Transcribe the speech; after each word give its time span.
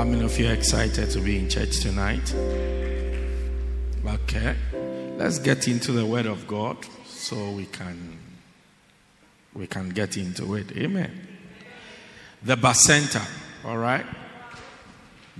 How 0.00 0.06
many 0.06 0.24
of 0.24 0.38
you 0.38 0.48
are 0.48 0.54
excited 0.54 1.10
to 1.10 1.20
be 1.20 1.38
in 1.38 1.50
church 1.50 1.80
tonight? 1.80 2.34
Okay. 4.06 4.56
Let's 5.18 5.38
get 5.38 5.68
into 5.68 5.92
the 5.92 6.06
word 6.06 6.24
of 6.24 6.46
God 6.46 6.78
so 7.04 7.50
we 7.50 7.66
can 7.66 8.18
we 9.52 9.66
can 9.66 9.90
get 9.90 10.16
into 10.16 10.54
it. 10.54 10.74
Amen. 10.74 11.28
The 12.42 12.56
Bacenta, 12.56 13.22
all 13.62 13.76
right? 13.76 14.06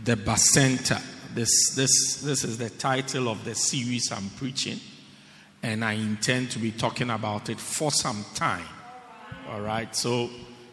The 0.05 0.17
Bacenta. 0.17 1.01
This 1.35 1.75
this 1.75 2.21
this 2.21 2.45
is 2.45 2.59
the 2.59 2.69
title 2.69 3.31
of 3.31 3.43
the 3.47 3.55
series 3.55 4.13
I'm 4.13 4.29
preaching 4.37 4.79
and 5.63 5.83
I 5.83 5.93
intend 5.95 6.51
to 6.51 6.59
be 6.59 6.71
talking 6.71 7.09
about 7.09 7.49
it 7.49 7.59
for 7.59 7.91
some 7.91 8.27
time. 8.35 8.67
All 9.49 9.63
right? 9.63 9.97
So 9.97 10.29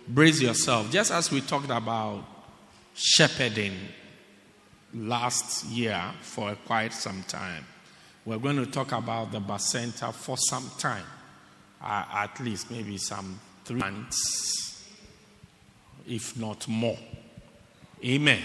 brace 0.09 0.41
yourself. 0.41 0.91
Just 0.91 1.09
as 1.09 1.31
we 1.31 1.39
talked 1.39 1.69
about 1.69 2.36
shepherding 2.97 3.75
last 4.93 5.65
year 5.65 6.01
for 6.21 6.55
quite 6.65 6.91
some 6.91 7.23
time. 7.23 7.63
We're 8.25 8.39
going 8.39 8.57
to 8.57 8.65
talk 8.65 8.91
about 8.91 9.31
the 9.31 9.39
Bacenta 9.39 10.13
for 10.13 10.35
some 10.37 10.69
time, 10.79 11.05
uh, 11.81 12.05
at 12.11 12.39
least 12.39 12.71
maybe 12.71 12.97
some 12.97 13.39
three 13.63 13.79
months, 13.79 14.83
if 16.07 16.37
not 16.37 16.67
more. 16.67 16.97
Amen. 18.03 18.41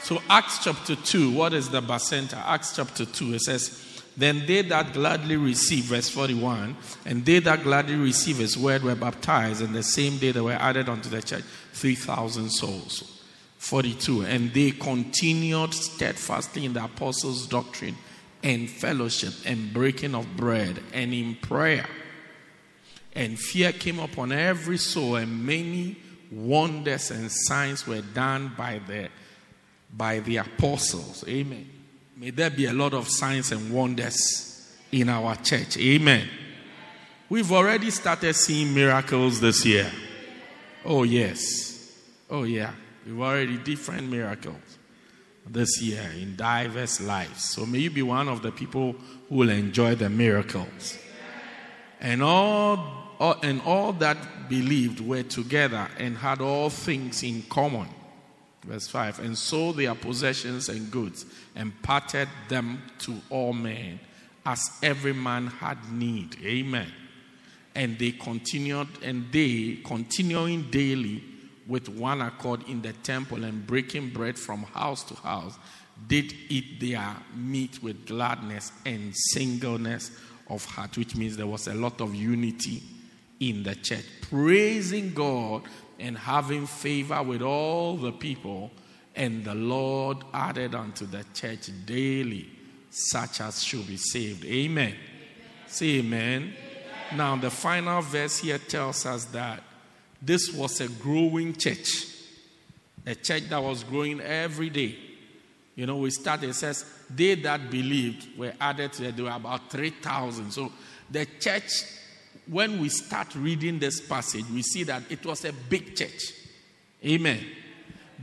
So, 0.00 0.22
Acts 0.30 0.62
chapter 0.62 0.94
2, 0.94 1.32
what 1.32 1.52
is 1.52 1.68
the 1.68 1.82
Bacenta? 1.82 2.36
Acts 2.46 2.76
chapter 2.76 3.04
2, 3.04 3.34
it 3.34 3.40
says, 3.40 4.02
Then 4.16 4.46
they 4.46 4.62
that 4.62 4.92
gladly 4.92 5.36
receive, 5.36 5.84
verse 5.84 6.08
41, 6.08 6.76
and 7.04 7.24
they 7.24 7.40
that 7.40 7.64
gladly 7.64 7.96
receive 7.96 8.38
his 8.38 8.56
word 8.56 8.82
were 8.82 8.94
baptized, 8.94 9.62
and 9.62 9.74
the 9.74 9.82
same 9.82 10.18
day 10.18 10.30
they 10.30 10.40
were 10.40 10.52
added 10.52 10.88
unto 10.88 11.08
the 11.08 11.20
church 11.20 11.44
3,000 11.72 12.50
souls. 12.50 13.15
42. 13.66 14.22
And 14.22 14.52
they 14.52 14.70
continued 14.70 15.74
steadfastly 15.74 16.64
in 16.64 16.72
the 16.72 16.84
apostles' 16.84 17.46
doctrine 17.46 17.96
and 18.42 18.70
fellowship 18.70 19.32
and 19.44 19.72
breaking 19.72 20.14
of 20.14 20.36
bread 20.36 20.80
and 20.92 21.12
in 21.12 21.34
prayer. 21.36 21.86
And 23.14 23.38
fear 23.38 23.72
came 23.72 23.98
upon 23.98 24.30
every 24.30 24.76
soul, 24.78 25.16
and 25.16 25.44
many 25.44 25.96
wonders 26.30 27.10
and 27.10 27.32
signs 27.32 27.86
were 27.86 28.02
done 28.02 28.52
by 28.56 28.80
the, 28.86 29.08
by 29.96 30.20
the 30.20 30.36
apostles. 30.36 31.24
Amen. 31.26 31.68
May 32.16 32.30
there 32.30 32.50
be 32.50 32.66
a 32.66 32.72
lot 32.72 32.94
of 32.94 33.08
signs 33.08 33.52
and 33.52 33.72
wonders 33.72 34.76
in 34.92 35.08
our 35.08 35.34
church. 35.36 35.76
Amen. 35.78 36.28
We've 37.28 37.50
already 37.50 37.90
started 37.90 38.34
seeing 38.34 38.72
miracles 38.72 39.40
this 39.40 39.64
year. 39.64 39.90
Oh, 40.84 41.02
yes. 41.02 41.92
Oh, 42.30 42.44
yeah. 42.44 42.72
We've 43.06 43.20
already 43.20 43.56
different 43.58 44.10
miracles 44.10 44.78
this 45.48 45.80
year 45.80 46.10
in 46.16 46.34
diverse 46.34 47.00
lives. 47.00 47.44
So 47.44 47.64
may 47.64 47.78
you 47.78 47.90
be 47.90 48.02
one 48.02 48.28
of 48.28 48.42
the 48.42 48.50
people 48.50 48.96
who 49.28 49.36
will 49.36 49.50
enjoy 49.50 49.94
the 49.94 50.10
miracles. 50.10 50.98
And 52.00 52.20
all, 52.20 53.14
all, 53.20 53.36
and 53.44 53.62
all 53.62 53.92
that 53.94 54.48
believed 54.48 55.00
were 55.00 55.22
together 55.22 55.88
and 55.98 56.16
had 56.16 56.40
all 56.40 56.68
things 56.68 57.22
in 57.22 57.42
common. 57.42 57.86
Verse 58.64 58.88
5 58.88 59.20
And 59.20 59.38
sold 59.38 59.76
their 59.76 59.94
possessions 59.94 60.68
and 60.68 60.90
goods 60.90 61.26
and 61.54 61.80
parted 61.82 62.28
them 62.48 62.82
to 63.00 63.20
all 63.30 63.52
men 63.52 64.00
as 64.44 64.68
every 64.82 65.14
man 65.14 65.46
had 65.46 65.92
need. 65.92 66.36
Amen. 66.44 66.92
And 67.72 67.98
they 67.98 68.12
continued, 68.12 68.88
and 69.02 69.30
they 69.30 69.80
continuing 69.84 70.70
daily 70.70 71.22
with 71.66 71.88
one 71.88 72.20
accord 72.20 72.62
in 72.68 72.82
the 72.82 72.92
temple 72.92 73.44
and 73.44 73.66
breaking 73.66 74.10
bread 74.10 74.38
from 74.38 74.62
house 74.62 75.02
to 75.04 75.14
house, 75.14 75.58
did 76.08 76.32
eat 76.48 76.80
their 76.80 77.16
meat 77.34 77.82
with 77.82 78.06
gladness 78.06 78.72
and 78.84 79.14
singleness 79.16 80.10
of 80.48 80.64
heart, 80.64 80.96
which 80.96 81.16
means 81.16 81.36
there 81.36 81.46
was 81.46 81.66
a 81.66 81.74
lot 81.74 82.00
of 82.00 82.14
unity 82.14 82.82
in 83.40 83.62
the 83.62 83.74
church, 83.74 84.04
praising 84.22 85.12
God 85.12 85.62
and 85.98 86.16
having 86.16 86.66
favor 86.66 87.22
with 87.22 87.42
all 87.42 87.96
the 87.96 88.12
people. 88.12 88.70
And 89.14 89.44
the 89.44 89.54
Lord 89.54 90.18
added 90.34 90.74
unto 90.74 91.06
the 91.06 91.24
church 91.32 91.70
daily 91.86 92.50
such 92.90 93.40
as 93.40 93.62
should 93.62 93.86
be 93.86 93.96
saved. 93.96 94.44
Amen. 94.44 94.88
amen. 94.88 94.96
Say 95.66 95.98
amen. 95.98 96.42
amen. 96.42 96.54
Now, 97.14 97.36
the 97.36 97.50
final 97.50 98.02
verse 98.02 98.38
here 98.38 98.58
tells 98.58 99.06
us 99.06 99.26
that 99.26 99.62
this 100.26 100.52
was 100.52 100.80
a 100.80 100.88
growing 100.88 101.54
church, 101.54 102.06
a 103.06 103.14
church 103.14 103.48
that 103.48 103.62
was 103.62 103.84
growing 103.84 104.20
every 104.20 104.70
day. 104.70 104.96
You 105.76 105.86
know, 105.86 105.98
we 105.98 106.10
started, 106.10 106.50
it 106.50 106.54
says, 106.54 106.84
they 107.08 107.36
that 107.36 107.70
believed 107.70 108.36
were 108.36 108.52
added 108.60 108.92
to 108.94 109.08
it, 109.08 109.16
there 109.16 109.26
were 109.26 109.30
about 109.30 109.70
3,000. 109.70 110.50
So 110.50 110.72
the 111.10 111.26
church, 111.38 111.84
when 112.48 112.80
we 112.80 112.88
start 112.88 113.34
reading 113.36 113.78
this 113.78 114.00
passage, 114.00 114.44
we 114.52 114.62
see 114.62 114.82
that 114.84 115.02
it 115.10 115.24
was 115.24 115.44
a 115.44 115.52
big 115.52 115.94
church. 115.94 116.32
Amen. 117.04 117.44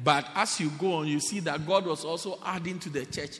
But 0.03 0.27
as 0.35 0.59
you 0.59 0.71
go 0.71 0.95
on, 0.95 1.07
you 1.07 1.19
see 1.19 1.39
that 1.41 1.65
God 1.65 1.85
was 1.85 2.03
also 2.03 2.39
adding 2.43 2.79
to 2.79 2.89
the 2.89 3.05
church 3.05 3.39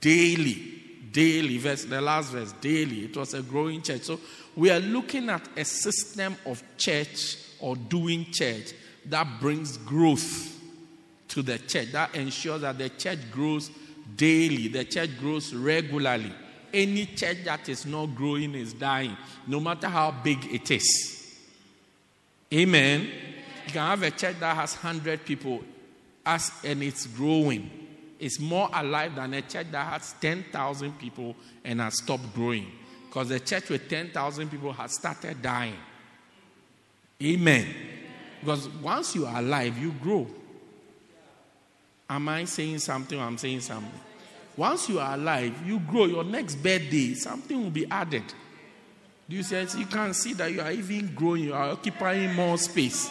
daily. 0.00 0.80
Daily, 1.12 1.58
verse, 1.58 1.84
the 1.84 2.00
last 2.00 2.32
verse, 2.32 2.52
daily. 2.52 3.04
It 3.04 3.16
was 3.16 3.34
a 3.34 3.42
growing 3.42 3.80
church. 3.82 4.02
So 4.02 4.18
we 4.56 4.70
are 4.70 4.80
looking 4.80 5.28
at 5.30 5.46
a 5.56 5.64
system 5.64 6.36
of 6.46 6.62
church 6.76 7.36
or 7.62 7.76
doing 7.76 8.30
church 8.30 8.72
that 9.06 9.26
brings 9.40 9.78
growth 9.78 10.60
to 11.28 11.42
the 11.42 11.58
church, 11.58 11.92
that 11.92 12.14
ensures 12.14 12.60
that 12.60 12.76
the 12.76 12.90
church 12.90 13.18
grows 13.30 13.70
daily, 14.16 14.68
the 14.68 14.84
church 14.84 15.10
grows 15.18 15.54
regularly. 15.54 16.32
Any 16.74 17.06
church 17.06 17.38
that 17.44 17.68
is 17.68 17.86
not 17.86 18.14
growing 18.14 18.54
is 18.54 18.72
dying, 18.74 19.16
no 19.46 19.60
matter 19.60 19.88
how 19.88 20.10
big 20.10 20.44
it 20.52 20.70
is. 20.70 21.38
Amen. 22.52 23.08
You 23.66 23.72
can 23.72 23.86
have 23.86 24.02
a 24.02 24.10
church 24.10 24.38
that 24.40 24.56
has 24.56 24.74
100 24.74 25.24
people 25.24 25.62
as, 26.24 26.50
and 26.64 26.82
it's 26.82 27.06
growing. 27.06 27.70
It's 28.18 28.38
more 28.38 28.68
alive 28.72 29.14
than 29.14 29.34
a 29.34 29.42
church 29.42 29.66
that 29.72 29.86
has 29.86 30.14
10,000 30.20 30.98
people 30.98 31.34
and 31.64 31.80
has 31.80 31.98
stopped 31.98 32.34
growing. 32.34 32.70
Because 33.06 33.28
the 33.30 33.40
church 33.40 33.68
with 33.68 33.88
10,000 33.88 34.50
people 34.50 34.72
has 34.72 34.94
started 34.94 35.42
dying. 35.42 35.76
Amen. 37.22 37.66
Because 38.40 38.68
once 38.68 39.14
you 39.14 39.26
are 39.26 39.38
alive, 39.38 39.78
you 39.78 39.92
grow. 39.92 40.26
Am 42.10 42.28
I 42.28 42.44
saying 42.44 42.78
something 42.80 43.18
I'm 43.18 43.38
saying 43.38 43.60
something? 43.60 44.00
Once 44.56 44.88
you 44.88 44.98
are 44.98 45.14
alive, 45.14 45.54
you 45.66 45.78
grow. 45.78 46.04
Your 46.04 46.24
next 46.24 46.56
birthday, 46.56 47.14
something 47.14 47.62
will 47.62 47.70
be 47.70 47.86
added. 47.90 48.24
Do 49.28 49.36
you 49.36 49.42
see? 49.42 49.78
You 49.78 49.86
can 49.86 50.12
see 50.12 50.34
that 50.34 50.52
you 50.52 50.60
are 50.60 50.72
even 50.72 51.14
growing, 51.14 51.44
you 51.44 51.54
are 51.54 51.70
occupying 51.70 52.34
more 52.34 52.58
space. 52.58 53.10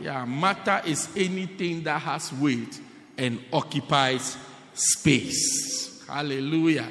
Yeah, 0.00 0.24
matter 0.24 0.82
is 0.84 1.08
anything 1.16 1.82
that 1.84 2.02
has 2.02 2.32
weight 2.32 2.80
and 3.16 3.40
occupies 3.52 4.36
space. 4.74 6.04
Hallelujah. 6.06 6.90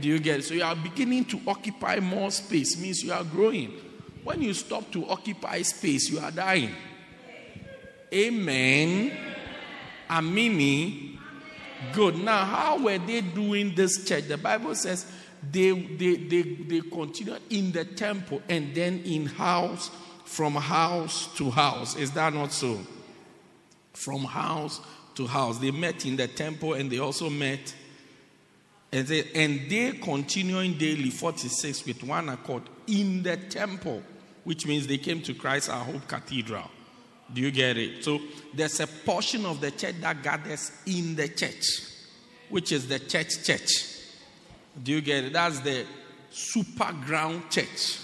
Do 0.00 0.08
you 0.08 0.18
get 0.18 0.40
it? 0.40 0.42
So 0.44 0.54
you 0.54 0.62
are 0.64 0.74
beginning 0.74 1.26
to 1.26 1.40
occupy 1.46 2.00
more 2.00 2.30
space, 2.30 2.78
means 2.78 3.02
you 3.02 3.12
are 3.12 3.24
growing. 3.24 3.72
When 4.24 4.40
you 4.42 4.54
stop 4.54 4.90
to 4.92 5.08
occupy 5.08 5.62
space, 5.62 6.10
you 6.10 6.20
are 6.20 6.30
dying. 6.30 6.74
Amen. 8.12 9.12
Amini. 10.08 11.18
Good. 11.92 12.18
Now, 12.18 12.44
how 12.44 12.78
were 12.78 12.98
they 12.98 13.22
doing 13.22 13.74
this 13.74 14.04
church? 14.04 14.28
The 14.28 14.38
Bible 14.38 14.74
says 14.74 15.10
they, 15.50 15.72
they, 15.72 16.16
they, 16.16 16.42
they 16.42 16.80
continued 16.82 17.42
in 17.50 17.72
the 17.72 17.84
temple 17.84 18.42
and 18.48 18.72
then 18.74 19.00
in 19.04 19.26
house, 19.26 19.90
from 20.24 20.54
house 20.54 21.34
to 21.36 21.50
house. 21.50 21.96
Is 21.96 22.12
that 22.12 22.32
not 22.32 22.52
so? 22.52 22.78
From 23.92 24.20
house 24.20 24.80
to 25.16 25.26
house. 25.26 25.58
They 25.58 25.72
met 25.72 26.06
in 26.06 26.16
the 26.16 26.28
temple 26.28 26.74
and 26.74 26.90
they 26.90 26.98
also 26.98 27.28
met. 27.28 27.74
And 28.92 29.06
they, 29.06 29.24
and 29.34 29.68
they 29.68 29.92
continuing 29.92 30.74
daily, 30.74 31.10
46, 31.10 31.86
with 31.86 32.04
one 32.04 32.28
accord 32.28 32.62
in 32.86 33.22
the 33.22 33.36
temple 33.38 34.02
which 34.44 34.66
means 34.66 34.86
they 34.86 34.98
came 34.98 35.22
to 35.22 35.34
Christ 35.34 35.70
our 35.70 35.84
Hope 35.84 36.06
Cathedral. 36.08 36.70
Do 37.32 37.40
you 37.40 37.50
get 37.50 37.76
it? 37.76 38.04
So 38.04 38.20
there's 38.52 38.80
a 38.80 38.86
portion 38.86 39.46
of 39.46 39.60
the 39.60 39.70
church 39.70 39.94
that 40.00 40.22
gathers 40.22 40.72
in 40.86 41.14
the 41.14 41.28
church, 41.28 41.64
which 42.48 42.72
is 42.72 42.88
the 42.88 42.98
church 42.98 43.44
church. 43.44 44.00
Do 44.82 44.92
you 44.92 45.00
get 45.00 45.24
it? 45.24 45.32
That's 45.32 45.60
the 45.60 45.86
super 46.30 46.92
ground 47.04 47.50
church, 47.50 47.98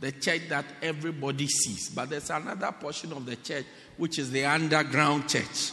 the 0.00 0.12
church 0.12 0.42
that 0.48 0.64
everybody 0.82 1.46
sees. 1.48 1.90
But 1.90 2.10
there's 2.10 2.30
another 2.30 2.72
portion 2.72 3.12
of 3.12 3.26
the 3.26 3.36
church, 3.36 3.64
which 3.96 4.18
is 4.18 4.30
the 4.30 4.44
underground 4.44 5.28
church. 5.28 5.72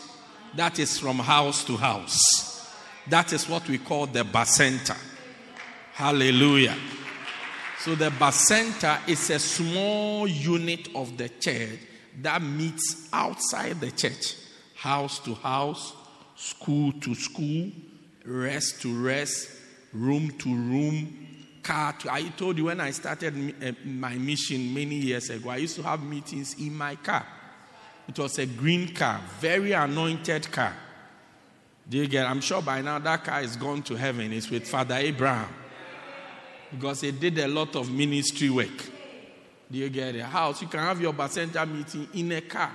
That 0.55 0.79
is 0.79 0.97
from 0.97 1.19
house 1.19 1.63
to 1.65 1.77
house. 1.77 2.75
That 3.07 3.33
is 3.33 3.47
what 3.47 3.67
we 3.67 3.77
call 3.77 4.07
the 4.07 4.23
bacenta. 4.23 4.97
Hallelujah. 5.93 6.75
So 7.79 7.95
the 7.95 8.09
bacenta 8.09 9.07
is 9.07 9.29
a 9.29 9.39
small 9.39 10.27
unit 10.27 10.89
of 10.93 11.17
the 11.17 11.29
church 11.29 11.79
that 12.21 12.41
meets 12.41 13.07
outside 13.13 13.79
the 13.79 13.89
church, 13.89 14.35
house 14.75 15.19
to 15.19 15.33
house, 15.35 15.93
school 16.35 16.91
to 16.99 17.15
school, 17.15 17.71
rest 18.25 18.81
to 18.81 19.01
rest, 19.01 19.49
room 19.93 20.29
to 20.39 20.53
room, 20.53 21.27
car 21.63 21.93
to. 21.93 22.11
I 22.11 22.23
told 22.23 22.57
you 22.57 22.65
when 22.65 22.81
I 22.81 22.91
started 22.91 23.55
eh, 23.61 23.71
my 23.85 24.15
mission 24.15 24.73
many 24.73 24.95
years 24.95 25.29
ago, 25.29 25.49
I 25.49 25.57
used 25.57 25.77
to 25.77 25.83
have 25.83 26.03
meetings 26.03 26.55
in 26.59 26.75
my 26.75 26.95
car. 26.95 27.25
It 28.09 28.19
was 28.19 28.39
a 28.39 28.45
green 28.45 28.93
car, 28.93 29.21
very 29.39 29.71
anointed 29.71 30.51
car. 30.51 30.75
Do 31.87 31.97
you 31.97 32.07
get? 32.07 32.25
I'm 32.25 32.41
sure 32.41 32.61
by 32.61 32.81
now 32.81 32.99
that 32.99 33.23
car 33.23 33.41
is 33.41 33.55
gone 33.55 33.83
to 33.83 33.95
heaven. 33.95 34.33
It's 34.33 34.49
with 34.49 34.67
Father 34.67 34.95
Abraham 34.95 35.47
because 36.71 37.01
he 37.01 37.11
did 37.11 37.37
a 37.39 37.47
lot 37.47 37.75
of 37.75 37.91
ministry 37.91 38.49
work. 38.49 38.91
Do 39.71 39.77
you 39.77 39.89
get 39.89 40.15
a 40.15 40.25
house? 40.25 40.61
You 40.61 40.67
can 40.67 40.79
have 40.79 40.99
your 40.99 41.13
bacenta 41.13 41.69
meeting 41.69 42.07
in 42.13 42.31
a 42.31 42.41
car, 42.41 42.71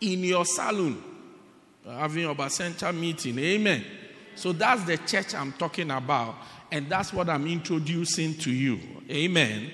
in 0.00 0.24
your 0.24 0.44
saloon, 0.44 1.02
having 1.86 2.22
your 2.22 2.34
bacenta 2.34 2.94
meeting. 2.94 3.38
Amen. 3.38 3.84
So 4.34 4.52
that's 4.52 4.84
the 4.84 4.96
church 4.98 5.34
I'm 5.34 5.52
talking 5.52 5.90
about, 5.90 6.36
and 6.72 6.88
that's 6.88 7.12
what 7.12 7.28
I'm 7.28 7.46
introducing 7.46 8.34
to 8.38 8.50
you. 8.50 8.80
Amen. 9.10 9.70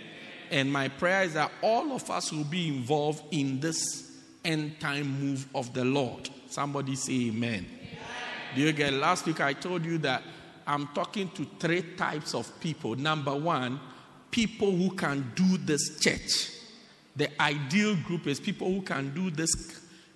And 0.51 0.73
my 0.73 0.89
prayer 0.89 1.23
is 1.23 1.35
that 1.35 1.51
all 1.63 1.93
of 1.93 2.11
us 2.11 2.33
will 2.33 2.45
be 2.45 2.69
involved 2.69 3.23
in 3.31 3.61
this 3.61 4.19
end 4.45 4.81
time 4.81 5.21
move 5.21 5.47
of 5.55 5.73
the 5.73 5.85
Lord. 5.85 6.29
Somebody 6.49 6.97
say 6.97 7.29
amen. 7.29 7.55
amen. 7.55 7.67
Do 8.57 8.63
you 8.63 8.73
get 8.73 8.93
last 8.93 9.27
week 9.27 9.41
I 9.41 9.53
told 9.53 9.85
you 9.85 9.99
that 9.99 10.23
I'm 10.71 10.87
talking 10.95 11.29
to 11.31 11.45
three 11.59 11.83
types 11.97 12.33
of 12.33 12.61
people. 12.61 12.95
Number 12.95 13.35
one, 13.35 13.81
people 14.31 14.71
who 14.71 14.95
can 14.95 15.33
do 15.35 15.59
this 15.59 15.99
church. 15.99 16.53
The 17.17 17.29
ideal 17.43 17.97
group 17.97 18.29
is 18.29 18.39
people 18.39 18.69
who 18.73 18.81
can 18.83 19.13
do 19.13 19.31
this 19.31 19.51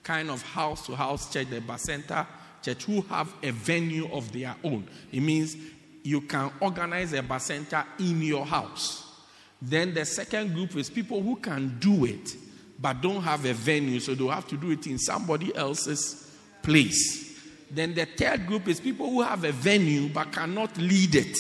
kind 0.05 0.31
of 0.31 0.43
house 0.43 0.87
to 0.87 0.95
house 0.95 1.33
church, 1.33 1.51
the 1.51 1.61
Bacenta 1.61 2.25
church, 2.63 2.85
who 2.85 3.01
have 3.03 3.35
a 3.43 3.51
venue 3.51 4.09
of 4.13 4.31
their 4.31 4.55
own. 4.63 4.87
It 5.11 5.21
means 5.21 5.57
you 6.05 6.21
can 6.21 6.53
organize 6.61 7.13
a 7.15 7.23
Bacenta 7.23 7.85
in 7.99 8.23
your 8.23 8.47
house. 8.47 9.25
Then 9.61 9.93
the 9.93 10.05
second 10.05 10.55
group 10.55 10.77
is 10.77 10.89
people 10.89 11.21
who 11.21 11.35
can 11.35 11.79
do 11.81 12.05
it 12.05 12.37
but 12.79 13.01
don't 13.01 13.23
have 13.23 13.45
a 13.45 13.55
venue, 13.55 13.99
so 13.99 14.15
they'll 14.15 14.29
have 14.29 14.47
to 14.49 14.57
do 14.57 14.71
it 14.71 14.87
in 14.87 14.99
somebody 15.01 15.55
else's 15.57 16.31
place. 16.63 17.24
Then 17.75 17.95
the 17.95 18.07
third 18.07 18.47
group 18.47 18.69
is 18.69 18.81
people 18.81 19.11
who 19.11 19.23
have 19.23 19.45
a 19.45 19.53
venue 19.53 20.09
but 20.09 20.33
cannot 20.33 20.77
lead 20.79 21.15
it. 21.15 21.37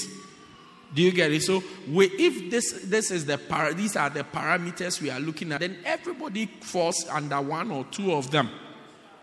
Do 0.94 1.02
you 1.02 1.12
get 1.12 1.32
it? 1.32 1.42
So, 1.42 1.62
we, 1.90 2.06
if 2.06 2.50
this 2.50 2.84
this 2.84 3.10
is 3.10 3.26
the 3.26 3.36
para, 3.36 3.75
these 3.75 3.96
are 3.96 4.10
the 4.10 4.22
parameters 4.22 5.00
we 5.00 5.10
are 5.10 5.19
looking 5.19 5.50
at, 5.52 5.60
then 5.60 5.76
everybody 5.84 6.46
falls 6.46 7.06
under 7.08 7.40
one 7.40 7.70
or 7.70 7.84
two 7.90 8.12
of 8.12 8.31
them. 8.31 8.48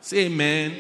Say 0.01 0.25
amen. 0.25 0.75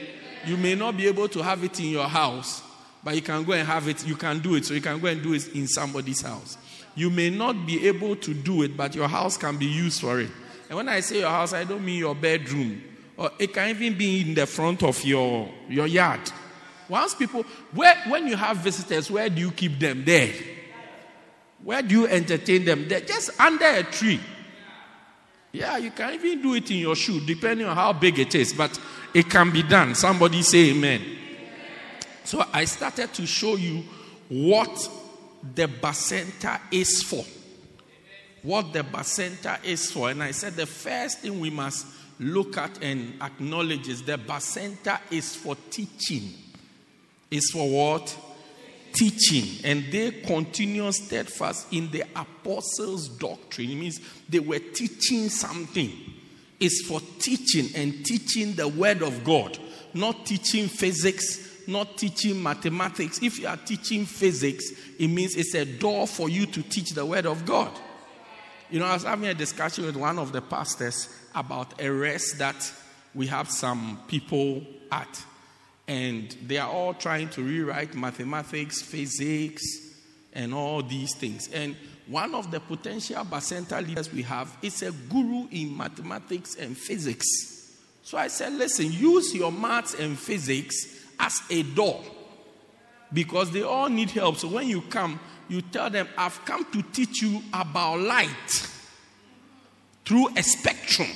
You 0.45 0.57
may 0.57 0.75
not 0.75 0.97
be 0.97 1.07
able 1.07 1.29
to 1.29 1.41
have 1.41 1.63
it 1.63 1.79
in 1.79 1.87
your 1.87 2.07
house, 2.07 2.61
but 3.03 3.15
you 3.15 3.21
can 3.21 3.43
go 3.43 3.53
and 3.53 3.65
have 3.67 3.87
it. 3.87 4.05
You 4.05 4.15
can 4.15 4.39
do 4.39 4.55
it, 4.55 4.65
so 4.65 4.73
you 4.73 4.81
can 4.81 4.99
go 4.99 5.07
and 5.07 5.23
do 5.23 5.33
it 5.33 5.55
in 5.55 5.67
somebody's 5.67 6.21
house. 6.21 6.57
You 6.95 7.09
may 7.09 7.29
not 7.29 7.65
be 7.65 7.87
able 7.87 8.17
to 8.17 8.33
do 8.33 8.63
it, 8.63 8.75
but 8.75 8.93
your 8.93 9.07
house 9.07 9.37
can 9.37 9.57
be 9.57 9.67
used 9.67 10.01
for 10.01 10.19
it. 10.19 10.29
And 10.67 10.75
when 10.77 10.89
I 10.89 10.99
say 10.99 11.19
your 11.19 11.29
house, 11.29 11.53
I 11.53 11.63
don't 11.63 11.85
mean 11.85 11.99
your 11.99 12.15
bedroom, 12.15 12.81
or 13.17 13.31
it 13.39 13.53
can 13.53 13.69
even 13.69 13.97
be 13.97 14.21
in 14.21 14.33
the 14.33 14.45
front 14.45 14.83
of 14.83 15.03
your 15.03 15.49
your 15.69 15.87
yard. 15.87 16.31
Once 16.89 17.15
people, 17.15 17.43
where 17.73 17.95
when 18.07 18.27
you 18.27 18.35
have 18.35 18.57
visitors, 18.57 19.09
where 19.09 19.29
do 19.29 19.39
you 19.39 19.51
keep 19.51 19.79
them? 19.79 20.03
There. 20.03 20.33
Where 21.63 21.81
do 21.81 22.01
you 22.01 22.07
entertain 22.07 22.65
them? 22.65 22.87
They're 22.87 23.01
just 23.01 23.39
under 23.39 23.65
a 23.65 23.83
tree. 23.83 24.19
Yeah, 25.53 25.77
you 25.77 25.91
can 25.91 26.13
even 26.13 26.41
do 26.41 26.55
it 26.55 26.69
in 26.71 26.77
your 26.77 26.95
shoe, 26.95 27.19
depending 27.25 27.67
on 27.67 27.75
how 27.75 27.93
big 27.93 28.19
it 28.19 28.35
is, 28.35 28.53
but 28.53 28.79
it 29.13 29.29
can 29.29 29.51
be 29.51 29.63
done. 29.63 29.95
Somebody 29.95 30.41
say 30.41 30.71
amen. 30.71 31.01
So 32.23 32.43
I 32.53 32.65
started 32.65 33.13
to 33.13 33.25
show 33.25 33.55
you 33.55 33.83
what 34.29 34.89
the 35.55 35.67
bacenta 35.67 36.59
is 36.71 37.03
for. 37.03 37.25
What 38.43 38.73
the 38.73 38.83
bacenta 38.83 39.63
is 39.63 39.91
for. 39.91 40.09
And 40.09 40.23
I 40.23 40.31
said 40.31 40.53
the 40.53 40.65
first 40.65 41.19
thing 41.19 41.39
we 41.39 41.49
must 41.49 41.85
look 42.21 42.57
at 42.57 42.81
and 42.81 43.21
acknowledges 43.21 44.03
the 44.03 44.17
bacenta 44.17 44.99
is 45.11 45.35
for 45.35 45.57
teaching. 45.69 46.33
Is 47.29 47.49
for 47.51 47.69
what? 47.69 48.15
teaching 48.93 49.63
and 49.63 49.91
they 49.91 50.11
continue 50.11 50.91
steadfast 50.91 51.71
in 51.71 51.89
the 51.91 52.03
apostles' 52.15 53.07
doctrine. 53.07 53.71
It 53.71 53.75
means 53.75 53.99
they 54.29 54.39
were 54.39 54.59
teaching 54.59 55.29
something. 55.29 55.91
It's 56.59 56.85
for 56.85 57.01
teaching 57.19 57.69
and 57.75 58.05
teaching 58.05 58.53
the 58.53 58.67
word 58.67 59.01
of 59.01 59.23
God, 59.23 59.57
not 59.93 60.25
teaching 60.25 60.67
physics, 60.67 61.67
not 61.67 61.97
teaching 61.97 62.41
mathematics. 62.41 63.21
If 63.21 63.39
you 63.39 63.47
are 63.47 63.57
teaching 63.57 64.05
physics, 64.05 64.71
it 64.99 65.07
means 65.07 65.35
it's 65.35 65.55
a 65.55 65.65
door 65.65 66.07
for 66.07 66.29
you 66.29 66.45
to 66.47 66.61
teach 66.61 66.91
the 66.91 67.05
word 67.05 67.25
of 67.25 67.45
God. 67.45 67.71
You 68.69 68.79
know, 68.79 68.85
I 68.85 68.93
was 68.93 69.03
having 69.03 69.27
a 69.27 69.33
discussion 69.33 69.85
with 69.85 69.95
one 69.95 70.17
of 70.17 70.31
the 70.31 70.41
pastors 70.41 71.09
about 71.35 71.81
a 71.81 71.89
rest 71.89 72.39
that 72.39 72.71
we 73.13 73.27
have 73.27 73.49
some 73.49 73.99
people 74.07 74.63
at 74.91 75.25
and 75.91 76.37
they 76.47 76.57
are 76.57 76.69
all 76.69 76.93
trying 76.93 77.27
to 77.27 77.43
rewrite 77.43 77.95
mathematics, 77.95 78.81
physics, 78.81 79.61
and 80.31 80.53
all 80.53 80.81
these 80.81 81.13
things. 81.15 81.49
And 81.49 81.75
one 82.07 82.33
of 82.33 82.49
the 82.49 82.61
potential 82.61 83.25
Bacenta 83.25 83.85
leaders 83.85 84.11
we 84.13 84.21
have 84.21 84.55
is 84.61 84.81
a 84.83 84.91
guru 84.91 85.49
in 85.51 85.75
mathematics 85.75 86.55
and 86.55 86.77
physics. 86.77 87.27
So 88.03 88.17
I 88.17 88.29
said, 88.29 88.53
listen, 88.53 88.89
use 88.89 89.35
your 89.35 89.51
maths 89.51 89.93
and 89.93 90.17
physics 90.17 91.05
as 91.19 91.41
a 91.49 91.63
door 91.63 92.01
because 93.11 93.51
they 93.51 93.63
all 93.63 93.89
need 93.89 94.11
help. 94.11 94.37
So 94.37 94.47
when 94.47 94.69
you 94.69 94.81
come, 94.83 95.19
you 95.49 95.61
tell 95.61 95.89
them, 95.89 96.07
I've 96.17 96.43
come 96.45 96.65
to 96.71 96.81
teach 96.81 97.21
you 97.21 97.41
about 97.53 97.99
light 97.99 98.71
through 100.11 100.27
a 100.35 100.43
spectrum. 100.43 101.07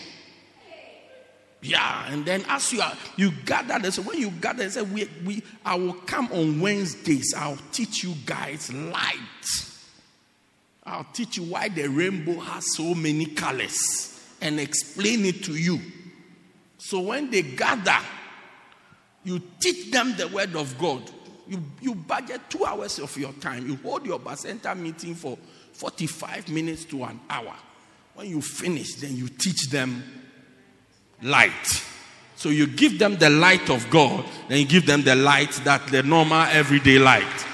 Yeah, 1.61 2.13
and 2.13 2.25
then 2.25 2.45
as 2.47 2.71
you 2.71 2.79
are 2.79 2.93
you 3.17 3.31
gather, 3.45 3.77
they 3.77 3.91
say 3.91 4.01
when 4.01 4.17
you 4.19 4.31
gather, 4.31 4.63
they 4.63 4.69
say 4.69 4.83
we, 4.83 5.09
we 5.25 5.43
I 5.65 5.75
will 5.75 5.95
come 5.95 6.31
on 6.31 6.61
Wednesdays. 6.61 7.33
I'll 7.35 7.59
teach 7.73 8.05
you 8.05 8.13
guys 8.25 8.71
light. 8.71 9.19
I'll 10.85 11.07
teach 11.11 11.35
you 11.35 11.43
why 11.43 11.67
the 11.67 11.87
rainbow 11.87 12.39
has 12.39 12.73
so 12.77 12.95
many 12.95 13.25
colors 13.25 14.17
and 14.39 14.61
explain 14.61 15.25
it 15.25 15.43
to 15.43 15.55
you. 15.55 15.81
So 16.77 17.01
when 17.01 17.29
they 17.29 17.41
gather, 17.41 17.97
you 19.25 19.41
teach 19.59 19.91
them 19.91 20.15
the 20.15 20.29
word 20.29 20.55
of 20.55 20.77
God. 20.77 21.11
You, 21.49 21.61
you 21.81 21.95
budget 21.95 22.39
two 22.49 22.63
hours 22.63 22.99
of 22.99 23.17
your 23.17 23.33
time. 23.33 23.67
You 23.67 23.75
hold 23.75 24.05
your 24.05 24.19
Bacenta 24.19 24.77
meeting 24.77 25.15
for 25.15 25.37
45 25.73 26.47
minutes 26.47 26.85
to 26.85 27.03
an 27.03 27.19
hour. 27.29 27.55
When 28.15 28.29
you 28.29 28.41
finish, 28.41 28.95
then 28.95 29.17
you 29.17 29.27
teach 29.27 29.69
them 29.69 30.03
light. 31.21 31.83
So 32.37 32.49
you 32.49 32.65
give 32.67 32.97
them 32.97 33.17
the 33.17 33.29
light 33.29 33.69
of 33.69 33.89
God, 33.89 34.25
then 34.47 34.59
you 34.59 34.65
give 34.65 34.85
them 34.85 35.03
the 35.03 35.15
light 35.15 35.51
that 35.65 35.87
the 35.87 36.01
normal 36.03 36.43
everyday 36.43 36.97
light. 36.97 37.45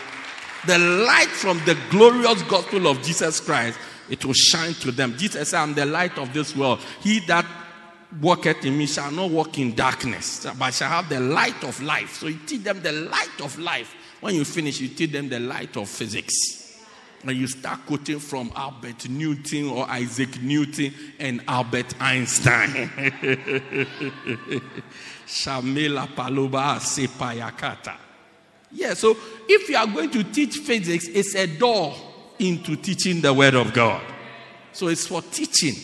The 0.68 0.78
light 0.78 1.30
from 1.30 1.58
the 1.66 1.76
glorious 1.90 2.44
gospel 2.44 2.88
of 2.88 3.02
Jesus 3.02 3.40
Christ, 3.40 3.80
it 4.10 4.24
will 4.24 4.34
shine 4.34 4.74
to 4.76 4.92
them. 4.92 5.18
Jesus 5.18 5.50
said, 5.50 5.62
I'm 5.62 5.74
the 5.74 5.86
light 5.86 6.18
of 6.20 6.32
this 6.34 6.56
world. 6.56 6.80
He 7.02 7.20
that 7.22 7.46
walketh 8.20 8.64
in 8.64 8.78
me 8.78 8.86
shall 8.86 9.12
not 9.12 9.32
walk 9.32 9.58
in 9.58 9.74
darkness, 9.74 10.46
but 10.60 10.74
shall 10.74 10.90
have 10.90 11.10
the 11.10 11.20
light 11.20 11.64
of 11.64 11.82
life. 11.82 12.18
So 12.18 12.28
you 12.28 12.38
teach 12.46 12.64
them 12.64 12.82
the 12.82 12.92
light 12.92 13.42
of 13.42 13.58
life. 13.58 13.96
When 14.20 14.36
you 14.36 14.46
finish, 14.46 14.80
you 14.80 14.90
teach 14.90 15.12
them 15.12 15.30
the 15.30 15.40
light 15.40 15.76
of 15.78 15.90
physics 15.90 16.61
and 17.24 17.38
you 17.38 17.48
start 17.48 17.86
quoting 17.86 18.20
from 18.20 18.52
Albert 18.56 19.10
Newton 19.10 19.70
or 19.70 19.90
Isaac 19.90 20.42
Newton 20.42 20.94
and 21.20 21.44
Albert 21.48 21.94
Einstein. 22.00 22.70
Shamila 25.28 26.08
Paluba 26.08 26.78
Sepayakata. 26.80 27.96
Yeah, 28.72 28.94
so 28.94 29.18
if 29.48 29.70
you 29.70 29.78
are 29.78 29.88
going 29.88 30.10
to 30.12 30.24
teach 30.24 30.58
physics, 30.58 31.08
it's 31.08 31.36
a 31.36 31.46
door 31.48 31.94
into 32.40 32.76
teaching 32.76 33.22
the 33.22 33.34
Word 33.34 33.54
of 33.54 33.74
God. 33.74 34.04
So 34.74 34.88
it's 34.88 35.08
for 35.08 35.22
teaching. 35.22 35.76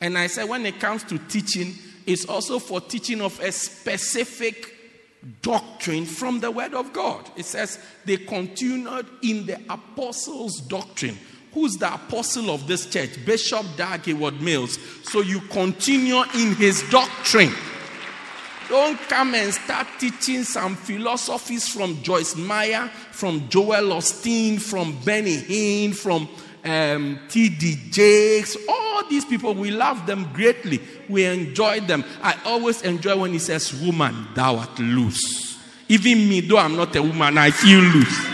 And 0.00 0.18
I 0.18 0.26
said, 0.26 0.48
when 0.48 0.66
it 0.66 0.80
comes 0.80 1.04
to 1.04 1.18
teaching, 1.18 1.74
it's 2.06 2.24
also 2.24 2.58
for 2.58 2.80
teaching 2.80 3.20
of 3.20 3.38
a 3.40 3.52
specific 3.52 4.74
doctrine 5.42 6.06
from 6.06 6.40
the 6.40 6.50
Word 6.50 6.74
of 6.74 6.92
God. 6.92 7.30
It 7.36 7.44
says 7.44 7.78
they 8.04 8.16
continued 8.16 9.06
in 9.22 9.46
the 9.46 9.60
apostles' 9.68 10.60
doctrine. 10.62 11.18
Who's 11.52 11.74
the 11.74 11.92
apostle 11.92 12.50
of 12.50 12.66
this 12.66 12.86
church? 12.86 13.24
Bishop 13.26 13.66
Dag 13.76 14.04
Heward-Mills. 14.04 14.78
So 15.02 15.20
you 15.20 15.40
continue 15.40 16.22
in 16.34 16.54
his 16.54 16.88
doctrine. 16.90 17.52
Don't 18.68 18.96
come 19.08 19.34
and 19.34 19.52
start 19.52 19.88
teaching 19.98 20.44
some 20.44 20.76
philosophies 20.76 21.66
from 21.66 22.00
Joyce 22.04 22.36
Meyer, 22.36 22.88
from 23.10 23.48
Joel 23.48 23.96
Osteen, 23.96 24.60
from 24.60 24.96
Benny 25.04 25.38
Hinn, 25.38 25.92
from 25.92 26.28
um, 26.64 27.18
T.D. 27.28 27.90
Jakes. 27.90 28.56
All 28.68 29.08
these 29.08 29.24
people, 29.24 29.54
we 29.54 29.70
love 29.70 30.06
them 30.06 30.28
greatly. 30.32 30.80
We 31.08 31.24
enjoy 31.24 31.80
them. 31.80 32.04
I 32.22 32.38
always 32.44 32.82
enjoy 32.82 33.16
when 33.16 33.32
he 33.32 33.38
says, 33.38 33.72
Woman, 33.82 34.28
thou 34.34 34.56
art 34.56 34.78
loose. 34.78 35.58
Even 35.88 36.28
me, 36.28 36.40
though 36.40 36.58
I'm 36.58 36.76
not 36.76 36.94
a 36.94 37.02
woman, 37.02 37.36
I 37.36 37.50
feel 37.50 37.80
loose. 37.80 38.26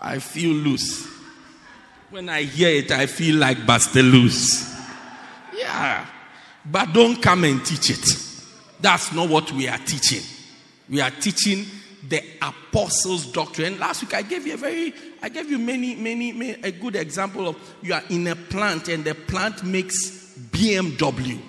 I 0.00 0.18
feel 0.20 0.54
loose. 0.54 1.06
When 2.10 2.28
I 2.28 2.44
hear 2.44 2.68
it, 2.68 2.90
I 2.92 3.06
feel 3.06 3.36
like 3.36 3.58
loose. 3.94 4.74
Yeah. 5.54 6.06
But 6.64 6.92
don't 6.92 7.20
come 7.20 7.44
and 7.44 7.64
teach 7.64 7.90
it. 7.90 8.06
That's 8.80 9.12
not 9.12 9.28
what 9.28 9.50
we 9.52 9.68
are 9.68 9.78
teaching. 9.78 10.22
We 10.88 11.00
are 11.00 11.10
teaching 11.10 11.66
the 12.08 12.22
apostles' 12.42 13.26
doctrine. 13.26 13.78
Last 13.78 14.02
week 14.02 14.14
I 14.14 14.22
gave 14.22 14.46
you 14.46 14.54
a 14.54 14.56
very, 14.56 14.94
I 15.22 15.28
gave 15.28 15.50
you 15.50 15.58
many, 15.58 15.94
many, 15.94 16.32
many, 16.32 16.60
a 16.62 16.70
good 16.70 16.96
example 16.96 17.48
of 17.48 17.56
you 17.82 17.94
are 17.94 18.02
in 18.10 18.26
a 18.26 18.36
plant 18.36 18.88
and 18.88 19.04
the 19.04 19.14
plant 19.14 19.64
makes 19.64 20.36
BMW. 20.50 21.40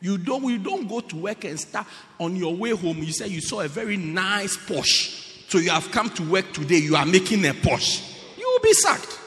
You 0.00 0.18
don't, 0.18 0.44
you 0.44 0.58
don't 0.58 0.88
go 0.88 1.00
to 1.00 1.16
work 1.16 1.44
and 1.44 1.58
start 1.58 1.86
on 2.18 2.34
your 2.34 2.54
way 2.54 2.70
home. 2.70 2.98
You 2.98 3.12
say 3.12 3.28
you 3.28 3.40
saw 3.40 3.60
a 3.60 3.68
very 3.68 3.96
nice 3.96 4.56
Porsche. 4.56 5.20
So 5.48 5.58
you 5.58 5.70
have 5.70 5.90
come 5.92 6.10
to 6.10 6.22
work 6.30 6.52
today, 6.52 6.78
you 6.78 6.96
are 6.96 7.06
making 7.06 7.44
a 7.44 7.52
Porsche. 7.52 8.08
You 8.38 8.48
will 8.48 8.60
be 8.60 8.72
sacked. 8.72 9.18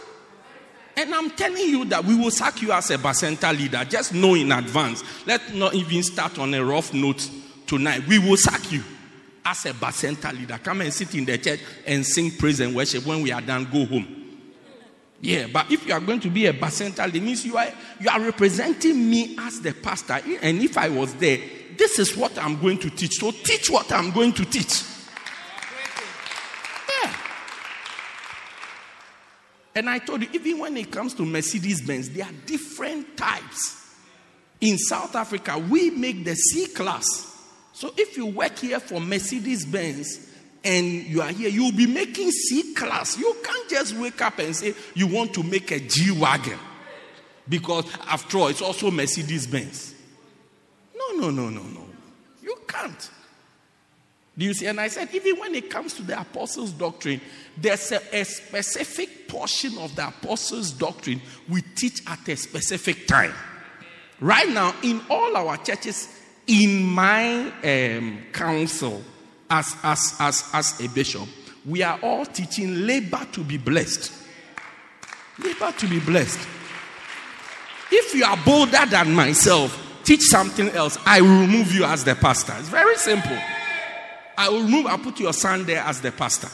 And 0.98 1.14
I'm 1.14 1.30
telling 1.32 1.70
you 1.70 1.86
that 1.86 2.06
we 2.06 2.16
will 2.16 2.32
sack 2.32 2.62
you 2.62 2.72
as 2.72 2.90
a 2.90 2.98
Bacenta 2.98 3.56
leader. 3.58 3.84
Just 3.86 4.14
know 4.14 4.34
in 4.34 4.52
advance. 4.52 5.04
Let's 5.26 5.54
not 5.54 5.76
even 5.76 6.04
start 6.04 6.40
on 6.40 6.54
a 6.54 6.64
rough 6.64 6.94
note 6.94 7.30
tonight. 7.68 8.08
We 8.08 8.18
will 8.18 8.38
sack 8.38 8.72
you 8.72 8.82
as 9.46 9.66
a 9.66 9.74
Bacenta 9.74 10.34
leader. 10.34 10.60
Come 10.64 10.82
and 10.82 10.94
sit 10.94 11.14
in 11.16 11.26
the 11.26 11.38
church 11.38 11.60
and 11.86 12.06
sing 12.06 12.32
praise 12.32 12.60
and 12.60 12.76
worship. 12.76 13.06
When 13.06 13.22
we 13.22 13.32
are 13.32 13.42
done, 13.42 13.66
go 13.72 13.86
home. 13.86 14.24
Yeah, 15.22 15.48
but 15.52 15.72
if 15.72 15.88
you 15.88 15.94
are 15.94 16.00
going 16.00 16.20
to 16.22 16.30
be 16.30 16.48
a 16.48 16.54
Bacenta 16.54 17.06
leader, 17.06 17.24
means 17.24 17.46
you 17.46 17.58
are, 17.58 17.68
you 18.00 18.10
are 18.10 18.20
representing 18.20 19.10
me 19.10 19.38
as 19.40 19.62
the 19.62 19.74
pastor. 19.74 20.20
And 20.42 20.62
if 20.62 20.78
I 20.78 20.90
was 20.90 21.14
there, 21.16 21.40
this 21.78 22.00
is 22.00 22.18
what 22.18 22.38
I'm 22.38 22.60
going 22.60 22.80
to 22.80 22.90
teach. 22.90 23.20
So 23.20 23.32
teach 23.32 23.70
what 23.70 23.92
I'm 23.92 24.12
going 24.12 24.34
to 24.34 24.46
teach. 24.46 24.84
And 29.76 29.90
I 29.90 30.00
told 30.00 30.22
you, 30.22 30.30
even 30.32 30.60
when 30.60 30.78
it 30.78 30.90
comes 30.90 31.14
to 31.16 31.26
Mercedes 31.26 31.82
Benz, 31.82 32.10
there 32.10 32.26
are 32.26 32.32
different 32.46 33.18
types. 33.18 33.94
In 34.62 34.78
South 34.78 35.14
Africa, 35.18 35.58
we 35.58 35.90
make 35.90 36.24
the 36.24 36.34
C 36.34 36.68
class. 36.68 37.35
So 37.76 37.92
if 37.98 38.16
you 38.16 38.28
work 38.28 38.58
here 38.58 38.80
for 38.80 39.02
Mercedes 39.02 39.66
Benz 39.66 40.32
and 40.64 40.86
you 40.86 41.22
are 41.22 41.28
here, 41.28 41.50
you'll 41.50 41.74
be 41.74 41.86
making 41.86 42.32
C 42.32 42.74
class. 42.74 43.18
You 43.20 43.36
can't 43.44 43.70
just 43.70 43.94
wake 43.98 44.22
up 44.22 44.40
and 44.40 44.56
say 44.56 44.74
you 44.94 45.08
want 45.08 45.34
to 45.34 45.44
make 45.44 45.72
a 45.72 45.80
G 45.82 46.10
Wagon. 46.12 46.58
Because 47.50 47.86
after 48.08 48.38
all, 48.38 48.48
it's 48.48 48.62
also 48.62 48.90
Mercedes 48.90 49.46
Benz. 49.46 49.94
No, 50.96 51.18
no, 51.18 51.30
no, 51.30 51.50
no, 51.50 51.64
no. 51.64 51.86
You 52.42 52.56
can't. 52.66 53.10
Do 54.38 54.46
you 54.46 54.54
see? 54.54 54.68
And 54.68 54.80
I 54.80 54.88
said, 54.88 55.14
even 55.14 55.38
when 55.38 55.54
it 55.54 55.70
comes 55.70 55.96
to 55.96 56.02
the 56.02 56.18
apostles' 56.18 56.72
doctrine, 56.72 57.20
there's 57.58 57.92
a, 57.92 58.02
a, 58.14 58.24
specific 58.24 59.28
portion 59.28 59.78
of 59.80 59.94
the 59.98 60.08
apostles' 60.08 60.72
doctrine 60.72 61.22
we 61.50 61.62
teach 61.62 62.02
at 62.08 62.26
a 62.30 62.38
specific 62.38 63.06
time. 63.06 63.34
Right 64.22 64.48
now, 64.48 64.74
in 64.82 65.02
all 65.10 65.36
our 65.36 65.58
churches, 65.58 66.15
in 66.48 66.84
my 66.84 67.52
um, 67.64 68.20
council 68.32 69.02
as, 69.50 69.76
as, 69.84 70.16
as, 70.20 70.50
as 70.54 70.82
a 70.82 70.88
bishop, 70.88 71.28
we 71.66 71.82
are 71.82 72.00
all 72.02 72.26
teaching 72.26 72.86
labor 72.86 73.26
to 73.32 73.44
be 73.44 73.58
blessed. 73.58 74.12
Labor 75.40 75.72
to 75.78 75.88
be 75.88 76.00
blessed. 76.00 76.40
If 77.92 78.14
you 78.14 78.24
are 78.26 78.38
bolder 78.38 78.86
than 78.90 79.14
myself, 79.14 79.82
teach 80.04 80.22
something 80.22 80.70
else. 80.70 80.98
I 81.06 81.22
will 81.22 81.42
remove 81.42 81.74
you 81.74 81.86
as 81.86 82.04
the 82.04 82.16
pastor. 82.16 82.54
It's 82.60 82.70
very 82.70 82.96
simple. 82.96 83.38
I 84.38 84.50
will 84.50 84.64
remove, 84.64 84.86
I'll 84.88 84.98
put 84.98 85.20
your 85.20 85.34
son 85.34 85.66
there 85.66 85.82
as 85.82 86.02
the 86.02 86.12
pastor. 86.12 86.50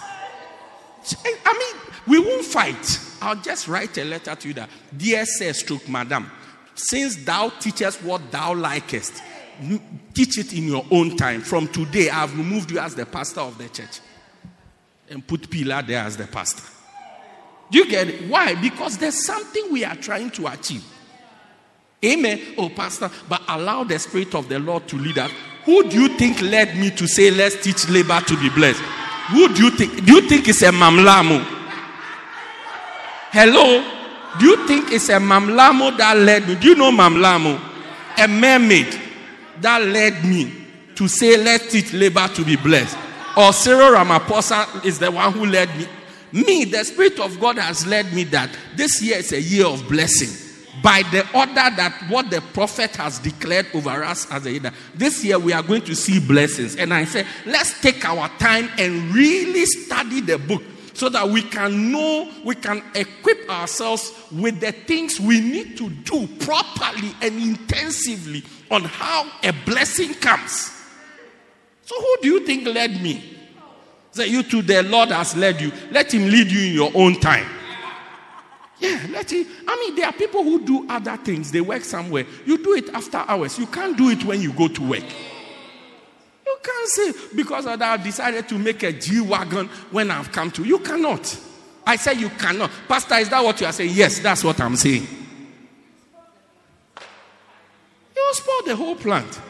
I 1.25 1.53
mean, 1.57 1.81
we 2.07 2.19
won't 2.19 2.45
fight. 2.45 2.99
I'll 3.21 3.35
just 3.35 3.67
write 3.67 3.97
a 3.97 4.03
letter 4.03 4.35
to 4.35 4.47
you 4.47 4.53
that, 4.55 4.69
dear 4.95 5.25
sir, 5.25 5.53
stroke 5.53 5.87
madam, 5.89 6.29
since 6.75 7.15
thou 7.17 7.49
teachest 7.49 8.01
what 8.03 8.31
thou 8.31 8.53
likest, 8.53 9.21
teach 10.13 10.37
it 10.37 10.53
in 10.53 10.65
your 10.67 10.85
own 10.91 11.15
time. 11.17 11.41
From 11.41 11.67
today, 11.67 12.09
I've 12.09 12.35
removed 12.37 12.71
you 12.71 12.79
as 12.79 12.95
the 12.95 13.05
pastor 13.05 13.41
of 13.41 13.57
the 13.57 13.69
church 13.69 13.99
and 15.09 15.25
put 15.25 15.49
Pilar 15.49 15.81
there 15.81 16.03
as 16.03 16.17
the 16.17 16.27
pastor. 16.27 16.63
Do 17.69 17.77
you 17.77 17.89
get 17.89 18.09
it? 18.09 18.29
Why? 18.29 18.55
Because 18.55 18.97
there's 18.97 19.25
something 19.25 19.71
we 19.71 19.85
are 19.85 19.95
trying 19.95 20.29
to 20.31 20.47
achieve. 20.47 20.83
Amen. 22.03 22.39
Oh, 22.57 22.69
Pastor, 22.69 23.09
but 23.29 23.41
allow 23.47 23.83
the 23.83 23.97
Spirit 23.99 24.33
of 24.35 24.49
the 24.49 24.59
Lord 24.59 24.87
to 24.87 24.97
lead 24.97 25.17
us. 25.17 25.31
Who 25.65 25.87
do 25.87 26.01
you 26.01 26.17
think 26.17 26.41
led 26.41 26.75
me 26.75 26.89
to 26.91 27.07
say, 27.07 27.29
let's 27.29 27.61
teach 27.61 27.87
labor 27.87 28.19
to 28.21 28.37
be 28.37 28.49
blessed? 28.49 28.81
Who 29.29 29.53
do 29.53 29.65
you 29.65 29.71
think? 29.71 30.05
Do 30.05 30.15
you 30.15 30.27
think 30.27 30.47
it's 30.47 30.63
a 30.63 30.71
mamlambo? 30.71 31.39
Hello? 33.31 33.83
Do 34.39 34.45
you 34.45 34.67
think 34.67 34.91
it's 34.91 35.09
a 35.09 35.13
mamlambo 35.13 35.95
that 35.97 36.17
led 36.17 36.47
me? 36.47 36.55
Do 36.55 36.69
you 36.69 36.75
know 36.75 36.91
mamlambo? 36.91 37.59
A 38.17 38.27
mermaid 38.27 38.99
that 39.61 39.81
led 39.81 40.23
me 40.25 40.53
to 40.95 41.07
say, 41.07 41.37
let 41.37 41.73
it 41.73 41.93
labor 41.93 42.27
to 42.27 42.43
be 42.43 42.55
blessed. 42.55 42.97
Or 43.37 43.53
Cyril 43.53 43.95
Ramaphosa 43.95 44.85
is 44.85 44.99
the 44.99 45.09
one 45.09 45.31
who 45.33 45.45
led 45.45 45.69
me. 45.77 45.87
Me, 46.33 46.65
the 46.65 46.83
Spirit 46.83 47.19
of 47.19 47.39
God 47.39 47.57
has 47.57 47.85
led 47.85 48.13
me 48.13 48.23
that 48.25 48.49
this 48.75 49.01
year 49.01 49.17
is 49.17 49.31
a 49.33 49.41
year 49.41 49.65
of 49.65 49.87
blessing 49.87 50.29
by 50.81 51.03
the 51.11 51.21
order 51.37 51.53
that 51.53 52.05
what 52.09 52.29
the 52.29 52.41
prophet 52.53 52.95
has 52.95 53.19
declared 53.19 53.67
over 53.73 54.03
us 54.03 54.29
as 54.31 54.45
a 54.45 54.49
leader. 54.49 54.71
This 54.95 55.23
year 55.23 55.37
we 55.37 55.53
are 55.53 55.63
going 55.63 55.81
to 55.83 55.95
see 55.95 56.19
blessings. 56.19 56.75
And 56.75 56.93
I 56.93 57.05
say, 57.05 57.25
let's 57.45 57.79
take 57.81 58.05
our 58.05 58.29
time 58.37 58.69
and 58.77 59.13
really 59.13 59.65
study 59.65 60.21
the 60.21 60.37
book 60.37 60.63
so 60.93 61.09
that 61.09 61.27
we 61.27 61.41
can 61.41 61.91
know, 61.91 62.29
we 62.45 62.55
can 62.55 62.83
equip 62.95 63.49
ourselves 63.49 64.13
with 64.31 64.59
the 64.59 64.71
things 64.71 65.19
we 65.19 65.39
need 65.39 65.77
to 65.77 65.89
do 65.89 66.27
properly 66.39 67.13
and 67.21 67.41
intensively 67.41 68.43
on 68.71 68.83
how 68.85 69.29
a 69.43 69.51
blessing 69.65 70.13
comes. 70.15 70.71
So, 71.83 71.99
who 71.99 72.17
do 72.21 72.27
you 72.29 72.45
think 72.45 72.65
led 72.65 73.01
me? 73.01 73.37
Say, 74.11 74.27
you 74.27 74.43
to 74.43 74.61
the 74.61 74.83
Lord 74.83 75.09
has 75.09 75.35
led 75.35 75.61
you. 75.61 75.71
Let 75.91 76.13
him 76.13 76.29
lead 76.29 76.51
you 76.51 76.69
in 76.69 76.73
your 76.73 76.91
own 76.95 77.19
time. 77.19 77.47
Yeah, 78.79 79.05
let 79.11 79.31
it. 79.31 79.45
I 79.67 79.75
mean, 79.75 79.95
there 79.95 80.07
are 80.07 80.13
people 80.13 80.43
who 80.43 80.65
do 80.65 80.89
other 80.89 81.15
things. 81.17 81.51
They 81.51 81.61
work 81.61 81.83
somewhere. 81.83 82.25
You 82.45 82.57
do 82.63 82.73
it 82.73 82.89
after 82.89 83.17
hours. 83.17 83.59
You 83.59 83.67
can't 83.67 83.95
do 83.95 84.09
it 84.09 84.23
when 84.25 84.41
you 84.41 84.51
go 84.53 84.67
to 84.67 84.89
work. 84.89 85.03
You 86.45 86.57
can't 86.63 86.89
say, 86.89 87.13
because 87.35 87.67
I've 87.67 88.03
decided 88.03 88.49
to 88.49 88.57
make 88.57 88.83
a 88.83 88.91
G 88.91 89.21
Wagon 89.21 89.67
when 89.91 90.09
I've 90.09 90.31
come 90.31 90.49
to. 90.51 90.63
You 90.63 90.79
cannot. 90.79 91.37
I 91.85 91.95
say 91.95 92.13
you 92.13 92.29
cannot. 92.29 92.71
Pastor, 92.87 93.15
is 93.15 93.29
that 93.29 93.43
what 93.43 93.59
you 93.61 93.67
are 93.67 93.71
saying? 93.71 93.91
Yes, 93.93 94.19
that's 94.19 94.43
what 94.43 94.59
I'm 94.59 94.75
saying. 94.75 95.20
You 98.31 98.35
spoil 98.35 98.61
the 98.65 98.75
whole 98.77 98.95
plant. 98.95 99.41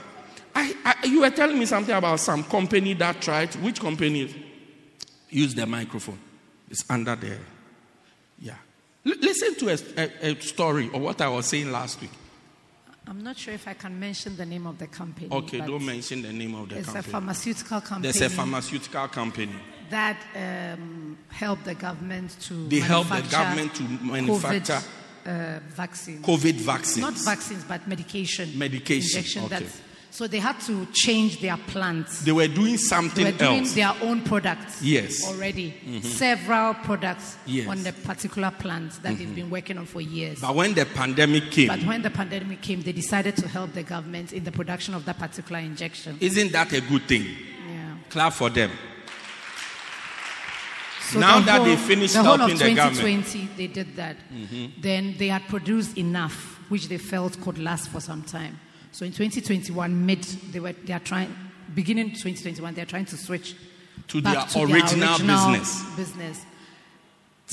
I, 0.56 0.76
I, 0.84 1.06
you 1.06 1.22
were 1.22 1.30
telling 1.30 1.60
me 1.60 1.68
something 1.68 1.94
about 1.94 2.20
some 2.20 2.44
company 2.44 2.96
that 2.96 3.22
tried. 3.22 3.54
Which 3.58 3.80
company? 3.80 4.34
Use 5.30 5.54
the 5.54 5.68
microphone. 5.68 6.18
It's 6.68 6.84
under 6.90 7.16
there. 7.16 7.42
Yeah. 8.40 8.56
L- 9.06 9.14
listen 9.22 9.54
to 9.58 9.70
a, 9.70 9.78
a, 10.04 10.32
a, 10.32 10.42
story 10.42 10.90
or 10.92 11.00
what 11.00 11.22
I 11.22 11.30
was 11.30 11.46
saying 11.46 11.72
last 11.72 12.02
week. 12.02 12.10
I'm 13.06 13.24
not 13.24 13.38
sure 13.38 13.54
if 13.54 13.68
I 13.68 13.74
can 13.74 14.00
mention 14.00 14.36
the 14.36 14.48
name 14.48 14.66
of 14.66 14.80
the 14.80 14.88
company. 14.88 15.28
Okay, 15.32 15.60
don't 15.60 15.86
mention 15.86 16.24
the 16.24 16.34
name 16.34 16.56
of 16.56 16.70
the 16.70 16.78
it's 16.78 16.88
company. 16.88 17.00
It's 17.00 17.08
a 17.08 17.12
pharmaceutical 17.12 17.82
company. 17.82 18.12
There's 18.12 18.32
a 18.34 18.36
pharmaceutical 18.36 19.08
company 19.10 19.56
that 19.92 20.18
um, 20.36 21.20
helped 21.30 21.66
the 21.66 21.76
government 21.76 22.36
to. 22.42 22.68
They 22.68 22.80
help 22.80 23.10
the 23.10 23.28
government 23.30 23.76
to 23.76 23.84
manufacture. 23.84 24.82
Uh, 25.26 25.60
vaccines. 25.76 26.26
COVID 26.26 26.54
vaccines. 26.56 26.98
Not 27.02 27.14
vaccines, 27.14 27.64
but 27.64 27.88
medication. 27.88 28.58
Medication. 28.58 29.18
Injection 29.20 29.44
okay. 29.46 29.60
that's 29.60 29.82
So 30.14 30.28
they 30.28 30.40
had 30.40 30.60
to 30.68 30.86
change 30.94 31.40
their 31.40 31.56
plants. 31.56 32.24
They 32.26 32.34
were 32.34 32.50
doing 32.50 32.78
something 32.78 33.24
They 33.24 33.32
were 33.32 33.38
doing 33.38 33.60
else. 33.60 33.74
their 33.74 33.94
own 34.02 34.22
products 34.24 34.82
Yes. 34.82 35.24
already. 35.26 35.74
Several 36.02 36.74
products 36.74 37.38
Yes. 37.46 37.68
on 37.68 37.82
the 37.84 37.94
particular 37.94 38.52
plant 38.52 39.02
that 39.04 39.18
they've 39.18 39.34
been 39.34 39.50
working 39.50 39.78
on 39.78 39.86
for 39.86 40.02
years. 40.02 40.40
But 40.42 40.54
when 40.54 40.74
the 40.74 40.86
pandemic 40.86 41.50
came, 41.52 41.68
But 41.68 41.84
when 41.86 42.02
the 42.02 42.10
pandemic 42.10 42.62
came, 42.62 42.82
they 42.82 42.92
decided 42.92 43.38
to 43.38 43.48
help 43.48 43.74
the 43.74 43.84
government 43.84 44.34
in 44.34 44.44
the 44.44 44.52
production 44.52 44.94
of 44.96 45.06
that 45.06 45.18
particular 45.18 45.62
injection. 45.62 46.18
isn't 46.20 46.52
that 46.52 46.74
a 46.74 46.82
good 46.82 47.04
thing? 47.08 47.24
Yeah. 47.70 47.96
Clap 48.10 48.34
for 48.34 48.50
them. 48.50 48.72
So 51.12 51.20
Now 51.20 51.40
the 51.40 51.46
that 51.46 51.64
they 51.66 51.76
finished 51.76 52.14
the 52.14 52.24
whole 52.24 52.42
of 52.42 52.50
the 52.50 52.76
government. 52.76 52.98
Mm-hmm. 52.98 53.22
2020, 53.22 53.50
they 53.58 53.68
did 53.68 53.96
that. 53.98 54.18
Then 54.82 55.16
they 55.18 55.28
had 55.28 55.44
produced 55.48 55.98
enough, 55.98 56.60
which 56.70 56.88
they 56.88 56.98
felt 56.98 57.40
could 57.42 57.58
last 57.58 57.90
for 57.90 58.00
some 58.00 58.24
time. 58.24 58.60
So 58.92 59.06
in 59.06 59.12
2021, 59.12 60.06
mid, 60.06 60.24
they 60.52 60.60
were 60.60 60.74
they 60.74 60.94
are 60.94 61.00
trying, 61.00 61.34
beginning 61.74 62.10
2021, 62.12 62.74
they 62.74 62.82
are 62.82 62.86
trying 62.86 63.06
to 63.06 63.18
switch 63.18 63.56
To 64.10 64.22
back 64.22 64.50
their 64.50 64.66
to 64.66 64.72
original 64.74 65.10
original 65.12 65.52
business. 65.52 65.96
business. 65.96 66.46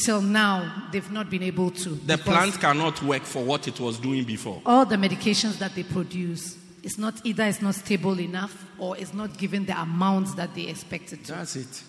Till 0.04 0.20
now, 0.22 0.88
they've 0.92 1.10
not 1.10 1.28
been 1.28 1.42
able 1.42 1.70
to. 1.72 1.90
The 1.90 2.18
plant 2.18 2.60
cannot 2.60 3.02
work 3.02 3.22
for 3.24 3.42
what 3.42 3.66
it 3.66 3.80
was 3.80 3.98
doing 3.98 4.24
before. 4.24 4.62
all 4.64 4.84
the 4.86 4.96
medications 4.96 5.58
that 5.58 5.74
they 5.74 5.82
produce, 5.82 6.56
it's 6.84 6.98
not 6.98 7.14
either 7.24 7.44
it's 7.44 7.60
not 7.60 7.74
stable 7.74 8.18
enough 8.20 8.64
or 8.78 8.96
it's 8.96 9.12
not 9.12 9.36
given 9.36 9.66
the 9.66 9.80
amounts 9.80 10.34
that 10.34 10.54
they 10.54 10.66
expected 10.68 11.24
to. 11.24 11.32
That's 11.32 11.56
it. 11.56 11.82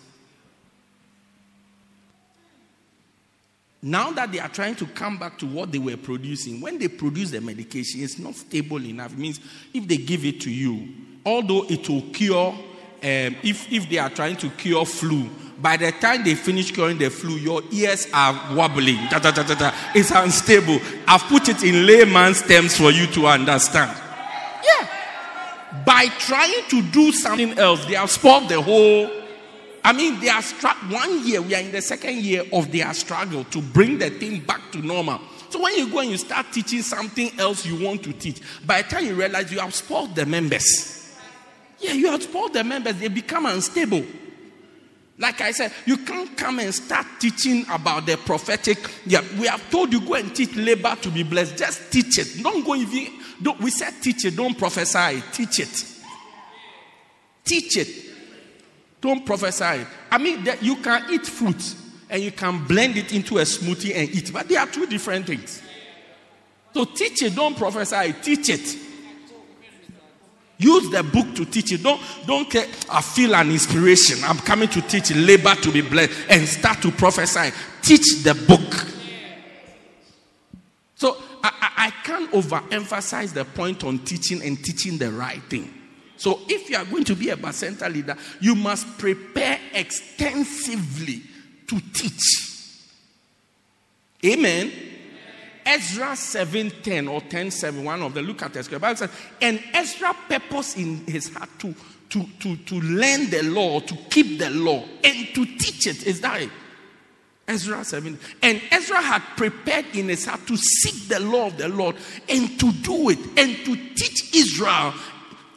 Now 3.82 4.12
that 4.12 4.32
they 4.32 4.40
are 4.40 4.50
trying 4.50 4.76
to 4.76 4.86
come 4.88 5.18
back 5.18 5.38
to 5.40 5.46
what 5.46 5.72
they 5.72 5.78
were 5.78 5.96
producing, 5.96 6.60
when 6.60 6.78
they 6.80 6.90
produce 6.90 7.32
the 7.32 7.40
medication, 7.40 8.02
it's 8.02 8.20
not 8.20 8.36
stable 8.36 8.84
enough. 8.84 9.14
It 9.14 9.20
means 9.20 9.40
if 9.74 9.88
they 9.88 9.98
give 9.98 10.26
it 10.26 10.42
to 10.42 10.52
you, 10.52 10.90
although 11.26 11.66
it 11.70 11.88
will 11.88 12.02
cure, 12.12 12.48
um, 12.48 12.66
if, 13.02 13.72
if 13.72 13.90
they 13.90 13.98
are 13.98 14.10
trying 14.10 14.36
to 14.38 14.50
cure 14.50 14.86
flu, 14.86 15.30
by 15.62 15.78
the 15.78 15.92
time 15.94 16.24
they 16.24 16.36
finish 16.36 16.72
curing 16.72 16.98
the 16.98 17.10
flu, 17.10 17.36
your 17.36 17.62
ears 17.72 18.08
are 18.14 18.56
wobbling. 18.56 18.98
Da, 19.10 19.20
da, 19.20 19.32
da. 19.32 19.74
It's 19.96 20.12
unstable. 20.12 20.80
I've 21.08 21.24
put 21.24 21.50
it 21.50 21.64
in 21.64 21.86
layman's 21.86 22.42
terms 22.42 22.78
for 22.78 22.92
you 22.92 23.08
to 23.08 23.28
understand. 23.28 23.98
Yeah. 24.64 25.84
By 25.86 26.08
trying 26.18 26.64
to 26.70 26.82
do 26.82 27.12
something 27.12 27.58
else, 27.58 27.86
they 27.86 27.96
have 27.96 28.10
spoiled 28.10 28.50
the 28.50 28.62
whole 28.62 29.19
I 29.90 29.92
mean, 29.92 30.20
they 30.20 30.30
are 30.30 30.44
str- 30.44 30.68
one 30.88 31.26
year, 31.26 31.42
we 31.42 31.56
are 31.56 31.62
in 31.62 31.72
the 31.72 31.82
second 31.82 32.18
year 32.18 32.44
of 32.54 32.72
their 32.72 32.94
struggle 32.94 33.44
to 33.46 33.60
bring 33.60 33.98
the 33.98 34.12
thing 34.12 34.42
back 34.42 34.72
to 34.74 34.86
normal. 34.86 35.20
So 35.50 35.64
when 35.64 35.74
you 35.78 35.92
go 35.92 35.98
and 35.98 36.12
you 36.12 36.18
start 36.20 36.46
teaching 36.52 36.84
something 36.84 37.32
else 37.40 37.66
you 37.66 37.84
want 37.84 38.04
to 38.04 38.14
teach, 38.14 38.40
by 38.68 38.84
the 38.84 38.88
time 38.88 39.06
you 39.08 39.16
realize 39.16 39.52
you 39.52 39.58
have 39.58 39.74
spoiled 39.74 40.14
the 40.14 40.28
members. 40.28 41.18
Yeah, 41.80 41.94
you 41.94 42.12
have 42.12 42.22
spoiled 42.22 42.54
the 42.54 42.64
members, 42.64 43.00
they 43.00 43.08
become 43.08 43.48
unstable. 43.48 44.06
Like 45.18 45.42
I 45.42 45.50
said, 45.50 45.74
you 45.88 45.98
can't 45.98 46.38
come 46.38 46.60
and 46.60 46.72
start 46.72 47.08
teaching 47.20 47.66
about 47.72 48.06
the 48.06 48.18
prophetic. 48.18 48.78
Yeah, 49.08 49.22
we 49.40 49.48
have 49.48 49.72
told 49.72 49.92
you 49.92 50.02
go 50.02 50.14
and 50.14 50.36
teach 50.36 50.56
labor 50.56 50.98
to 51.02 51.10
be 51.10 51.24
blessed. 51.24 51.58
Just 51.58 51.92
teach 51.92 52.20
it. 52.20 52.44
Don't 52.44 52.64
go 52.64 52.76
even. 52.76 53.20
Don't, 53.42 53.60
we 53.60 53.72
said 53.72 53.96
teach 54.04 54.24
it. 54.24 54.36
Don't 54.36 54.56
prophesy. 54.56 55.24
Teach 55.32 55.62
it. 55.62 55.86
Teach 57.44 57.76
it. 57.76 58.09
Don't 59.02 59.26
prophesy. 59.26 59.86
I 60.12 60.18
mean, 60.18 60.44
that 60.44 60.62
you 60.62 60.76
can 60.78 61.12
eat 61.12 61.26
fruit 61.26 61.76
and 62.10 62.22
you 62.22 62.32
can 62.32 62.66
blend 62.66 62.98
it 62.98 63.14
into 63.14 63.38
a 63.38 63.42
smoothie 63.42 63.96
and 63.96 64.10
eat, 64.10 64.34
but 64.34 64.48
they 64.48 64.56
are 64.56 64.68
two 64.68 64.86
different 64.88 65.28
things. 65.28 65.62
So 66.74 66.86
teach 66.86 67.24
it, 67.24 67.36
don't 67.36 67.56
prophesy, 67.58 68.14
teach 68.22 68.50
it. 68.50 68.78
Use 70.58 70.90
the 70.90 71.04
book 71.04 71.34
to 71.36 71.46
teach 71.46 71.72
it. 71.72 71.82
Don't, 71.82 72.02
don't 72.28 72.50
care. 72.50 72.68
I 72.92 73.02
feel 73.02 73.34
an 73.34 73.50
inspiration. 73.50 74.20
I'm 74.26 74.40
coming 74.40 74.68
to 74.70 74.82
teach 74.82 75.12
labor 75.16 75.56
to 75.56 75.72
be 75.72 75.80
blessed 75.80 76.12
and 76.30 76.46
start 76.46 76.82
to 76.82 76.92
prophesy. 76.92 77.56
Teach 77.82 78.24
the 78.24 78.34
book. 78.46 78.86
So 80.96 81.16
I, 81.42 81.52
I, 81.62 81.86
I 81.88 81.90
can't 82.04 82.30
overemphasize 82.34 83.34
the 83.34 83.46
point 83.46 83.86
on 83.86 84.00
teaching 84.00 84.42
and 84.44 84.62
teaching 84.62 84.98
the 84.98 85.10
right 85.14 85.42
thing. 85.44 85.74
So 86.20 86.42
if 86.50 86.70
you 86.70 86.76
are 86.76 86.84
going 86.84 87.06
to 87.06 87.16
be 87.16 87.30
a 87.30 87.38
Bacenta 87.38 87.92
leader, 87.92 88.16
you 88.42 88.54
must 88.54 88.98
prepare 88.98 89.58
extensively 89.74 91.22
to 91.66 91.80
teach. 91.94 92.50
Amen. 94.26 94.70
Ezra 95.66 96.08
7:10 96.16 97.10
or 97.10 97.22
10:7, 97.22 97.84
one 97.84 98.02
of 98.02 98.14
the 98.14 98.22
look 98.22 98.42
at 98.42 98.52
scripture. 98.52 98.80
Bible 98.80 98.98
says, 98.98 99.10
and 99.42 99.64
Ezra 99.74 100.14
purpose 100.28 100.76
in 100.76 101.06
his 101.06 101.34
heart 101.34 101.50
to, 101.60 101.74
to, 102.10 102.26
to, 102.40 102.58
to 102.58 102.76
learn 102.82 103.30
the 103.30 103.44
law, 103.44 103.80
to 103.80 103.96
keep 104.10 104.40
the 104.40 104.50
law, 104.50 104.84
and 105.02 105.28
to 105.34 105.46
teach 105.46 105.88
it. 105.88 106.06
Is 106.06 106.20
that 106.20 106.42
it? 106.42 106.50
Ezra 107.48 107.86
7. 107.86 108.20
And 108.42 108.62
Ezra 108.72 109.02
had 109.02 109.22
prepared 109.38 109.86
in 109.94 110.10
his 110.10 110.26
heart 110.26 110.46
to 110.48 110.58
seek 110.58 111.08
the 111.08 111.20
law 111.22 111.48
of 111.48 111.58
the 111.58 111.70
Lord 111.70 111.96
and 112.28 112.60
to 112.60 112.72
do 112.74 113.10
it 113.10 113.20
and 113.38 113.56
to 113.66 113.76
teach 113.96 114.36
Israel, 114.36 114.94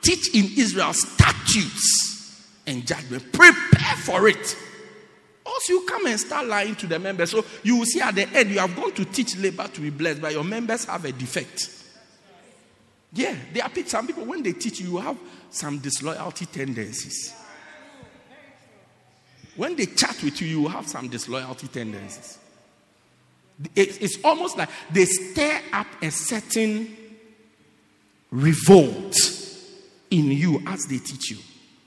teach 0.02 0.34
in 0.34 0.50
Israel 0.58 0.92
statutes 0.92 2.50
and 2.66 2.86
judgment. 2.86 3.32
Prepare 3.32 3.96
for 3.98 4.28
it. 4.28 4.56
Also, 5.44 5.72
you 5.72 5.86
come 5.86 6.06
and 6.06 6.20
start 6.20 6.46
lying 6.46 6.74
to 6.76 6.86
the 6.86 6.98
members. 6.98 7.30
So 7.30 7.44
you 7.62 7.78
will 7.78 7.86
see 7.86 8.00
at 8.00 8.14
the 8.14 8.28
end, 8.28 8.50
you 8.50 8.58
have 8.58 8.74
gone 8.76 8.92
to 8.92 9.04
teach 9.04 9.36
labor 9.36 9.66
to 9.68 9.80
be 9.80 9.90
blessed, 9.90 10.20
but 10.20 10.32
your 10.32 10.44
members 10.44 10.84
have 10.84 11.04
a 11.04 11.12
defect. 11.12 11.68
Yeah, 13.12 13.36
there 13.52 13.64
are 13.64 13.70
some 13.86 14.06
people, 14.06 14.24
when 14.24 14.42
they 14.42 14.52
teach 14.52 14.80
you, 14.80 14.92
you 14.92 14.98
have 14.98 15.18
some 15.50 15.78
disloyalty 15.78 16.46
tendencies. 16.46 17.34
When 19.54 19.76
they 19.76 19.86
chat 19.86 20.22
with 20.22 20.40
you, 20.40 20.48
you 20.48 20.68
have 20.68 20.88
some 20.88 21.08
disloyalty 21.08 21.68
tendencies. 21.68 22.38
It's 23.76 24.16
almost 24.24 24.56
like 24.56 24.70
they 24.90 25.04
stir 25.04 25.60
up 25.72 25.86
a 26.00 26.10
certain 26.10 26.96
revolt 28.30 29.14
in 30.12 30.30
you 30.30 30.62
as 30.66 30.84
they 30.84 30.98
teach 30.98 31.30
you. 31.30 31.38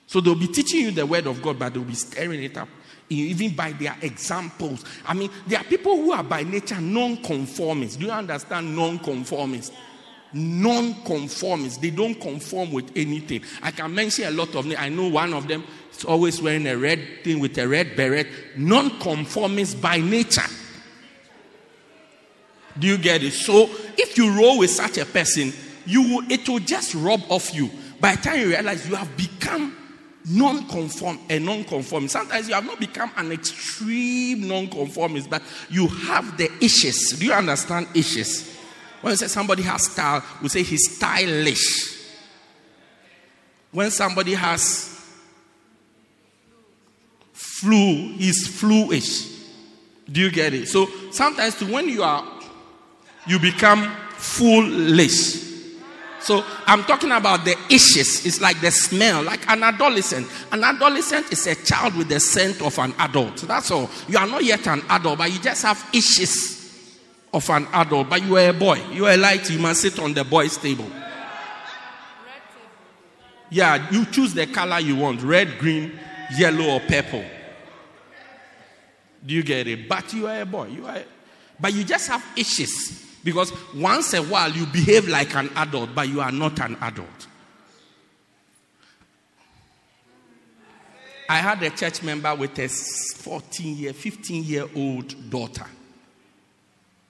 So 0.08 0.20
they'll 0.20 0.36
be 0.36 0.48
teaching 0.48 0.82
you 0.82 0.92
the 0.92 1.06
word 1.06 1.28
of 1.28 1.42
God, 1.42 1.60
but 1.60 1.74
they'll 1.74 1.84
be 1.84 1.94
stirring 1.94 2.44
it 2.44 2.58
up, 2.58 2.68
even 3.10 3.56
by 3.56 3.72
their 3.72 3.96
examples. 4.02 4.84
I 5.06 5.14
mean, 5.14 5.30
there 5.48 5.60
are 5.60 5.64
people 5.64 5.96
who 5.96 6.12
are 6.12 6.24
by 6.24 6.44
nature 6.44 6.80
non-conformists. 6.82 7.98
Do 7.98 8.06
you 8.08 8.12
understand 8.12 8.76
non-conformists? 8.76 9.72
Non-conformists. 10.34 11.80
They 11.80 11.92
don't 11.92 12.16
conform 12.16 12.72
with 12.72 12.92
anything. 12.96 13.42
I 13.62 13.72
can 13.72 13.94
mention 13.94 14.26
a 14.26 14.32
lot 14.32 14.56
of 14.56 14.68
them. 14.68 14.76
I 14.78 14.90
know 14.90 15.08
one 15.08 15.34
of 15.34 15.48
them 15.48 15.64
is 15.92 16.04
always 16.04 16.42
wearing 16.42 16.68
a 16.68 16.78
red 16.78 17.24
thing 17.24 17.40
with 17.40 17.58
a 17.58 17.68
red 17.68 17.96
beret. 17.96 18.28
Non-conformists 18.58 19.76
by 19.76 19.98
nature. 19.98 20.42
Do 22.78 22.88
you 22.88 22.98
get 22.98 23.24
it? 23.24 23.32
So 23.32 23.70
if 23.98 24.18
you 24.18 24.38
roll 24.38 24.60
with 24.60 24.70
such 24.70 24.98
a 24.98 25.06
person, 25.06 25.54
you 25.86 26.02
will, 26.02 26.32
it 26.32 26.50
will 26.50 26.60
just 26.60 26.94
rub 26.96 27.22
off 27.30 27.54
you. 27.54 27.70
By 28.00 28.16
the 28.16 28.22
time 28.22 28.40
you 28.40 28.48
realize 28.48 28.88
you 28.88 28.96
have 28.96 29.16
become 29.18 29.76
non-conform 30.28 31.20
a 31.30 31.40
non-conformist. 31.40 32.14
Sometimes 32.14 32.48
you 32.48 32.56
have 32.56 32.66
not 32.66 32.80
become 32.80 33.12
an 33.18 33.32
extreme 33.32 34.48
non-conformist, 34.48 35.30
but 35.30 35.42
you 35.70 35.88
have 35.88 36.38
the 36.38 36.52
issues. 36.62 37.12
Do 37.12 37.26
you 37.26 37.34
understand 37.34 37.88
issues? 37.94 38.58
When 39.02 39.12
you 39.12 39.18
say 39.18 39.28
somebody 39.28 39.62
has 39.64 39.92
style, 39.92 40.24
we 40.42 40.50
say 40.50 40.64
he's 40.64 40.96
stylish. 40.96 41.94
When 43.72 43.92
somebody 43.92 44.34
has 44.34 45.00
flu, 47.34 48.14
he's 48.18 48.48
fluish. 48.48 49.32
Do 50.12 50.22
you 50.22 50.32
get 50.32 50.54
it? 50.54 50.68
So 50.68 50.90
sometimes 51.12 51.64
when 51.64 51.90
you 51.90 52.04
are 52.04 52.26
you 53.28 53.40
become 53.40 53.92
foolish. 54.18 55.55
So 56.26 56.44
I'm 56.66 56.84
talking 56.86 57.12
about 57.12 57.46
the 57.46 57.56
issues. 57.70 58.26
It's 58.26 58.42
like 58.42 58.60
the 58.60 58.72
smell, 58.72 59.22
like 59.22 59.48
an 59.48 59.62
adolescent. 59.62 60.28
An 60.52 60.64
adolescent 60.64 61.32
is 61.32 61.46
a 61.46 61.54
child 61.54 61.96
with 61.96 62.10
the 62.10 62.20
scent 62.20 62.64
of 62.64 62.80
an 62.80 62.96
adult. 62.98 63.38
That's 63.42 63.70
all. 63.70 63.92
You 64.08 64.18
are 64.18 64.26
not 64.26 64.44
yet 64.44 64.66
an 64.66 64.82
adult, 64.90 65.20
but 65.20 65.32
you 65.32 65.38
just 65.38 65.62
have 65.62 65.88
issues 65.94 66.90
of 67.32 67.48
an 67.52 67.68
adult. 67.72 68.10
But 68.10 68.24
you 68.24 68.38
are 68.38 68.50
a 68.50 68.54
boy. 68.54 68.82
You 68.92 69.06
are 69.06 69.12
a 69.12 69.18
light. 69.18 69.48
You 69.52 69.60
must 69.60 69.82
sit 69.82 70.00
on 70.00 70.16
the 70.16 70.24
boys' 70.24 70.58
table. 70.58 70.90
Yeah, 73.52 73.88
you 73.92 74.06
choose 74.08 74.34
the 74.34 74.48
color 74.48 74.80
you 74.80 74.96
want: 74.96 75.22
red, 75.22 75.60
green, 75.60 75.92
yellow, 76.40 76.72
or 76.72 76.80
purple. 76.80 77.24
Do 79.24 79.32
you 79.32 79.44
get 79.44 79.68
it? 79.68 79.88
But 79.88 80.12
you 80.12 80.26
are 80.26 80.42
a 80.42 80.46
boy. 80.48 80.70
You 80.70 80.88
are, 80.88 81.04
but 81.60 81.72
you 81.72 81.84
just 81.84 82.08
have 82.08 82.26
issues 82.36 83.06
because 83.26 83.52
once 83.74 84.14
a 84.14 84.22
while 84.22 84.52
you 84.52 84.68
behave 84.68 85.08
like 85.08 85.36
an 85.36 85.50
adult, 85.56 85.96
but 85.96 86.08
you 86.08 86.22
are 86.22 86.32
not 86.32 86.60
an 86.60 86.78
adult. 86.80 87.28
I 91.28 91.38
had 91.38 91.64
a 91.64 91.72
church 91.72 92.04
member 92.04 92.36
with 92.36 92.58
a 92.60 92.68
14 92.68 93.78
year, 93.78 93.94
15 93.94 94.44
year 94.44 94.66
old 94.76 95.30
daughter. 95.32 95.66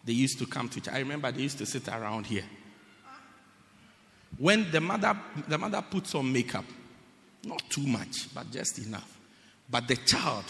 They 0.05 0.13
used 0.13 0.39
to 0.39 0.45
come 0.45 0.69
to 0.69 0.79
church. 0.79 0.93
I 0.93 0.99
remember 0.99 1.29
they 1.33 1.41
used 1.41 1.57
to 1.57 1.65
sit 1.65 1.89
around 1.89 2.27
here. 2.27 2.45
When 4.37 4.71
the 4.71 4.79
mother, 4.79 5.19
the 5.49 5.57
mother 5.57 5.81
puts 5.81 6.15
on 6.15 6.31
makeup, 6.31 6.65
not 7.43 7.61
too 7.69 7.85
much, 7.85 8.33
but 8.33 8.49
just 8.51 8.79
enough. 8.79 9.19
But 9.69 9.89
the 9.89 9.97
child 9.97 10.45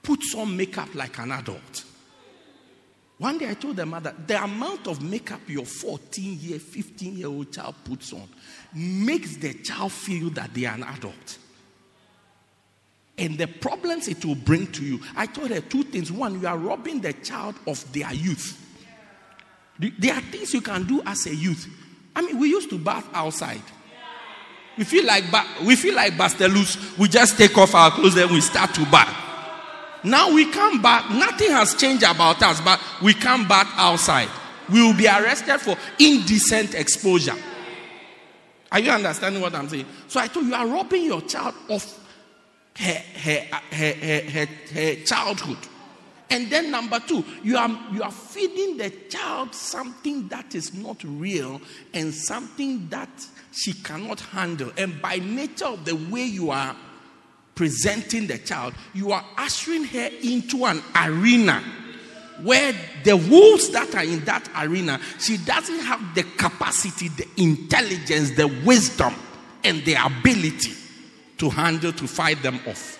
puts 0.00 0.32
on 0.36 0.56
makeup 0.56 0.94
like 0.94 1.18
an 1.18 1.32
adult. 1.32 1.86
One 3.22 3.38
day 3.38 3.48
I 3.48 3.54
told 3.54 3.76
the 3.76 3.86
mother, 3.86 4.12
the 4.26 4.42
amount 4.42 4.88
of 4.88 5.00
makeup 5.00 5.42
your 5.46 5.64
14 5.64 6.38
year, 6.40 6.58
15 6.58 7.18
year 7.18 7.28
old 7.28 7.52
child 7.52 7.76
puts 7.84 8.12
on 8.12 8.28
makes 8.74 9.36
the 9.36 9.54
child 9.54 9.92
feel 9.92 10.28
that 10.30 10.52
they 10.52 10.64
are 10.64 10.74
an 10.74 10.82
adult. 10.82 11.38
And 13.16 13.38
the 13.38 13.46
problems 13.46 14.08
it 14.08 14.24
will 14.24 14.34
bring 14.34 14.66
to 14.72 14.84
you. 14.84 14.98
I 15.14 15.26
told 15.26 15.50
her 15.50 15.60
two 15.60 15.84
things. 15.84 16.10
One, 16.10 16.40
you 16.40 16.48
are 16.48 16.58
robbing 16.58 17.00
the 17.00 17.12
child 17.12 17.54
of 17.64 17.92
their 17.92 18.12
youth. 18.12 18.58
There 19.78 20.14
are 20.14 20.20
things 20.22 20.52
you 20.52 20.60
can 20.60 20.82
do 20.84 21.00
as 21.06 21.24
a 21.26 21.34
youth. 21.34 21.68
I 22.16 22.22
mean, 22.22 22.40
we 22.40 22.48
used 22.48 22.70
to 22.70 22.78
bath 22.78 23.08
outside. 23.12 23.62
We 24.76 24.82
feel 24.82 25.06
like 25.06 25.30
ba- 25.30 25.46
we 25.64 25.76
feel 25.76 25.94
like 25.94 26.14
Bastelus. 26.14 26.98
We 26.98 27.06
just 27.06 27.38
take 27.38 27.56
off 27.56 27.72
our 27.76 27.92
clothes, 27.92 28.16
and 28.16 28.32
we 28.32 28.40
start 28.40 28.74
to 28.74 28.84
bath. 28.86 29.21
Now 30.04 30.32
we 30.32 30.50
come 30.50 30.82
back. 30.82 31.10
Nothing 31.10 31.50
has 31.50 31.74
changed 31.74 32.02
about 32.02 32.42
us, 32.42 32.60
but 32.60 32.80
we 33.02 33.14
come 33.14 33.46
back 33.46 33.68
outside. 33.76 34.28
We 34.72 34.82
will 34.82 34.96
be 34.96 35.06
arrested 35.06 35.58
for 35.60 35.76
indecent 35.98 36.74
exposure. 36.74 37.36
Are 38.70 38.80
you 38.80 38.90
understanding 38.90 39.42
what 39.42 39.54
I'm 39.54 39.68
saying? 39.68 39.86
So 40.08 40.18
I 40.18 40.28
told 40.28 40.46
you, 40.46 40.52
you 40.52 40.56
are 40.56 40.66
robbing 40.66 41.04
your 41.04 41.20
child 41.20 41.54
of 41.68 41.84
her, 42.76 42.94
her, 42.94 43.40
her, 43.70 43.92
her, 43.92 44.46
her, 44.72 44.94
childhood. 45.04 45.58
And 46.30 46.48
then 46.48 46.70
number 46.70 46.98
two, 46.98 47.22
you 47.42 47.58
are, 47.58 47.68
you 47.92 48.02
are 48.02 48.10
feeding 48.10 48.78
the 48.78 48.88
child 49.10 49.54
something 49.54 50.28
that 50.28 50.54
is 50.54 50.72
not 50.72 51.04
real 51.04 51.60
and 51.92 52.14
something 52.14 52.88
that 52.88 53.10
she 53.52 53.74
cannot 53.74 54.20
handle. 54.20 54.72
And 54.78 55.00
by 55.02 55.16
nature 55.16 55.66
of 55.66 55.84
the 55.84 55.94
way 55.94 56.24
you 56.24 56.50
are 56.50 56.74
presenting 57.54 58.26
the 58.26 58.38
child, 58.38 58.74
you 58.94 59.12
are 59.12 59.24
ushering 59.36 59.84
her 59.84 60.10
into 60.22 60.64
an 60.64 60.82
arena 60.96 61.62
where 62.42 62.74
the 63.04 63.16
wolves 63.16 63.70
that 63.70 63.94
are 63.94 64.04
in 64.04 64.24
that 64.24 64.48
arena, 64.58 65.00
she 65.18 65.36
doesn't 65.38 65.80
have 65.80 66.14
the 66.14 66.22
capacity, 66.22 67.08
the 67.08 67.26
intelligence, 67.36 68.32
the 68.32 68.48
wisdom, 68.64 69.14
and 69.64 69.84
the 69.84 69.94
ability 69.94 70.72
to 71.38 71.50
handle 71.50 71.92
to 71.92 72.06
fight 72.06 72.42
them 72.42 72.58
off. 72.66 72.98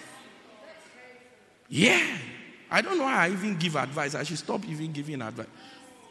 Yeah. 1.69 2.19
I 2.71 2.81
don't 2.83 2.99
know 2.99 3.05
why 3.05 3.27
I 3.27 3.31
even 3.31 3.57
give 3.57 3.77
advice. 3.77 4.15
I 4.15 4.23
should 4.23 4.39
stop 4.39 4.65
even 4.67 4.93
giving 4.93 5.21
advice. 5.21 5.47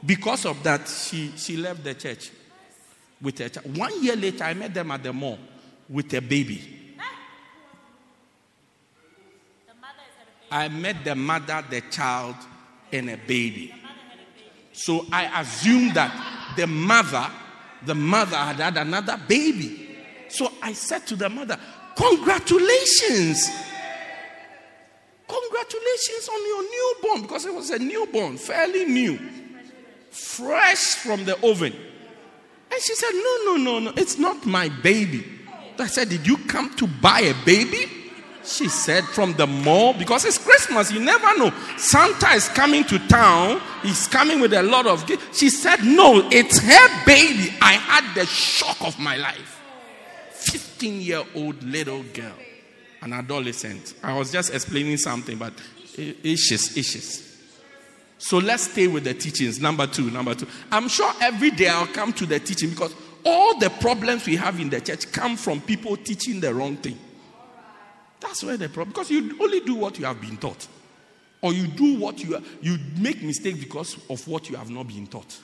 Because 0.05 0.45
of 0.45 0.61
that, 0.63 0.87
she, 0.87 1.31
she 1.37 1.57
left 1.57 1.83
the 1.83 1.93
church 1.93 2.31
with 3.21 3.37
her 3.39 3.49
child. 3.49 3.77
One 3.77 4.03
year 4.03 4.15
later, 4.15 4.43
I 4.43 4.53
met 4.53 4.73
them 4.73 4.91
at 4.91 5.03
the 5.03 5.13
mall 5.13 5.37
with 5.87 6.13
a 6.13 6.21
baby. 6.21 6.80
I 10.51 10.67
met 10.67 11.05
the 11.05 11.15
mother, 11.15 11.63
the 11.69 11.81
child, 11.89 12.35
and 12.91 13.09
a 13.09 13.17
baby. 13.17 13.73
So 14.73 15.05
I 15.11 15.41
assumed 15.41 15.93
that 15.93 16.53
the 16.57 16.67
mother, 16.67 17.25
the 17.85 17.95
mother 17.95 18.35
had 18.35 18.57
had 18.57 18.77
another 18.77 19.19
baby. 19.27 19.97
So 20.27 20.51
I 20.61 20.73
said 20.73 21.07
to 21.07 21.15
the 21.15 21.29
mother, 21.29 21.57
Congratulations! 21.95 23.49
Congratulations 25.27 26.29
on 26.29 26.47
your 26.47 26.63
newborn 26.63 27.21
because 27.21 27.45
it 27.45 27.53
was 27.53 27.69
a 27.69 27.79
newborn, 27.79 28.37
fairly 28.37 28.85
new, 28.85 29.17
fresh 30.09 30.95
from 30.95 31.23
the 31.23 31.35
oven. 31.47 31.73
And 32.71 32.81
she 32.81 32.95
said, 32.95 33.11
No, 33.13 33.37
no, 33.45 33.55
no, 33.57 33.79
no, 33.79 33.93
it's 33.95 34.17
not 34.17 34.45
my 34.45 34.67
baby. 34.67 35.23
I 35.79 35.87
said, 35.87 36.09
Did 36.09 36.27
you 36.27 36.37
come 36.37 36.75
to 36.75 36.87
buy 36.87 37.21
a 37.21 37.45
baby? 37.45 38.00
She 38.43 38.67
said, 38.69 39.03
From 39.05 39.33
the 39.33 39.47
mall, 39.47 39.93
because 39.93 40.25
it's 40.25 40.37
Christmas, 40.37 40.91
you 40.91 40.99
never 40.99 41.37
know. 41.37 41.51
Santa 41.77 42.29
is 42.29 42.47
coming 42.49 42.83
to 42.85 42.99
town, 43.07 43.61
he's 43.83 44.07
coming 44.07 44.39
with 44.39 44.53
a 44.53 44.63
lot 44.63 44.87
of 44.87 45.05
gifts. 45.05 45.39
She 45.39 45.49
said, 45.49 45.83
No, 45.83 46.27
it's 46.31 46.59
her 46.59 47.05
baby. 47.05 47.53
I 47.61 47.73
had 47.73 48.15
the 48.15 48.25
shock 48.25 48.77
of 48.81 48.97
my 48.99 49.17
life. 49.17 49.59
15 50.31 51.01
year 51.01 51.23
old 51.35 51.61
little 51.63 52.03
girl, 52.13 52.35
an 53.01 53.13
adolescent. 53.13 53.93
I 54.03 54.17
was 54.17 54.31
just 54.31 54.53
explaining 54.53 54.97
something, 54.97 55.37
but 55.37 55.53
issues, 55.97 56.75
issues. 56.75 57.27
So 58.17 58.37
let's 58.37 58.69
stay 58.69 58.87
with 58.87 59.03
the 59.03 59.13
teachings. 59.13 59.59
Number 59.59 59.87
two, 59.87 60.11
number 60.11 60.35
two. 60.35 60.47
I'm 60.71 60.87
sure 60.87 61.11
every 61.21 61.51
day 61.51 61.67
I'll 61.67 61.87
come 61.87 62.13
to 62.13 62.25
the 62.25 62.39
teaching 62.39 62.69
because 62.69 62.93
all 63.25 63.57
the 63.57 63.69
problems 63.69 64.25
we 64.25 64.35
have 64.35 64.59
in 64.59 64.69
the 64.69 64.79
church 64.79 65.11
come 65.11 65.35
from 65.37 65.59
people 65.61 65.97
teaching 65.97 66.39
the 66.39 66.53
wrong 66.53 66.77
thing. 66.77 66.97
That's 68.21 68.43
where 68.43 68.55
the 68.55 68.69
problem. 68.69 68.89
Because 68.89 69.09
you 69.09 69.35
only 69.41 69.59
do 69.59 69.75
what 69.75 69.99
you 69.99 70.05
have 70.05 70.21
been 70.21 70.37
taught, 70.37 70.67
or 71.41 71.51
you 71.53 71.67
do 71.67 71.99
what 71.99 72.23
you 72.23 72.41
you 72.61 72.77
make 72.97 73.21
mistakes 73.21 73.59
because 73.59 73.97
of 74.09 74.25
what 74.27 74.49
you 74.49 74.55
have 74.55 74.69
not 74.69 74.87
been 74.87 75.07
taught. 75.07 75.37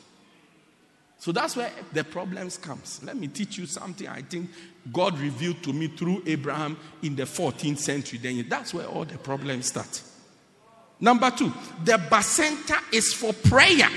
So 1.20 1.32
that's 1.32 1.56
where 1.56 1.72
the 1.94 2.04
problems 2.04 2.58
comes. 2.58 3.02
Let 3.04 3.18
me 3.18 3.28
teach 3.28 3.58
you 3.58 3.66
something 3.66 4.08
I 4.08 4.22
think 4.22 4.52
God 4.94 5.18
revealed 5.18 5.64
to 5.64 5.74
me 5.74 5.88
through 5.88 6.22
Abraham 6.28 6.78
in 7.02 7.16
the 7.16 7.24
14th 7.24 7.80
century. 7.80 8.20
Then 8.20 8.46
that's 8.48 8.74
where 8.74 8.86
all 8.86 9.04
the 9.04 9.18
problems 9.18 9.66
start. 9.66 10.04
Number 11.00 11.32
two, 11.32 11.52
the 11.84 11.94
bacenta 11.94 12.78
is 12.94 13.14
for 13.14 13.34
prayer 13.34 13.90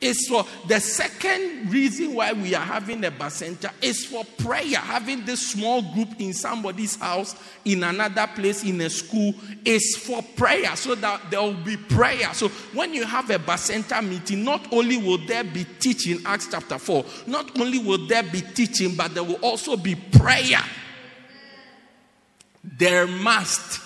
is 0.00 0.28
for 0.28 0.44
the 0.66 0.80
second 0.80 1.72
reason 1.72 2.14
why 2.14 2.32
we 2.32 2.54
are 2.54 2.64
having 2.64 3.04
a 3.04 3.10
bacenta 3.10 3.72
is 3.82 4.04
for 4.04 4.24
prayer. 4.38 4.76
Having 4.76 5.24
this 5.24 5.50
small 5.50 5.82
group 5.92 6.08
in 6.20 6.32
somebody's 6.32 6.96
house, 6.96 7.34
in 7.64 7.82
another 7.82 8.28
place, 8.34 8.64
in 8.64 8.80
a 8.80 8.90
school, 8.90 9.34
is 9.64 9.96
for 9.96 10.22
prayer 10.36 10.74
so 10.76 10.94
that 10.94 11.30
there 11.30 11.42
will 11.42 11.54
be 11.54 11.76
prayer. 11.76 12.32
So 12.32 12.48
when 12.72 12.94
you 12.94 13.04
have 13.04 13.30
a 13.30 13.38
bacenta 13.38 14.06
meeting, 14.06 14.44
not 14.44 14.72
only 14.72 14.98
will 14.98 15.18
there 15.26 15.44
be 15.44 15.64
teaching, 15.64 16.20
Acts 16.24 16.48
chapter 16.50 16.78
4, 16.78 17.04
not 17.26 17.58
only 17.58 17.78
will 17.78 18.06
there 18.06 18.22
be 18.22 18.40
teaching, 18.40 18.94
but 18.94 19.14
there 19.14 19.24
will 19.24 19.36
also 19.36 19.76
be 19.76 19.94
prayer. 19.94 20.62
There 22.62 23.06
must 23.06 23.80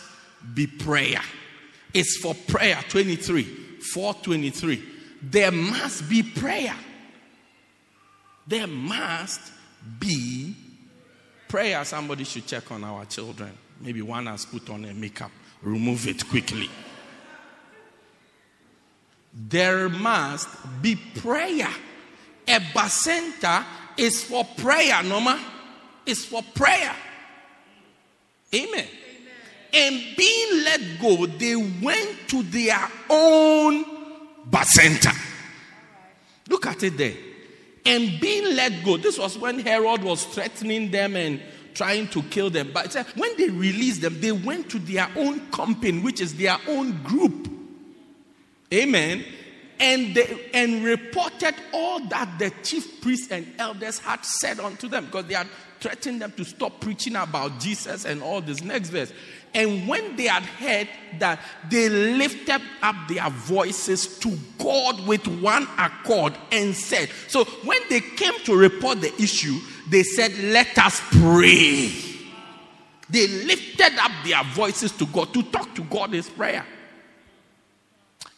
be 0.54 0.66
prayer. 0.66 1.20
It's 1.94 2.16
for 2.18 2.34
prayer 2.34 2.78
23, 2.88 3.44
423 3.44 4.91
there 5.22 5.52
must 5.52 6.08
be 6.08 6.22
prayer. 6.22 6.74
There 8.46 8.66
must 8.66 9.52
be 10.00 10.56
prayer. 11.48 11.84
Somebody 11.84 12.24
should 12.24 12.46
check 12.46 12.70
on 12.72 12.82
our 12.82 13.04
children. 13.04 13.52
Maybe 13.80 14.02
one 14.02 14.26
has 14.26 14.44
put 14.44 14.68
on 14.70 14.84
a 14.84 14.92
makeup. 14.92 15.30
Remove 15.62 16.08
it 16.08 16.28
quickly. 16.28 16.68
There 19.32 19.88
must 19.88 20.48
be 20.82 20.96
prayer. 20.96 21.70
A 22.48 22.58
bacenta 22.58 23.64
is 23.96 24.24
for 24.24 24.44
prayer, 24.56 25.02
Norma. 25.02 25.40
It's 26.04 26.24
for 26.24 26.42
prayer. 26.54 26.94
Amen. 28.54 28.68
Amen. 28.74 28.88
And 29.72 30.16
being 30.16 30.64
let 30.64 30.80
go, 31.00 31.26
they 31.26 31.56
went 31.56 32.28
to 32.28 32.42
their 32.42 32.88
own 33.08 33.91
Bacenta. 34.48 35.14
Look 36.48 36.66
at 36.66 36.82
it 36.82 36.96
there. 36.96 37.14
And 37.84 38.20
being 38.20 38.54
let 38.54 38.84
go. 38.84 38.96
This 38.96 39.18
was 39.18 39.38
when 39.38 39.58
Herod 39.58 40.04
was 40.04 40.24
threatening 40.24 40.90
them 40.90 41.16
and 41.16 41.40
trying 41.74 42.08
to 42.08 42.22
kill 42.24 42.50
them. 42.50 42.70
But 42.72 42.94
when 43.16 43.36
they 43.36 43.48
released 43.48 44.02
them, 44.02 44.20
they 44.20 44.32
went 44.32 44.70
to 44.70 44.78
their 44.78 45.08
own 45.16 45.50
company, 45.50 46.00
which 46.00 46.20
is 46.20 46.34
their 46.36 46.58
own 46.68 47.02
group. 47.02 47.48
Amen. 48.72 49.24
And 49.80 50.14
they 50.14 50.50
and 50.54 50.84
reported 50.84 51.54
all 51.72 52.00
that 52.06 52.38
the 52.38 52.52
chief 52.62 53.00
priests 53.00 53.32
and 53.32 53.46
elders 53.58 53.98
had 53.98 54.24
said 54.24 54.60
unto 54.60 54.86
them 54.86 55.06
because 55.06 55.26
they 55.26 55.34
had 55.34 55.48
threatened 55.80 56.22
them 56.22 56.32
to 56.36 56.44
stop 56.44 56.80
preaching 56.80 57.16
about 57.16 57.58
Jesus 57.58 58.04
and 58.04 58.22
all 58.22 58.40
this. 58.40 58.62
Next 58.62 58.90
verse. 58.90 59.12
And 59.54 59.86
when 59.86 60.16
they 60.16 60.24
had 60.24 60.44
heard 60.44 60.88
that, 61.18 61.38
they 61.68 61.88
lifted 61.88 62.62
up 62.82 62.96
their 63.08 63.28
voices 63.28 64.18
to 64.20 64.36
God 64.58 65.06
with 65.06 65.26
one 65.26 65.68
accord 65.78 66.34
and 66.50 66.74
said, 66.74 67.10
So 67.28 67.44
when 67.44 67.78
they 67.90 68.00
came 68.00 68.38
to 68.44 68.56
report 68.56 69.00
the 69.02 69.14
issue, 69.22 69.58
they 69.90 70.02
said, 70.04 70.36
Let 70.38 70.78
us 70.78 71.02
pray. 71.10 71.92
They 73.10 73.26
lifted 73.26 73.92
up 73.98 74.12
their 74.24 74.42
voices 74.44 74.92
to 74.92 75.06
God. 75.06 75.34
To 75.34 75.42
talk 75.42 75.74
to 75.74 75.82
God 75.82 76.14
is 76.14 76.30
prayer. 76.30 76.64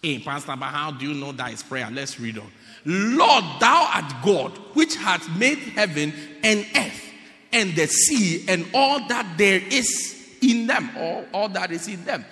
Hey, 0.03 0.19
Pastor, 0.19 0.57
but 0.57 0.67
how 0.67 0.91
do 0.91 1.07
you 1.07 1.15
know 1.15 1.31
that 1.33 1.53
is 1.53 1.63
prayer? 1.63 1.89
Let's 1.93 2.19
read 2.19 2.39
on. 2.39 2.51
Lord, 2.85 3.45
thou 3.61 3.89
art 3.95 4.13
God, 4.23 4.51
which 4.75 4.97
hath 4.97 5.27
made 5.39 5.59
heaven 5.59 6.13
and 6.43 6.67
earth 6.77 7.11
and 7.53 7.75
the 7.75 7.87
sea 7.87 8.45
and 8.49 8.67
all 8.75 9.07
that 9.09 9.39
there 9.39 9.61
is 9.61 10.24
in 10.51 10.67
them, 10.67 10.91
all, 10.97 11.25
all 11.33 11.49
that 11.51 11.71
is 11.71 11.89
in 11.89 12.05
them. 12.05 12.25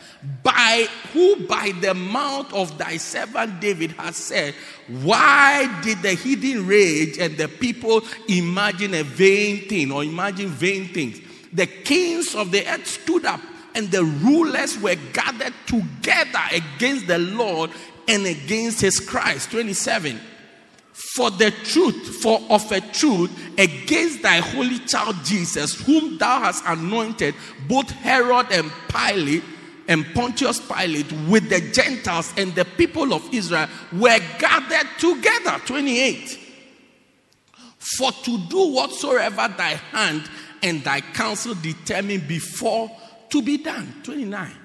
By 0.43 0.87
who 1.13 1.47
by 1.47 1.73
the 1.81 1.95
mouth 1.95 2.53
of 2.53 2.77
thy 2.79 2.97
servant 2.97 3.61
David 3.61 3.93
has 3.93 4.17
said, 4.17 4.55
Why 4.89 5.81
did 5.83 6.03
the 6.03 6.13
heathen 6.13 6.67
rage 6.67 7.19
and 7.19 7.37
the 7.37 7.49
people 7.49 8.03
imagine 8.29 8.95
a 8.95 9.03
vain 9.03 9.69
thing 9.69 9.93
or 9.93 10.05
imagine 10.05 10.49
vain 10.49 10.89
things? 10.89 11.21
The 11.53 11.67
kings 11.67 12.35
of 12.35 12.51
the 12.51 12.67
earth 12.67 12.87
stood 12.87 13.25
up 13.25 13.41
and 13.75 13.91
the 13.91 14.05
rulers 14.05 14.79
were 14.79 14.97
gathered 15.13 15.55
together 15.67 16.41
against 16.53 17.07
the 17.07 17.19
Lord 17.19 17.71
and 18.09 18.27
against 18.27 18.81
his 18.81 19.01
Christ. 19.01 19.51
27. 19.51 20.21
For 21.15 21.31
the 21.31 21.51
truth, 21.51 22.23
for 22.23 22.41
of 22.49 22.73
a 22.73 22.81
truth, 22.81 23.31
against 23.59 24.23
thy 24.23 24.39
holy 24.39 24.79
child 24.79 25.17
Jesus, 25.25 25.75
whom 25.75 26.17
thou 26.17 26.41
hast 26.41 26.65
anointed, 26.67 27.35
both 27.69 27.91
Herod 27.91 28.47
and 28.51 28.73
Pilate 28.89 29.43
and 29.89 30.07
Pontius 30.15 30.59
Pilate 30.61 31.13
with 31.29 31.51
the 31.51 31.61
Gentiles 31.73 32.33
and 32.39 32.55
the 32.55 32.65
people 32.65 33.13
of 33.13 33.29
Israel 33.35 33.69
were 33.93 34.19
gathered 34.39 34.89
together. 34.99 35.61
28. 35.67 36.39
For 37.77 38.11
to 38.13 38.39
do 38.49 38.73
whatsoever 38.73 39.53
thy 39.55 39.75
hand 39.93 40.31
and 40.63 40.83
thy 40.83 41.01
counsel 41.01 41.55
determined 41.57 42.27
before 42.27 42.91
to 43.29 43.43
be 43.43 43.59
done. 43.59 44.01
29. 44.03 44.62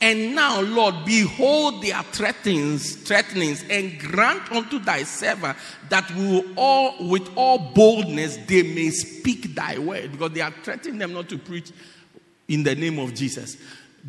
And 0.00 0.36
now, 0.36 0.60
Lord, 0.60 1.04
behold 1.04 1.82
their 1.82 2.00
threatenings, 2.04 2.94
threatenings, 2.94 3.64
and 3.68 3.98
grant 3.98 4.50
unto 4.52 4.78
thy 4.78 5.02
servant 5.02 5.58
that 5.88 6.08
will 6.14 6.44
all, 6.56 7.08
with 7.08 7.28
all 7.36 7.58
boldness, 7.58 8.36
they 8.46 8.62
may 8.62 8.90
speak 8.90 9.56
thy 9.56 9.78
word, 9.78 10.12
because 10.12 10.32
they 10.32 10.40
are 10.40 10.54
threatening 10.62 10.98
them 10.98 11.14
not 11.14 11.28
to 11.30 11.38
preach 11.38 11.72
in 12.46 12.62
the 12.62 12.76
name 12.76 13.00
of 13.00 13.12
Jesus. 13.12 13.56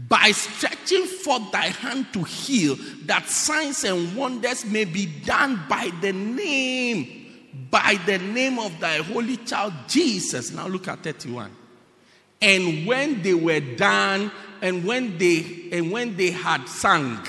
By 0.08 0.32
stretching 0.32 1.06
forth 1.06 1.52
thy 1.52 1.68
hand 1.68 2.14
to 2.14 2.24
heal, 2.24 2.78
that 3.06 3.28
signs 3.28 3.84
and 3.84 4.16
wonders 4.16 4.64
may 4.66 4.86
be 4.86 5.08
done 5.08 5.60
by 5.68 5.92
the 6.02 6.14
name, 6.14 7.48
by 7.72 8.00
the 8.06 8.20
name 8.20 8.60
of 8.60 8.80
thy 8.80 8.98
holy 8.98 9.38
child 9.38 9.74
Jesus. 9.88 10.52
Now 10.52 10.68
look 10.68 10.88
at 10.88 11.04
31. 11.04 11.52
And 12.42 12.86
when 12.86 13.22
they 13.24 13.34
were 13.34 13.60
done, 13.60 14.32
and 14.62 14.86
when 14.86 15.18
they 15.18 15.70
and 15.72 15.92
when 15.92 16.16
they 16.18 16.32
had 16.32 16.68
sung, 16.68 17.26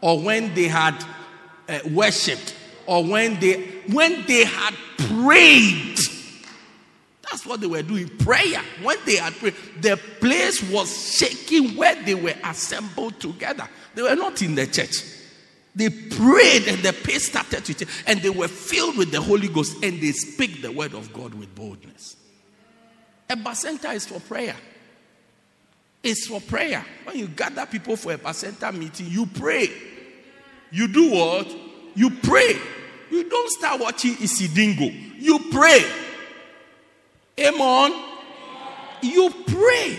or 0.00 0.20
when 0.20 0.54
they 0.54 0.68
had 0.68 0.94
uh, 1.68 1.78
worshipped, 1.90 2.54
or 2.86 3.04
when 3.04 3.38
they 3.40 3.62
when 3.88 4.24
they 4.26 4.44
had 4.44 4.74
prayed, 4.98 5.98
that's 7.22 7.46
what 7.46 7.60
they 7.60 7.66
were 7.66 7.82
doing. 7.82 8.08
Prayer. 8.18 8.62
When 8.82 8.96
they 9.06 9.16
had 9.16 9.34
prayed, 9.34 9.54
the 9.80 9.98
place 10.20 10.62
was 10.70 11.16
shaking 11.16 11.76
where 11.76 12.00
they 12.02 12.14
were 12.14 12.34
assembled 12.44 13.20
together. 13.20 13.68
They 13.94 14.02
were 14.02 14.16
not 14.16 14.40
in 14.42 14.54
the 14.54 14.66
church. 14.66 14.96
They 15.76 15.90
prayed 15.90 16.68
and 16.68 16.82
the 16.82 16.92
place 16.92 17.26
started 17.26 17.64
to 17.64 17.74
change, 17.74 17.90
and 18.06 18.20
they 18.20 18.30
were 18.30 18.48
filled 18.48 18.96
with 18.96 19.10
the 19.10 19.20
Holy 19.20 19.48
Ghost, 19.48 19.82
and 19.82 20.00
they 20.00 20.12
speak 20.12 20.62
the 20.62 20.70
word 20.70 20.94
of 20.94 21.12
God 21.12 21.34
with 21.34 21.52
boldness. 21.54 22.16
A 23.28 23.36
bacenta 23.36 23.92
is 23.94 24.06
for 24.06 24.20
prayer. 24.20 24.54
It's 26.04 26.26
for 26.26 26.40
prayer. 26.40 26.84
When 27.04 27.18
you 27.18 27.28
gather 27.28 27.64
people 27.66 27.96
for 27.96 28.12
a 28.12 28.18
bacenta 28.18 28.72
meeting, 28.76 29.06
you 29.08 29.26
pray. 29.26 29.70
You 30.70 30.86
do 30.86 31.10
what? 31.10 31.48
You 31.94 32.10
pray. 32.10 32.56
You 33.10 33.28
don't 33.28 33.50
start 33.50 33.80
watching 33.80 34.14
Isidingo. 34.16 34.92
You 35.18 35.38
pray. 35.50 35.82
Amen. 37.40 38.02
You 39.02 39.30
pray. 39.46 39.98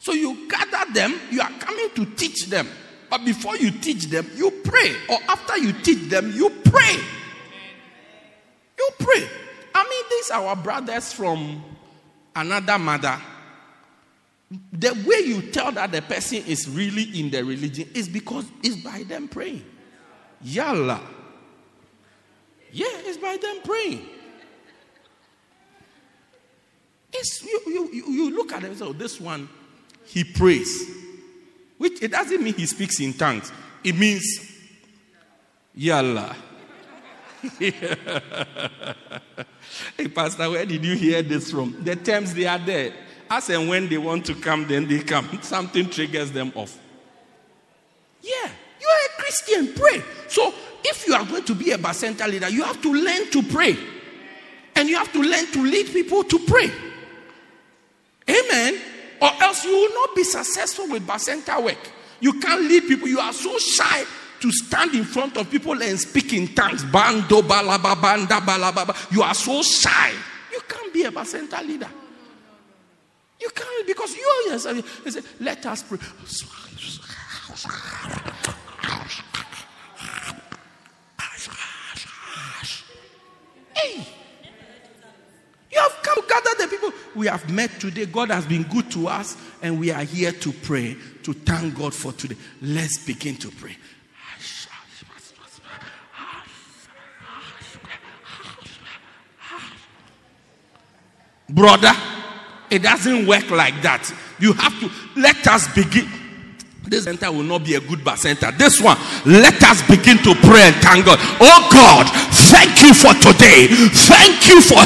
So 0.00 0.12
you 0.12 0.48
gather 0.48 0.92
them, 0.92 1.18
you 1.30 1.40
are 1.40 1.50
coming 1.58 1.88
to 1.94 2.04
teach 2.04 2.46
them. 2.46 2.68
But 3.08 3.24
before 3.24 3.56
you 3.56 3.70
teach 3.70 4.06
them, 4.06 4.28
you 4.36 4.50
pray. 4.50 4.94
Or 5.08 5.18
after 5.28 5.56
you 5.56 5.72
teach 5.72 6.10
them, 6.10 6.30
you 6.34 6.50
pray. 6.64 6.96
You 8.76 8.90
pray. 8.98 9.26
I 9.74 9.82
mean, 9.82 10.04
these 10.10 10.30
are 10.30 10.44
our 10.44 10.56
brothers 10.56 11.12
from 11.12 11.64
another 12.36 12.78
mother, 12.78 13.18
the 14.72 14.92
way 15.06 15.26
you 15.26 15.42
tell 15.50 15.72
that 15.72 15.92
the 15.92 16.02
person 16.02 16.42
is 16.46 16.68
really 16.68 17.18
in 17.18 17.30
the 17.30 17.42
religion 17.42 17.88
is 17.94 18.08
because 18.08 18.44
it's 18.62 18.76
by 18.76 19.02
them 19.02 19.28
praying. 19.28 19.64
Yalla. 20.42 21.00
Yeah, 22.72 22.86
it's 22.90 23.18
by 23.18 23.36
them 23.36 23.60
praying. 23.64 24.06
It's, 27.12 27.44
you, 27.44 27.90
you, 27.92 28.04
you 28.12 28.30
look 28.34 28.52
at 28.52 28.64
it, 28.64 28.76
so 28.76 28.88
oh, 28.88 28.92
this 28.92 29.20
one, 29.20 29.48
he 30.04 30.24
prays. 30.24 30.90
Which 31.78 32.02
it 32.02 32.10
doesn't 32.10 32.42
mean 32.42 32.54
he 32.54 32.66
speaks 32.66 32.98
in 33.00 33.12
tongues. 33.12 33.52
It 33.84 33.96
means 33.96 34.24
Yalla. 35.74 36.36
hey, 37.58 37.72
Pastor, 40.14 40.50
where 40.50 40.64
did 40.64 40.84
you 40.84 40.96
hear 40.96 41.22
this 41.22 41.50
from? 41.50 41.82
The 41.84 41.96
terms 41.96 42.34
they 42.34 42.46
are 42.46 42.58
there. 42.58 42.92
As 43.30 43.48
and 43.50 43.68
when 43.68 43.88
they 43.88 43.98
want 43.98 44.26
to 44.26 44.34
come, 44.34 44.66
then 44.66 44.86
they 44.86 45.00
come. 45.00 45.38
Something 45.42 45.88
triggers 45.90 46.30
them 46.30 46.52
off. 46.54 46.78
Yeah, 48.22 48.50
you 48.80 48.86
are 48.86 49.18
a 49.18 49.22
Christian. 49.22 49.74
Pray. 49.74 50.02
So, 50.28 50.52
if 50.84 51.06
you 51.06 51.14
are 51.14 51.24
going 51.24 51.44
to 51.44 51.54
be 51.54 51.70
a 51.72 51.78
bacenta 51.78 52.28
leader, 52.28 52.48
you 52.48 52.62
have 52.62 52.80
to 52.82 52.92
learn 52.92 53.30
to 53.30 53.42
pray. 53.42 53.76
And 54.76 54.88
you 54.88 54.96
have 54.96 55.12
to 55.12 55.20
learn 55.20 55.46
to 55.52 55.62
lead 55.62 55.86
people 55.86 56.24
to 56.24 56.38
pray. 56.40 56.70
Amen. 58.28 58.80
Or 59.20 59.30
else 59.40 59.64
you 59.64 59.72
will 59.72 59.94
not 59.94 60.14
be 60.14 60.24
successful 60.24 60.88
with 60.88 61.06
bacenta 61.06 61.62
work. 61.62 61.78
You 62.20 62.40
can't 62.40 62.62
lead 62.62 62.82
people. 62.84 63.08
You 63.08 63.20
are 63.20 63.32
so 63.32 63.56
shy 63.58 64.04
to 64.40 64.52
stand 64.52 64.94
in 64.94 65.04
front 65.04 65.36
of 65.36 65.50
people 65.50 65.80
and 65.82 65.98
speak 65.98 66.32
in 66.32 66.54
tongues. 66.54 66.84
Bando 66.84 67.42
balaba 67.42 68.00
banda 68.00 68.40
balaba. 68.40 69.12
You 69.12 69.22
are 69.22 69.34
so 69.34 69.62
shy. 69.62 70.12
You 70.52 70.60
can't 70.68 70.92
be 70.92 71.04
a 71.04 71.10
bacenta 71.10 71.66
leader. 71.66 71.88
You 73.44 73.50
can't 73.50 73.86
because 73.86 74.16
you 74.16 74.26
are 74.26 74.52
yourself. 74.52 75.40
Let 75.40 75.66
us 75.66 75.82
pray. 75.82 75.98
Hey. 83.74 84.08
You 85.70 85.78
have 85.78 86.02
come 86.02 86.26
gather 86.26 86.50
the 86.58 86.68
people 86.70 86.92
we 87.14 87.26
have 87.26 87.50
met 87.50 87.78
today. 87.78 88.06
God 88.06 88.30
has 88.30 88.46
been 88.46 88.62
good 88.62 88.90
to 88.92 89.08
us, 89.08 89.36
and 89.60 89.78
we 89.78 89.90
are 89.90 90.04
here 90.04 90.32
to 90.32 90.52
pray, 90.52 90.96
to 91.24 91.34
thank 91.34 91.74
God 91.76 91.92
for 91.92 92.12
today. 92.12 92.36
Let's 92.62 93.04
begin 93.04 93.36
to 93.36 93.50
pray. 93.50 93.76
Brother, 101.50 101.92
it 102.70 102.82
doesn't 102.82 103.26
work 103.26 103.50
like 103.50 103.80
that. 103.82 104.10
You 104.38 104.52
have 104.54 104.78
to 104.80 104.90
let 105.20 105.46
us 105.46 105.72
begin. 105.74 106.08
This 106.84 107.04
center 107.04 107.32
will 107.32 107.48
not 107.48 107.64
be 107.64 107.74
a 107.76 107.80
good 107.80 108.04
bar 108.04 108.16
center. 108.16 108.52
This 108.52 108.80
one, 108.80 108.98
let 109.24 109.56
us 109.64 109.80
begin 109.88 110.18
to 110.20 110.34
pray 110.44 110.68
and 110.68 110.76
thank 110.84 111.06
God. 111.06 111.16
Oh 111.40 111.60
God, 111.72 112.04
thank 112.52 112.76
you 112.84 112.92
for 112.92 113.16
today. 113.24 113.72
Thank 114.04 114.48
you 114.48 114.60
for 114.60 114.84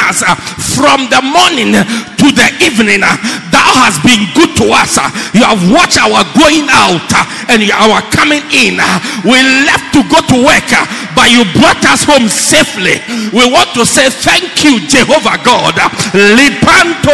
us 0.00 0.24
uh, 0.24 0.32
from 0.56 1.12
the 1.12 1.20
morning 1.20 1.76
to 1.76 2.26
the 2.32 2.48
evening. 2.64 3.04
Uh, 3.04 3.12
thou 3.52 3.68
hast 3.84 4.00
been 4.00 4.24
good 4.32 4.56
to 4.56 4.72
us. 4.72 4.96
Uh, 4.96 5.12
you 5.36 5.44
have 5.44 5.60
watched 5.68 6.00
our 6.00 6.24
going 6.32 6.64
out 6.72 7.04
and 7.52 7.60
our 7.76 8.00
coming 8.08 8.40
in. 8.48 8.80
We 9.28 9.36
left 9.68 9.92
to 9.92 10.00
go 10.08 10.24
to 10.32 10.36
work, 10.40 10.70
but 11.12 11.28
you 11.28 11.44
brought 11.52 11.84
us 11.84 12.08
home 12.08 12.32
safely. 12.32 12.96
We 13.36 13.44
want 13.52 13.76
to 13.76 13.84
say 13.84 14.08
thank 14.08 14.64
you, 14.64 14.80
Jehovah 14.88 15.36
God. 15.44 15.76
Lipanto. 16.16 17.12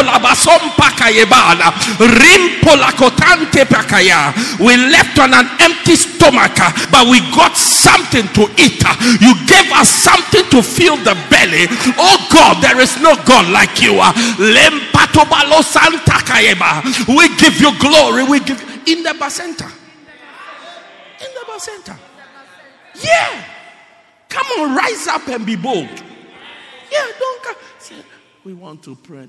Rimpo. 1.98 2.72
We 4.60 4.76
left 4.76 5.18
on 5.18 5.34
an 5.34 5.48
empty 5.60 5.96
stomach, 5.96 6.56
but 6.90 7.08
we 7.08 7.20
got 7.34 7.56
something 7.56 8.26
to 8.34 8.42
eat. 8.60 8.82
You 9.20 9.34
gave 9.46 9.70
us 9.72 9.88
something 9.88 10.44
to 10.50 10.62
fill 10.62 10.96
the 10.98 11.16
belly. 11.28 11.66
Oh 11.98 12.18
God, 12.32 12.59
there 12.60 12.80
is 12.80 13.00
no 13.00 13.14
God 13.24 13.50
like 13.50 13.80
you. 13.82 13.92
We 17.08 17.36
give 17.36 17.60
you 17.60 17.78
glory. 17.78 18.24
We 18.24 18.40
give 18.40 18.60
in 18.86 19.02
the 19.02 19.10
bacenta. 19.10 19.70
In 21.20 21.28
the 21.34 21.44
bacenta. 21.46 21.98
Yeah. 22.94 23.44
Come 24.28 24.46
on, 24.60 24.76
rise 24.76 25.06
up 25.08 25.26
and 25.28 25.44
be 25.44 25.56
bold. 25.56 25.88
Yeah, 26.90 27.06
don't 27.18 27.42
come. 27.42 27.56
We 28.44 28.54
want 28.54 28.82
to 28.84 28.96
pray. 28.96 29.28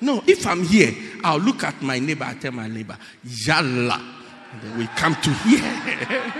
No, 0.00 0.22
if 0.26 0.46
I'm 0.46 0.62
here, 0.62 0.94
I'll 1.24 1.38
look 1.38 1.64
at 1.64 1.80
my 1.82 1.98
neighbor, 1.98 2.24
I 2.24 2.34
tell 2.34 2.52
my 2.52 2.68
neighbor, 2.68 2.96
Yalla. 3.24 4.00
Then 4.62 4.78
we 4.78 4.86
come 4.88 5.14
to 5.16 5.30
here. 5.30 6.34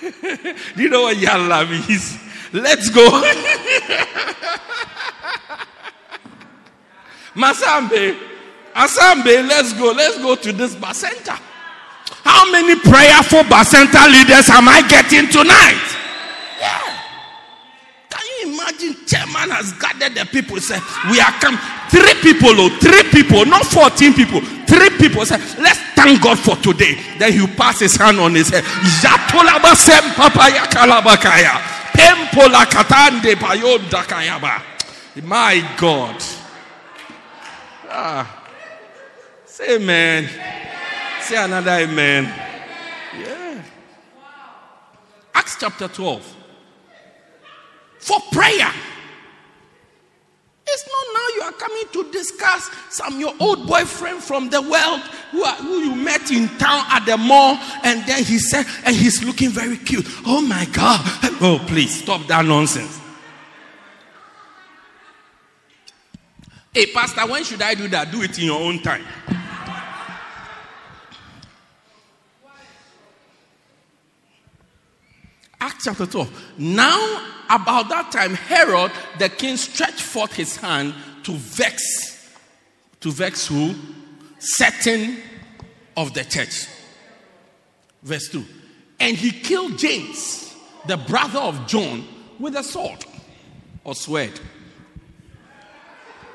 Do 0.76 0.82
you 0.82 0.88
know 0.88 1.02
what 1.02 1.16
Yalla 1.16 1.66
means? 1.66 2.18
Let's 2.56 2.88
go. 2.88 3.04
Masambe, 7.34 8.16
Asambe, 8.74 9.46
let's 9.46 9.74
go. 9.74 9.92
Let's 9.92 10.16
go 10.18 10.36
to 10.36 10.52
this 10.52 10.74
Bacenta. 10.74 11.38
How 12.24 12.50
many 12.50 12.80
prayerful 12.80 13.42
Bacenta 13.42 14.06
leaders 14.10 14.48
am 14.48 14.68
I 14.68 14.80
getting 14.88 15.28
tonight? 15.28 15.84
Yeah. 16.58 16.80
Can 18.08 18.24
you 18.40 18.54
imagine? 18.54 18.96
Chairman 19.06 19.50
has 19.50 19.72
gathered 19.74 20.14
the 20.14 20.24
people. 20.24 20.58
Say, 20.58 20.78
we 21.10 21.20
are 21.20 21.32
come. 21.32 21.58
Three 21.90 22.14
people, 22.22 22.56
oh, 22.56 22.70
three 22.80 23.04
people, 23.12 23.44
not 23.44 23.66
14 23.66 24.14
people. 24.14 24.40
Three 24.40 24.90
people 24.96 25.26
say, 25.26 25.36
let's 25.60 25.78
thank 25.94 26.22
God 26.22 26.38
for 26.38 26.56
today. 26.56 26.96
Then 27.18 27.32
he 27.34 27.46
pass 27.46 27.80
his 27.80 27.96
hand 27.96 28.18
on 28.18 28.34
his 28.34 28.48
head. 28.48 28.64
Jatolaba 29.04 29.76
sem 29.76 30.02
papaya 30.16 30.64
kalabakaya. 30.72 31.76
Pempola 31.96 32.66
katande 32.66 33.34
payon 33.36 33.78
dakayaba. 33.88 34.62
My 35.22 35.66
God. 35.76 36.22
Ah. 37.90 38.44
Say 39.46 39.76
amen. 39.76 40.28
Say 41.22 41.42
another 41.42 41.70
amen. 41.70 42.24
Yeah. 43.18 43.62
Acts 45.34 45.56
chapter 45.58 45.88
12. 45.88 46.36
For 48.00 48.20
prayer. 48.30 48.70
It's 50.68 50.86
not 50.86 51.06
now 51.14 51.26
you 51.36 51.42
are 51.42 51.52
coming 51.52 51.84
to 51.92 52.12
discuss 52.12 52.70
some 52.90 53.18
your 53.18 53.34
old 53.40 53.66
boyfriend 53.66 54.22
from 54.22 54.50
the 54.50 54.60
world 54.60 55.00
who, 55.36 55.44
are, 55.44 55.56
who 55.56 55.78
you 55.80 55.94
met 55.94 56.30
in 56.30 56.48
town 56.56 56.82
at 56.88 57.04
the 57.04 57.16
mall, 57.18 57.58
and 57.84 58.02
then 58.06 58.24
he 58.24 58.38
said, 58.38 58.64
and 58.86 58.96
he's 58.96 59.22
looking 59.22 59.50
very 59.50 59.76
cute. 59.76 60.06
Oh 60.24 60.40
my 60.40 60.64
God. 60.72 61.00
Oh, 61.38 61.62
please 61.66 62.02
stop 62.02 62.26
that 62.28 62.46
nonsense. 62.46 62.98
Hey, 66.72 66.86
Pastor, 66.86 67.26
when 67.26 67.44
should 67.44 67.60
I 67.60 67.74
do 67.74 67.86
that? 67.88 68.10
Do 68.10 68.22
it 68.22 68.38
in 68.38 68.46
your 68.46 68.60
own 68.60 68.80
time. 68.80 69.04
Acts 75.60 75.84
chapter 75.84 76.06
12. 76.06 76.54
Now, 76.58 77.26
about 77.50 77.90
that 77.90 78.10
time, 78.10 78.32
Herod 78.32 78.90
the 79.18 79.28
king 79.28 79.58
stretched 79.58 80.00
forth 80.00 80.32
his 80.32 80.56
hand 80.56 80.94
to 81.24 81.32
vex, 81.32 82.26
to 83.00 83.12
vex 83.12 83.46
who? 83.48 83.74
Certain 84.38 85.18
of 85.96 86.14
the 86.14 86.24
church. 86.24 86.66
Verse 88.02 88.28
2. 88.28 88.44
And 89.00 89.16
he 89.16 89.30
killed 89.30 89.78
James, 89.78 90.54
the 90.86 90.96
brother 90.96 91.40
of 91.40 91.66
John, 91.66 92.06
with 92.38 92.56
a 92.56 92.62
sword 92.62 93.04
or 93.84 93.94
sword. 93.94 94.40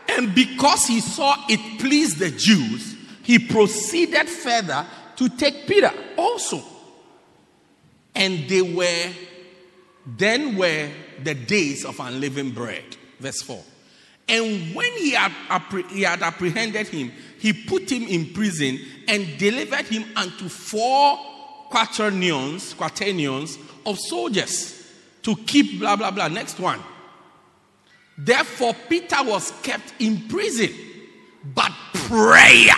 And 0.10 0.36
because 0.36 0.86
he 0.86 1.00
saw 1.00 1.36
it 1.48 1.80
pleased 1.80 2.20
the 2.20 2.32
Jews, 2.32 2.96
he 3.24 3.40
proceeded 3.40 4.28
further 4.28 4.86
to 5.16 5.30
take 5.30 5.68
Peter 5.68 5.92
also. 6.18 6.62
And 8.14 8.50
they 8.50 8.62
were, 8.62 9.12
then 10.06 10.58
were 10.58 10.90
the 11.24 11.34
days 11.34 11.86
of 11.86 12.00
unleavened 12.00 12.56
bread. 12.56 12.84
Verse 13.20 13.42
4. 13.42 13.64
And 14.28 14.76
when 14.76 14.92
he 14.94 15.12
had, 15.12 15.32
he 15.90 16.02
had 16.02 16.22
apprehended 16.22 16.88
him, 16.88 17.12
he 17.42 17.54
put 17.54 17.92
him 17.92 18.04
in 18.04 18.34
prison 18.34 18.80
and 19.08 19.28
delivered 19.40 19.88
him 19.88 20.06
unto 20.16 20.48
four 20.48 21.18
quaternions, 21.72 22.76
quaternions 22.76 23.58
of 23.84 23.98
soldiers 24.00 24.88
to 25.24 25.36
keep 25.36 25.80
blah 25.80 25.96
blah 25.96 26.12
blah. 26.12 26.28
Next 26.28 26.60
one. 26.60 26.80
Therefore, 28.16 28.76
Peter 28.88 29.24
was 29.24 29.52
kept 29.64 29.94
in 29.98 30.28
prison, 30.28 30.70
but 31.56 31.72
prayer 31.94 32.76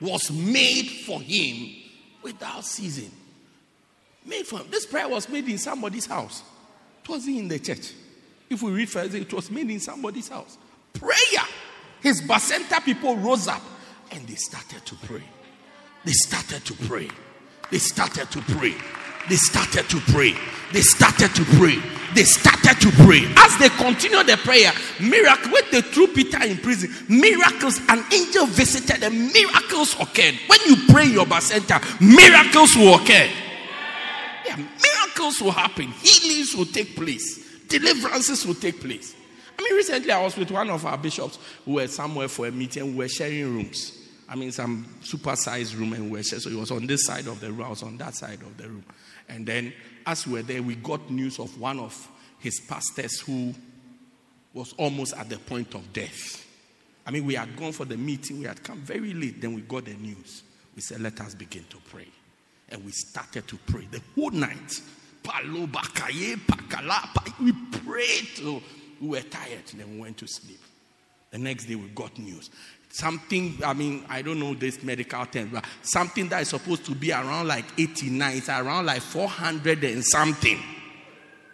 was 0.00 0.30
made 0.30 0.88
for 1.06 1.22
him 1.22 1.74
without 2.22 2.62
ceasing. 2.62 3.10
Made 4.26 4.46
for 4.46 4.58
him. 4.58 4.66
This 4.70 4.84
prayer 4.84 5.08
was 5.08 5.30
made 5.30 5.48
in 5.48 5.56
somebody's 5.56 6.04
house. 6.04 6.42
It 7.02 7.08
wasn't 7.08 7.38
in 7.38 7.48
the 7.48 7.58
church. 7.58 7.92
If 8.50 8.62
we 8.62 8.72
read 8.72 8.90
further, 8.90 9.16
it 9.16 9.32
was 9.32 9.50
made 9.50 9.70
in 9.70 9.80
somebody's 9.80 10.28
house. 10.28 10.58
Prayer. 10.92 11.46
His 12.06 12.22
Bacenta 12.22 12.84
people 12.84 13.16
rose 13.16 13.48
up 13.48 13.62
and 14.12 14.24
they 14.28 14.36
started 14.36 14.86
to 14.86 14.94
pray. 14.94 15.24
They 16.04 16.12
started 16.12 16.64
to 16.64 16.74
pray. 16.86 17.08
They 17.72 17.78
started 17.78 18.30
to 18.30 18.40
pray. 18.42 18.76
They 19.28 19.34
started 19.34 19.88
to 19.90 19.98
pray. 20.12 20.32
They 20.72 20.82
started 20.82 21.34
to 21.34 21.44
pray. 21.58 21.74
They 22.14 22.22
started 22.22 22.80
to 22.80 22.92
pray. 23.02 23.26
As 23.36 23.58
they 23.58 23.70
continued 23.70 24.28
the 24.28 24.36
prayer, 24.36 24.70
miracle 25.00 25.50
with 25.50 25.68
the 25.72 25.82
true 25.82 26.06
Peter 26.06 26.40
in 26.44 26.58
prison, 26.58 26.94
miracles, 27.08 27.80
an 27.88 28.04
angel 28.14 28.46
visited 28.46 29.02
and 29.02 29.32
miracles 29.32 29.94
occurred. 29.98 30.38
When 30.46 30.60
you 30.66 30.76
pray 30.88 31.06
your 31.06 31.26
bacenta, 31.26 31.82
miracles 32.00 32.76
will 32.76 33.02
occur. 33.02 33.28
Yeah, 34.46 34.58
miracles 34.58 35.42
will 35.42 35.50
happen. 35.50 35.88
Healings 36.04 36.54
will 36.54 36.66
take 36.66 36.94
place. 36.94 37.66
Deliverances 37.66 38.46
will 38.46 38.54
take 38.54 38.80
place. 38.80 39.16
I 39.58 39.62
mean, 39.62 39.74
recently 39.74 40.10
I 40.10 40.22
was 40.22 40.36
with 40.36 40.50
one 40.50 40.70
of 40.70 40.84
our 40.84 40.98
bishops 40.98 41.38
who 41.64 41.74
were 41.74 41.86
somewhere 41.88 42.28
for 42.28 42.46
a 42.46 42.52
meeting. 42.52 42.92
We 42.92 43.04
were 43.04 43.08
sharing 43.08 43.54
rooms. 43.54 43.92
I 44.28 44.34
mean, 44.34 44.52
some 44.52 44.86
super-sized 45.02 45.74
room, 45.74 45.92
and 45.92 46.10
we 46.10 46.18
were 46.18 46.22
sharing. 46.22 46.40
So 46.40 46.50
he 46.50 46.56
was 46.56 46.70
on 46.70 46.86
this 46.86 47.06
side 47.06 47.26
of 47.26 47.40
the 47.40 47.50
room, 47.52 47.62
I 47.62 47.70
was 47.70 47.82
on 47.82 47.96
that 47.98 48.14
side 48.14 48.42
of 48.42 48.56
the 48.56 48.68
room. 48.68 48.84
And 49.28 49.46
then, 49.46 49.72
as 50.04 50.26
we 50.26 50.34
were 50.34 50.42
there, 50.42 50.62
we 50.62 50.74
got 50.76 51.10
news 51.10 51.38
of 51.38 51.58
one 51.60 51.78
of 51.78 52.08
his 52.38 52.60
pastors 52.60 53.20
who 53.20 53.54
was 54.52 54.74
almost 54.78 55.14
at 55.16 55.28
the 55.28 55.38
point 55.38 55.74
of 55.74 55.92
death. 55.92 56.44
I 57.06 57.10
mean, 57.12 57.24
we 57.24 57.34
had 57.34 57.56
gone 57.56 57.72
for 57.72 57.84
the 57.84 57.96
meeting, 57.96 58.40
we 58.40 58.46
had 58.46 58.62
come 58.62 58.78
very 58.80 59.14
late, 59.14 59.40
then 59.40 59.54
we 59.54 59.60
got 59.60 59.84
the 59.84 59.94
news. 59.94 60.42
We 60.74 60.82
said, 60.82 61.00
Let 61.00 61.20
us 61.20 61.34
begin 61.34 61.64
to 61.70 61.76
pray. 61.88 62.08
And 62.68 62.84
we 62.84 62.90
started 62.90 63.46
to 63.48 63.56
pray 63.66 63.86
the 63.90 64.00
whole 64.14 64.30
night. 64.30 64.80
We 67.40 67.52
prayed 67.52 68.28
till 68.34 68.62
we 69.00 69.08
were 69.08 69.20
tired, 69.20 69.64
then 69.74 69.94
we 69.94 70.00
went 70.00 70.18
to 70.18 70.26
sleep. 70.26 70.60
The 71.30 71.38
next 71.38 71.66
day 71.66 71.74
we 71.74 71.88
got 71.88 72.18
news. 72.18 72.50
Something, 72.88 73.58
I 73.64 73.74
mean, 73.74 74.04
I 74.08 74.22
don't 74.22 74.38
know 74.38 74.54
this 74.54 74.82
medical 74.82 75.26
term, 75.26 75.50
but 75.52 75.64
something 75.82 76.28
that 76.28 76.42
is 76.42 76.48
supposed 76.48 76.86
to 76.86 76.94
be 76.94 77.12
around 77.12 77.48
like 77.48 77.64
89, 77.78 78.36
it's 78.36 78.48
around 78.48 78.86
like 78.86 79.02
400 79.02 79.84
and 79.84 80.04
something. 80.04 80.58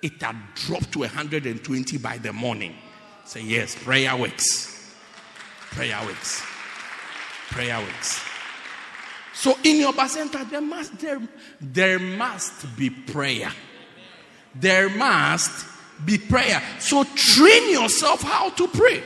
It 0.02 0.20
had 0.22 0.36
dropped 0.54 0.92
to 0.92 1.00
120 1.00 1.98
by 1.98 2.18
the 2.18 2.32
morning. 2.32 2.76
Say, 3.24 3.42
yes, 3.42 3.74
prayer 3.74 4.16
works. 4.16 4.94
Prayer 5.70 5.98
works. 6.04 6.42
Prayer 7.50 7.78
works. 7.78 8.22
So 9.32 9.56
in 9.64 9.80
your 9.80 9.92
Bacenta, 9.92 10.48
there 10.48 10.60
must, 10.60 10.98
there, 10.98 11.20
there 11.60 11.98
must 11.98 12.76
be 12.76 12.90
prayer. 12.90 13.50
There 14.54 14.90
must 14.90 15.71
be 16.04 16.18
prayer. 16.18 16.62
So 16.78 17.04
train 17.14 17.70
yourself 17.70 18.22
how 18.22 18.50
to 18.50 18.68
pray. 18.68 19.02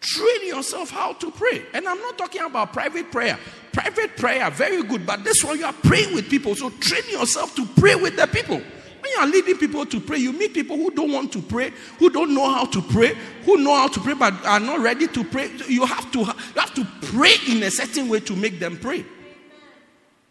Train 0.00 0.46
yourself 0.46 0.90
how 0.90 1.12
to 1.14 1.30
pray. 1.30 1.62
And 1.74 1.88
I'm 1.88 2.00
not 2.00 2.16
talking 2.16 2.42
about 2.42 2.72
private 2.72 3.10
prayer. 3.10 3.38
Private 3.72 4.16
prayer, 4.16 4.50
very 4.50 4.82
good, 4.82 5.04
but 5.04 5.24
this 5.24 5.42
one 5.44 5.58
you 5.58 5.64
are 5.64 5.72
praying 5.72 6.14
with 6.14 6.28
people. 6.30 6.54
So 6.54 6.70
train 6.70 7.02
yourself 7.10 7.54
to 7.56 7.66
pray 7.76 7.94
with 7.94 8.16
the 8.16 8.26
people. 8.26 8.56
When 8.56 9.12
you 9.12 9.18
are 9.18 9.26
leading 9.26 9.56
people 9.56 9.86
to 9.86 10.00
pray, 10.00 10.18
you 10.18 10.32
meet 10.32 10.54
people 10.54 10.76
who 10.76 10.90
don't 10.90 11.12
want 11.12 11.32
to 11.32 11.42
pray, 11.42 11.72
who 11.98 12.10
don't 12.10 12.34
know 12.34 12.50
how 12.50 12.64
to 12.66 12.82
pray, 12.82 13.16
who 13.44 13.58
know 13.58 13.74
how 13.74 13.88
to 13.88 14.00
pray 14.00 14.14
but 14.14 14.34
are 14.44 14.60
not 14.60 14.80
ready 14.80 15.06
to 15.08 15.24
pray. 15.24 15.50
You 15.68 15.84
have 15.84 16.10
to, 16.12 16.18
you 16.20 16.60
have 16.60 16.74
to 16.74 16.86
pray 17.02 17.34
in 17.48 17.62
a 17.62 17.70
certain 17.70 18.08
way 18.08 18.20
to 18.20 18.34
make 18.34 18.58
them 18.58 18.76
pray. 18.76 19.04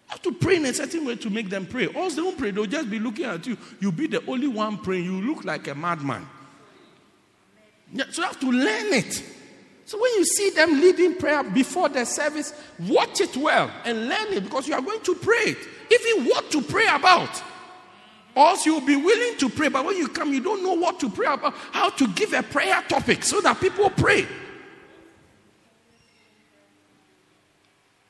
Have 0.08 0.22
to 0.22 0.32
pray 0.32 0.56
in 0.56 0.65
a 0.65 0.74
certain 0.74 1.06
way 1.06 1.17
to 1.17 1.30
make 1.30 1.50
them 1.50 1.65
pray. 1.65 1.88
Or 1.88 2.10
they 2.10 2.22
won't 2.22 2.38
pray, 2.38 2.52
they'll 2.52 2.65
just 2.65 2.89
be 2.89 3.00
looking 3.00 3.26
at 3.26 3.46
you. 3.46 3.58
You'll 3.80 3.91
be 3.91 4.08
the 4.08 4.26
only 4.26 4.48
one 4.48 4.78
praying. 4.78 5.04
You 5.04 5.22
look 5.22 5.43
like 5.43 5.67
a 5.67 5.76
madman. 5.76 6.28
Yeah, 7.93 8.06
so 8.12 8.22
you 8.22 8.28
have 8.28 8.39
to 8.39 8.52
learn 8.52 8.93
it. 8.93 9.24
So 9.86 10.02
when 10.02 10.12
you 10.15 10.26
see 10.26 10.50
them 10.50 10.82
leading 10.82 11.15
prayer 11.15 11.43
before 11.43 11.88
the 11.89 12.06
service, 12.06 12.54
watch 12.88 13.22
it 13.22 13.36
well 13.38 13.72
and 13.86 14.10
learn 14.10 14.34
it 14.34 14.43
because 14.43 14.67
you 14.67 14.74
are 14.74 14.82
going 14.82 15.02
to 15.02 15.15
pray 15.15 15.56
it. 15.56 15.58
Even 15.89 16.26
what 16.30 16.52
to 16.52 16.62
pray 16.62 16.88
about. 16.88 17.41
Or 18.36 18.54
you'll 18.65 18.82
be 18.82 18.96
willing 18.96 19.38
to 19.39 19.50
pray, 19.50 19.70
but 19.70 19.84
when 19.84 19.98
you 19.98 20.10
come, 20.10 20.34
you 20.34 20.41
don't 20.41 20.62
know 20.62 20.74
what 20.74 21.00
to 21.00 21.10
pray 21.10 21.28
about, 21.28 21.54
how 21.72 21.89
to 21.89 22.08
give 22.10 22.34
a 22.34 22.43
prayer 22.43 22.84
topic 22.88 23.24
so 23.24 23.41
that 23.41 23.60
people 23.60 23.89
pray. 23.89 24.28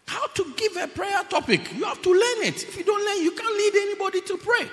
How 0.07 0.27
to 0.27 0.53
give 0.55 0.75
a 0.77 0.87
prayer 0.87 1.21
topic. 1.29 1.73
You 1.75 1.83
have 1.83 2.01
to 2.01 2.09
learn 2.09 2.43
it. 2.47 2.63
If 2.63 2.77
you 2.77 2.83
don't 2.83 3.05
learn, 3.05 3.23
you 3.23 3.31
can't 3.31 3.55
lead 3.55 3.75
anybody 3.75 4.21
to 4.21 4.37
pray. 4.37 4.69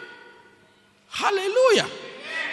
Hallelujah. 1.09 1.87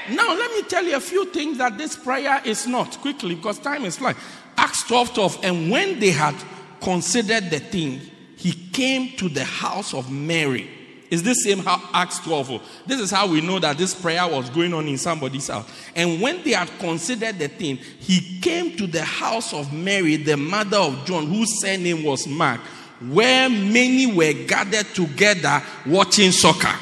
Now, 0.09 0.35
let 0.35 0.51
me 0.51 0.63
tell 0.63 0.83
you 0.83 0.95
a 0.95 0.99
few 0.99 1.25
things 1.25 1.59
that 1.59 1.77
this 1.77 1.95
prayer 1.95 2.41
is 2.43 2.67
not 2.67 2.97
quickly 2.99 3.35
because 3.35 3.59
time 3.59 3.85
is 3.85 3.97
flying. 3.97 4.17
Acts 4.57 4.83
12 4.83 5.13
12. 5.13 5.39
And 5.43 5.71
when 5.71 5.99
they 5.99 6.09
had 6.09 6.35
considered 6.81 7.49
the 7.49 7.59
thing, 7.59 8.01
he 8.35 8.51
came 8.51 9.15
to 9.17 9.29
the 9.29 9.45
house 9.45 9.93
of 9.93 10.11
Mary 10.11 10.69
Is 11.11 11.21
this 11.21 11.43
same 11.43 11.59
how 11.59 11.81
Acts 11.93 12.19
12? 12.19 12.83
This 12.87 13.01
is 13.01 13.11
how 13.11 13.27
we 13.27 13.41
know 13.41 13.59
that 13.59 13.77
this 13.77 13.93
prayer 13.93 14.25
was 14.25 14.49
going 14.49 14.73
on 14.73 14.87
in 14.87 14.97
somebody's 14.97 15.49
house. 15.49 15.69
And 15.93 16.21
when 16.21 16.41
they 16.41 16.51
had 16.51 16.69
considered 16.79 17.37
the 17.37 17.49
thing, 17.49 17.75
he 17.99 18.39
came 18.39 18.77
to 18.77 18.87
the 18.87 19.03
house 19.03 19.53
of 19.53 19.73
Mary, 19.73 20.15
the 20.15 20.37
mother 20.37 20.77
of 20.77 21.05
John, 21.05 21.27
whose 21.27 21.59
surname 21.59 22.05
was 22.05 22.25
Mark, 22.27 22.61
where 23.09 23.49
many 23.49 24.07
were 24.07 24.31
gathered 24.47 24.85
together 24.95 25.61
watching 25.85 26.31
soccer, 26.31 26.73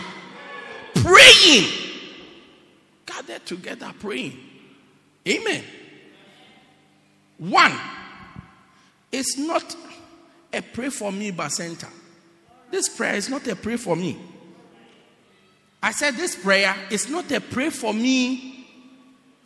praying. 0.94 1.68
Gathered 3.08 3.48
together 3.48 3.92
praying. 4.00 4.38
Amen. 5.28 5.64
One, 7.40 7.74
it's 9.12 9.40
not 9.40 9.76
a 10.54 10.62
pray 10.62 10.90
for 10.90 11.12
me 11.12 11.32
bacenta. 11.32 11.88
This 12.72 12.90
prayer 12.90 13.16
is 13.16 13.30
not 13.30 13.48
a 13.48 13.56
prayer 13.56 13.78
for 13.78 13.96
me. 13.96 14.18
I 15.82 15.92
said 15.92 16.16
this 16.16 16.36
prayer 16.36 16.76
is 16.92 17.10
not 17.10 17.32
a 17.32 17.40
prayer 17.40 17.72
for 17.72 17.94
me 17.94 18.68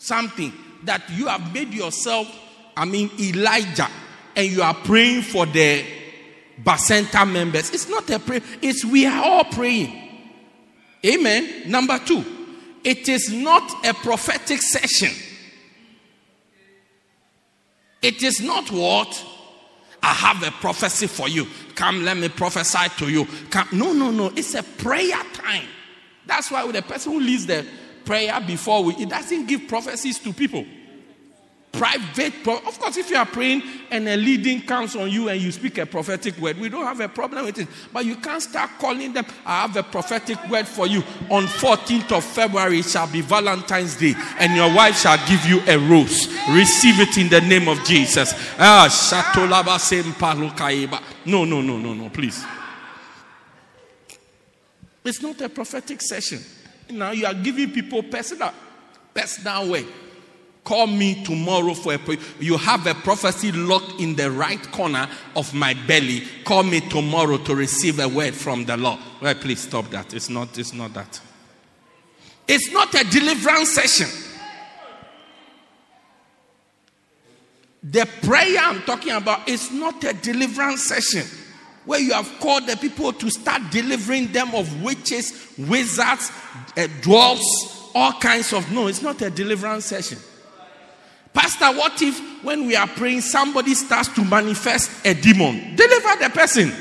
something 0.04 0.52
that 0.84 1.10
you 1.12 1.28
have 1.28 1.54
made 1.54 1.74
yourself, 1.74 2.28
I 2.76 2.86
mean, 2.86 3.10
Elijah, 3.20 3.88
and 4.36 4.52
you 4.52 4.62
are 4.62 4.74
praying 4.74 5.22
for 5.22 5.46
the 5.46 5.86
Bacenta 6.62 7.30
members. 7.30 7.74
It's 7.74 7.88
not 7.88 8.10
a 8.10 8.20
prayer, 8.20 8.42
it's 8.62 8.84
we 8.84 9.06
are 9.06 9.24
all 9.24 9.44
praying. 9.46 10.00
Amen. 11.06 11.70
Number 11.70 12.00
two, 12.00 12.24
it 12.84 13.08
is 13.08 13.32
not 13.32 13.86
a 13.86 13.94
prophetic 13.94 14.62
session. 14.62 15.12
It 18.02 18.22
is 18.22 18.42
not 18.42 18.70
what? 18.70 19.26
I 20.04 20.14
have 20.14 20.44
a 20.44 20.52
prophecy 20.52 21.08
for 21.08 21.30
you. 21.30 21.48
Come, 21.76 22.04
let 22.04 22.18
me 22.18 22.28
prophesy 22.28 22.90
to 22.98 23.10
you. 23.10 23.26
Come. 23.50 23.70
No, 23.72 23.94
no, 23.94 24.12
no. 24.12 24.34
It's 24.36 24.54
a 24.54 24.62
prayer 24.62 25.24
time. 25.32 25.66
That's 26.26 26.52
why 26.52 26.70
the 26.70 26.82
person 26.82 27.14
who 27.14 27.20
leads 27.22 27.46
the 27.46 27.66
prayer 28.04 28.40
before 28.46 28.84
we, 28.84 28.96
it 28.96 29.10
doesn't 29.10 29.48
give 29.48 29.68
prophecies 29.68 30.20
to 30.20 30.34
people 30.34 30.66
private. 31.74 32.48
Of 32.48 32.80
course, 32.80 32.98
if 32.98 33.10
you 33.10 33.18
are 33.18 33.26
praying 33.26 33.64
and 33.90 34.08
a 34.08 34.16
leading 34.16 34.62
comes 34.62 34.96
on 34.96 35.12
you 35.12 35.28
and 35.28 35.42
you 35.42 35.52
speak 35.52 35.80
a 35.80 35.86
prophetic 35.86 36.38
word, 36.38 36.58
we 36.60 36.70
don't 36.70 36.86
have 36.86 37.00
a 37.00 37.10
problem 37.10 37.46
with 37.46 37.58
it. 37.58 37.68
But 37.92 38.06
you 38.06 38.16
can't 38.16 38.42
start 38.42 38.70
calling 38.80 39.12
them. 39.12 39.26
I 39.46 39.64
have 39.64 39.76
a 39.76 39.84
prophetic 39.84 40.38
word 40.50 40.68
for 40.68 40.88
you. 40.88 41.04
On 41.30 41.44
14th 41.46 42.12
of 42.12 42.24
February 42.24 42.80
it 42.80 42.86
shall 42.86 43.12
be 43.12 43.22
Valentine's 43.22 43.98
Day, 43.98 44.14
and 44.40 44.56
your 44.56 44.74
wife 44.74 45.00
shall 45.00 45.18
give 45.28 45.44
you 45.46 45.62
a 45.68 45.78
rose. 45.90 46.28
Receive 46.52 47.00
it 47.00 47.18
in 47.18 47.28
the 47.28 47.42
name 47.42 47.68
of 47.68 47.84
Jesus. 47.84 48.34
Ah, 48.60 48.88
no, 51.26 51.46
no, 51.46 51.62
no, 51.62 51.78
no, 51.78 51.94
no, 51.94 52.10
please. 52.10 52.46
It's 55.04 55.22
not 55.22 55.42
a 55.42 55.50
prophetic 55.50 56.02
session. 56.02 56.40
Now 56.92 57.12
you 57.12 57.26
are 57.26 57.34
giving 57.34 57.72
people 57.72 58.04
personal, 58.04 58.54
personal 59.14 59.70
way. 59.70 59.86
Call 60.64 60.88
me 60.88 61.24
tomorrow 61.26 61.74
for 61.74 61.94
a 61.94 62.00
prayer. 62.00 62.20
You 62.40 62.58
have 62.58 62.88
a 62.88 62.94
prophecy 62.94 63.52
locked 63.52 64.00
in 64.00 64.16
the 64.16 64.32
right 64.32 64.62
corner 64.72 65.10
of 65.36 65.54
my 65.54 65.74
belly. 65.88 66.24
Call 66.46 66.64
me 66.64 66.80
tomorrow 66.80 67.38
to 67.38 67.56
receive 67.56 68.00
a 68.00 68.08
word 68.08 68.34
from 68.34 68.64
the 68.66 68.78
Lord. 68.78 69.00
Well, 69.22 69.36
please 69.36 69.60
stop 69.60 69.90
that. 69.90 70.14
It's 70.14 70.30
not, 70.30 70.58
it's 70.58 70.74
not 70.74 70.94
that. 70.94 71.20
It's 72.48 72.72
not 72.72 72.94
a 72.96 73.04
deliverance 73.10 73.72
session. 73.72 74.08
The 77.84 78.08
prayer 78.22 78.60
I'm 78.62 78.82
talking 78.84 79.12
about 79.12 79.50
is 79.50 79.70
not 79.70 80.02
a 80.06 80.14
deliverance 80.14 80.86
session 80.86 81.26
where 81.86 82.00
you 82.00 82.14
have 82.14 82.32
called 82.40 82.66
the 82.66 82.78
people 82.78 83.12
to 83.12 83.30
start 83.30 83.62
delivering 83.70 84.32
them 84.32 84.56
of 84.56 84.82
witches, 84.82 85.54
wizards, 85.58 86.32
uh, 86.78 86.88
dwarfs, 87.02 87.90
all 87.94 88.14
kinds 88.14 88.54
of. 88.54 88.72
No, 88.72 88.88
it's 88.88 89.02
not 89.02 89.22
a 89.22 89.30
deliverance 89.30 89.86
session. 89.86 90.18
Pastor, 91.34 91.66
what 91.78 92.00
if 92.02 92.44
when 92.44 92.68
we 92.68 92.76
are 92.76 92.88
praying, 92.88 93.22
somebody 93.22 93.74
starts 93.74 94.10
to 94.10 94.24
manifest 94.24 95.06
a 95.06 95.14
demon? 95.14 95.76
Deliver 95.76 96.24
the 96.24 96.30
person. 96.30 96.72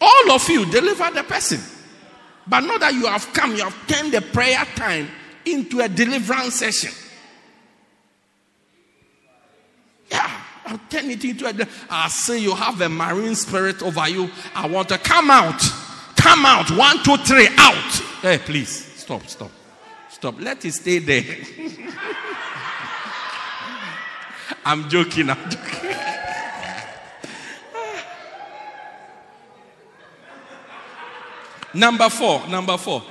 All 0.00 0.32
of 0.32 0.48
you, 0.48 0.64
deliver 0.70 1.10
the 1.10 1.22
person. 1.24 1.60
But 2.46 2.60
not 2.60 2.80
that 2.80 2.94
you 2.94 3.06
have 3.06 3.32
come, 3.32 3.54
you 3.54 3.64
have 3.64 3.86
turned 3.86 4.12
the 4.12 4.20
prayer 4.20 4.64
time 4.76 5.08
into 5.44 5.80
a 5.80 5.88
deliverance 5.88 6.54
session. 6.54 6.90
Yeah, 10.10 10.30
I'll 10.66 10.80
turn 10.88 11.10
it 11.10 11.24
into 11.24 11.46
a. 11.46 11.68
I 11.90 12.08
say 12.08 12.38
you 12.38 12.54
have 12.54 12.80
a 12.80 12.88
marine 12.88 13.34
spirit 13.34 13.82
over 13.82 14.08
you. 14.08 14.30
I 14.54 14.66
want 14.66 14.88
to 14.90 14.98
come 14.98 15.30
out. 15.30 15.60
Come 16.16 16.46
out. 16.46 16.70
One, 16.70 17.02
two, 17.02 17.16
three, 17.18 17.48
out. 17.58 17.92
Hey, 18.22 18.38
please. 18.38 18.70
Stop, 18.96 19.26
stop. 19.26 19.50
Stop. 20.08 20.40
Let 20.40 20.64
it 20.64 20.72
stay 20.72 20.98
there. 20.98 21.24
I'm 24.64 24.88
joking. 24.88 25.30
I'm 25.30 25.50
joking. 25.50 25.90
number 31.74 32.08
four. 32.10 32.46
Number 32.48 32.76
four. 32.76 33.02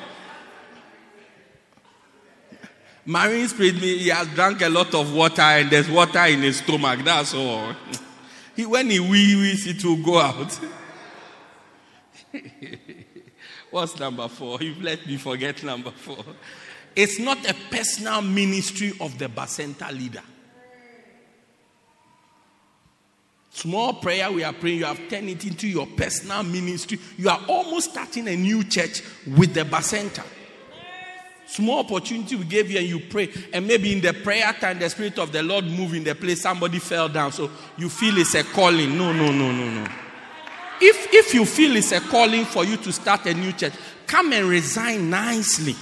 Marine 3.05 3.47
spirit 3.49 3.75
me, 3.75 3.97
he 3.97 4.09
has 4.09 4.27
drank 4.29 4.61
a 4.61 4.69
lot 4.69 4.93
of 4.95 5.13
water 5.13 5.41
and 5.41 5.69
there's 5.69 5.89
water 5.89 6.25
in 6.25 6.41
his 6.41 6.57
stomach. 6.57 7.01
That's 7.03 7.33
all. 7.33 7.73
He, 8.55 8.67
when 8.67 8.87
he 8.87 8.99
wee 8.99 9.35
wees, 9.35 9.65
it 9.65 9.83
will 9.83 9.95
go 10.03 10.19
out. 10.19 10.59
What's 13.71 13.99
number 13.99 14.27
four? 14.27 14.61
You've 14.61 14.83
let 14.83 15.07
me 15.07 15.17
forget 15.17 15.63
number 15.63 15.89
four. 15.89 16.23
It's 16.95 17.17
not 17.17 17.49
a 17.49 17.55
personal 17.71 18.21
ministry 18.21 18.93
of 19.01 19.17
the 19.17 19.27
Bacenta 19.27 19.91
leader. 19.91 20.21
Small 23.53 23.93
prayer 23.93 24.31
we 24.31 24.43
are 24.43 24.51
praying, 24.51 24.79
you 24.79 24.85
have 24.85 25.07
turned 25.07 25.29
it 25.29 25.45
into 25.45 25.67
your 25.67 25.85
personal 25.85 26.41
ministry. 26.41 26.99
You 27.17 27.29
are 27.29 27.39
almost 27.47 27.91
starting 27.91 28.27
a 28.27 28.35
new 28.35 28.63
church 28.63 29.03
with 29.27 29.53
the 29.53 29.61
Bacenta. 29.61 30.23
Small 31.45 31.81
opportunity 31.81 32.35
we 32.35 32.45
gave 32.45 32.71
you 32.71 32.79
and 32.79 32.87
you 32.87 32.99
pray. 32.99 33.29
And 33.53 33.67
maybe 33.67 33.93
in 33.93 34.01
the 34.01 34.11
prayer 34.11 34.51
time, 34.53 34.79
the 34.79 34.89
Spirit 34.89 35.19
of 35.19 35.31
the 35.31 35.43
Lord 35.43 35.65
moved 35.65 35.93
in 35.93 36.03
the 36.03 36.15
place, 36.15 36.41
somebody 36.41 36.79
fell 36.79 37.07
down. 37.07 37.31
So 37.31 37.51
you 37.77 37.89
feel 37.89 38.17
it's 38.17 38.33
a 38.33 38.43
calling. 38.43 38.97
No, 38.97 39.13
no, 39.13 39.31
no, 39.31 39.51
no, 39.51 39.69
no. 39.69 39.87
If, 40.81 41.13
if 41.13 41.35
you 41.35 41.45
feel 41.45 41.75
it's 41.75 41.91
a 41.91 42.01
calling 42.01 42.45
for 42.45 42.65
you 42.65 42.77
to 42.77 42.91
start 42.91 43.27
a 43.27 43.35
new 43.35 43.51
church, 43.51 43.73
come 44.07 44.33
and 44.33 44.47
resign 44.49 45.11
nicely 45.11 45.75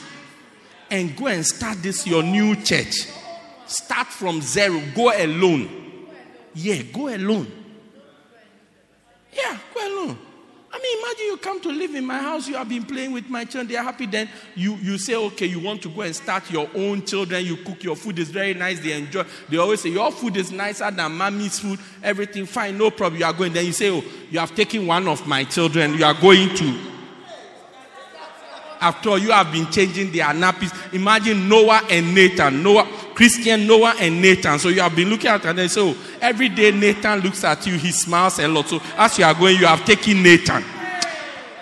and 0.90 1.16
go 1.16 1.28
and 1.28 1.46
start 1.46 1.82
this 1.82 2.06
your 2.06 2.22
new 2.22 2.54
church. 2.58 3.08
Start 3.66 4.08
from 4.08 4.42
zero. 4.42 4.82
Go 4.94 5.14
alone. 5.18 5.70
Yeah, 6.54 6.82
go 6.82 7.08
alone. 7.08 7.60
Yeah, 9.34 9.58
alone. 9.80 10.18
I 10.74 10.80
mean, 10.80 11.00
imagine 11.00 11.26
you 11.26 11.38
come 11.38 11.60
to 11.62 11.70
live 11.70 11.96
in 11.96 12.06
my 12.06 12.18
house, 12.18 12.48
you 12.48 12.56
have 12.56 12.70
been 12.70 12.86
playing 12.86 13.12
with 13.12 13.30
my 13.30 13.44
children, 13.44 13.68
they 13.68 13.76
are 13.76 13.84
happy. 13.84 14.06
Then 14.06 14.30
you, 14.56 14.76
you 14.76 14.98
say, 14.98 15.16
okay, 15.16 15.46
you 15.46 15.60
want 15.60 15.82
to 15.82 15.90
go 15.90 16.02
and 16.02 16.16
start 16.16 16.50
your 16.50 16.70
own 16.74 17.06
children, 17.06 17.46
you 17.46 17.58
cook 17.58 17.84
your 17.84 17.98
food, 17.98 18.20
is 18.20 18.30
very 18.30 18.54
nice, 18.54 18.80
they 18.80 18.94
enjoy. 18.94 19.26
They 19.50 19.58
always 19.58 19.82
say, 19.82 19.90
your 19.90 20.12
food 20.14 20.38
is 20.38 20.50
nicer 20.50 20.90
than 20.90 21.12
mommy's 21.12 21.60
food, 21.60 21.80
everything 22.02 22.46
fine, 22.46 22.78
no 22.78 22.90
problem. 22.90 23.20
You 23.20 23.26
are 23.26 23.34
going. 23.34 23.52
Then 23.52 23.66
you 23.66 23.74
say, 23.74 23.90
oh, 23.90 24.02
you 24.30 24.40
have 24.40 24.56
taken 24.56 24.88
one 24.88 25.10
of 25.10 25.28
my 25.28 25.44
children, 25.44 25.96
you 25.96 26.06
are 26.06 26.14
going 26.14 26.56
to. 26.56 26.91
After 28.82 29.12
all, 29.12 29.18
you 29.20 29.32
have 29.32 29.52
been 29.52 29.70
changing 29.70 30.12
their 30.12 30.26
nappies. 30.26 30.74
Imagine 30.92 31.48
Noah 31.48 31.82
and 31.90 32.16
Nathan. 32.16 32.64
Noah, 32.64 32.88
Christian 33.14 33.68
Noah 33.68 33.94
and 34.00 34.20
Nathan. 34.20 34.58
So 34.58 34.70
you 34.70 34.82
have 34.82 34.96
been 34.96 35.10
looking 35.10 35.30
at 35.30 35.46
and 35.46 35.60
oh, 35.78 35.96
every 36.20 36.50
day 36.50 36.72
Nathan 36.72 37.20
looks 37.20 37.44
at 37.44 37.66
you, 37.68 37.78
he 37.78 37.92
smiles 37.92 38.40
a 38.40 38.48
lot. 38.48 38.68
So 38.68 38.82
as 38.98 39.20
you 39.20 39.26
are 39.26 39.36
going, 39.36 39.58
you 39.58 39.68
have 39.68 39.86
taken 39.86 40.24
Nathan. 40.24 40.64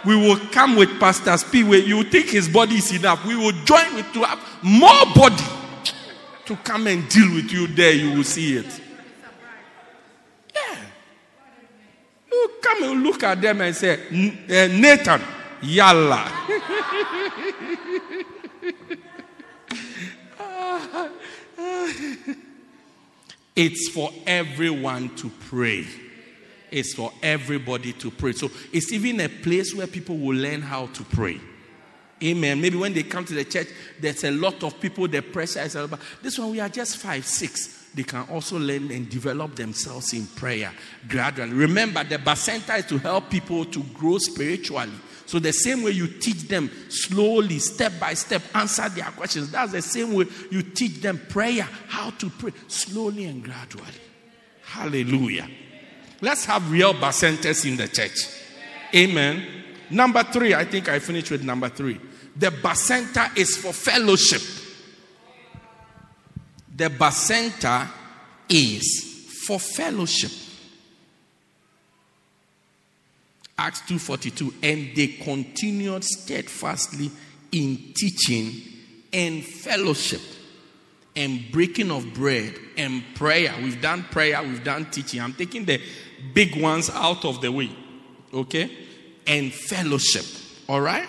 We 0.05 0.15
will 0.15 0.38
come 0.51 0.78
with 0.78 0.97
Pastor 0.97 1.36
P. 1.51 1.59
You 1.59 2.03
think 2.03 2.28
his 2.28 2.47
body 2.47 2.76
is 2.76 2.93
enough. 2.93 3.26
We 3.26 3.36
will 3.36 3.51
join 3.65 3.95
with 3.95 4.11
to 4.13 4.24
have 4.24 4.39
more 4.63 5.05
body 5.13 5.43
to 6.45 6.55
come 6.55 6.88
and 6.88 7.07
deal 7.09 7.34
with 7.36 7.51
you 7.51 7.67
there. 7.67 7.91
You 7.91 8.15
will 8.17 8.24
see 8.24 8.57
it. 8.57 8.82
Yeah. 10.55 10.78
You 12.32 12.51
come 12.61 12.84
and 12.84 13.03
look 13.03 13.24
at 13.24 13.41
them 13.41 13.59
and 13.59 13.76
say, 13.76 13.99
eh, 14.47 14.67
Nathan, 14.67 15.22
yalla. 15.62 16.30
it's 23.55 23.89
for 23.89 24.12
everyone 24.26 25.16
to 25.16 25.30
pray. 25.47 25.86
It's 26.72 26.93
for 26.93 27.12
everybody 27.22 27.93
to 27.93 28.12
pray. 28.12 28.34
So 28.34 28.49
it's 28.72 28.91
even 28.91 29.20
a 29.22 29.28
place 29.28 29.74
where 29.74 29.88
people 29.88 30.18
will 30.18 30.38
learn 30.38 30.62
how 30.62 30.88
to 30.88 31.03
pray. 31.03 31.39
Amen. 32.22 32.60
Maybe 32.60 32.78
when 32.78 32.93
they 32.93 33.03
come 33.03 33.24
to 33.26 33.34
the 33.34 33.45
church, 33.45 33.70
there's 33.99 34.24
a 34.26 34.32
lot 34.32 34.62
of 34.64 34.80
people, 34.80 35.07
the 35.07 35.22
pressure 35.22 35.62
is 35.62 35.76
about 35.76 35.99
this 36.22 36.38
one, 36.38 36.51
we 36.51 36.60
are 36.60 36.70
just 36.70 36.97
five, 36.97 37.26
six. 37.26 37.80
they 37.93 38.03
can 38.03 38.28
also 38.30 38.60
learn 38.60 38.91
and 38.91 39.10
develop 39.10 39.55
themselves 39.55 40.14
in 40.14 40.26
prayer 40.28 40.72
gradually. 41.07 41.53
Remember, 41.53 42.03
the 42.03 42.18
Bacenta 42.18 42.78
is 42.78 42.86
to 42.86 42.97
help 42.97 43.30
people 43.30 43.66
to 43.66 43.84
grow 43.93 44.18
spiritually. 44.18 44.91
So, 45.30 45.38
the 45.38 45.53
same 45.53 45.84
way 45.84 45.91
you 45.91 46.07
teach 46.07 46.47
them 46.47 46.71
slowly, 46.89 47.59
step 47.59 47.93
by 47.99 48.15
step, 48.15 48.41
answer 48.55 48.89
their 48.89 49.05
questions, 49.11 49.51
that's 49.51 49.73
the 49.73 49.82
same 49.84 50.15
way 50.15 50.25
you 50.49 50.63
teach 50.63 51.01
them 51.01 51.21
prayer, 51.30 51.67
how 51.88 52.09
to 52.09 52.32
pray 52.32 52.51
slowly 52.67 53.25
and 53.25 53.43
gradually. 53.43 53.86
Hallelujah. 54.63 55.47
Let's 56.19 56.45
have 56.45 56.71
real 56.71 56.95
Bacentas 56.95 57.63
in 57.67 57.77
the 57.77 57.88
church. 57.88 58.17
Amen. 58.95 59.45
Number 59.91 60.23
three, 60.23 60.55
I 60.55 60.65
think 60.65 60.89
I 60.89 60.97
finished 60.97 61.30
with 61.30 61.43
number 61.43 61.69
three. 61.69 62.01
The 62.36 62.47
Bacenta 62.47 63.38
is 63.38 63.55
for 63.55 63.71
fellowship. 63.71 64.41
The 66.75 66.89
Bacenta 66.89 67.88
is 68.49 69.45
for 69.45 69.59
fellowship. 69.59 70.32
Acts 73.60 73.82
2:42 73.82 74.53
and 74.64 74.95
they 74.95 75.07
continued 75.07 76.03
steadfastly 76.05 77.12
in 77.51 77.93
teaching 77.93 78.53
and 79.12 79.43
fellowship 79.43 80.22
and 81.14 81.51
breaking 81.51 81.91
of 81.91 82.14
bread 82.14 82.55
and 82.78 83.03
prayer. 83.16 83.53
We've 83.62 83.82
done 83.82 84.03
prayer, 84.03 84.41
we've 84.41 84.64
done 84.64 84.89
teaching. 84.89 85.20
I'm 85.20 85.34
taking 85.34 85.66
the 85.66 85.82
big 86.34 86.55
ones 86.62 86.89
out 86.89 87.26
of 87.26 87.41
the 87.41 87.51
way. 87.51 87.70
Okay? 88.34 88.72
And 89.28 89.53
fellowship. 89.53 90.26
All 90.70 90.80
right? 90.80 91.07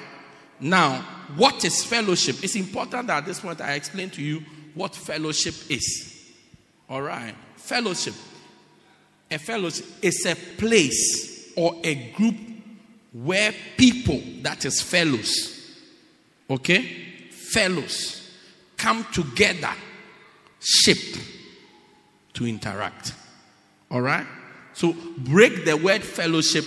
Now, 0.58 1.02
what 1.36 1.64
is 1.64 1.84
fellowship? 1.84 2.42
It's 2.42 2.56
important 2.56 3.06
that 3.06 3.18
at 3.18 3.26
this 3.26 3.38
point 3.38 3.60
I 3.60 3.74
explain 3.74 4.10
to 4.10 4.22
you 4.22 4.42
what 4.74 4.96
fellowship 4.96 5.54
is. 5.70 6.32
All 6.88 7.02
right? 7.02 7.36
Fellowship. 7.56 8.14
A 9.30 9.38
fellowship 9.38 9.86
is 10.02 10.26
a 10.26 10.34
place 10.34 11.29
or 11.60 11.76
a 11.84 11.94
group 12.12 12.36
where 13.12 13.52
people, 13.76 14.18
that 14.40 14.64
is 14.64 14.80
fellows, 14.80 15.76
okay? 16.48 16.80
Fellows 17.30 18.30
come 18.78 19.04
together, 19.12 19.72
ship 20.58 20.96
to 22.32 22.46
interact. 22.46 23.12
All 23.90 24.00
right? 24.00 24.26
So 24.72 24.94
break 25.18 25.66
the 25.66 25.76
word 25.76 26.02
fellowship 26.02 26.64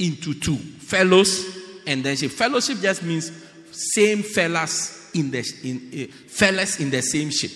into 0.00 0.34
two 0.34 0.56
fellows 0.56 1.46
and 1.86 2.02
then 2.02 2.16
ship. 2.16 2.32
Fellowship 2.32 2.78
just 2.80 3.04
means 3.04 3.30
same 3.70 4.24
fellas 4.24 5.08
in 5.14 5.30
the 5.30 5.46
in, 5.62 6.02
uh, 6.02 6.12
fellas 6.26 6.80
in 6.80 6.90
the 6.90 7.00
same 7.00 7.30
ship. 7.30 7.52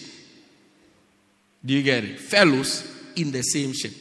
Do 1.64 1.74
you 1.74 1.82
get 1.82 2.04
it? 2.04 2.20
Fellows 2.20 2.88
in 3.16 3.32
the 3.32 3.42
same 3.42 3.72
ship. 3.72 3.92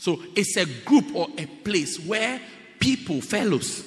So 0.00 0.18
it's 0.34 0.56
a 0.56 0.64
group 0.64 1.14
or 1.14 1.28
a 1.36 1.44
place 1.44 1.98
where 2.00 2.40
people, 2.78 3.20
fellows. 3.20 3.84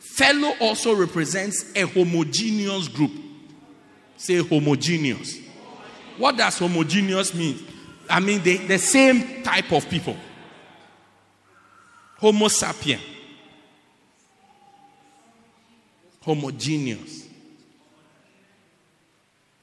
Fellow 0.00 0.52
also 0.60 0.92
represents 0.96 1.72
a 1.76 1.82
homogeneous 1.82 2.88
group. 2.88 3.12
Say 4.16 4.38
homogeneous. 4.38 5.38
What 6.18 6.36
does 6.36 6.58
homogeneous 6.58 7.32
mean? 7.32 7.64
I 8.10 8.18
mean, 8.18 8.42
the, 8.42 8.56
the 8.56 8.78
same 8.78 9.44
type 9.44 9.70
of 9.70 9.88
people. 9.88 10.16
Homo 12.18 12.46
sapien. 12.46 12.98
Homogeneous. 16.22 17.28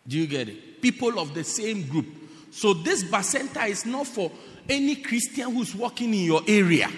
Do 0.08 0.18
you 0.18 0.28
get 0.28 0.48
it? 0.48 0.82
People 0.82 1.20
of 1.20 1.34
the 1.34 1.44
same 1.44 1.86
group. 1.90 2.06
So 2.52 2.74
this 2.74 3.04
Bacenta 3.04 3.68
is 3.68 3.86
not 3.86 4.08
for 4.08 4.32
any 4.70 4.96
Christian 4.96 5.54
who's 5.54 5.76
working 5.76 6.14
in 6.14 6.26
your 6.26 6.42
area. 6.48 6.90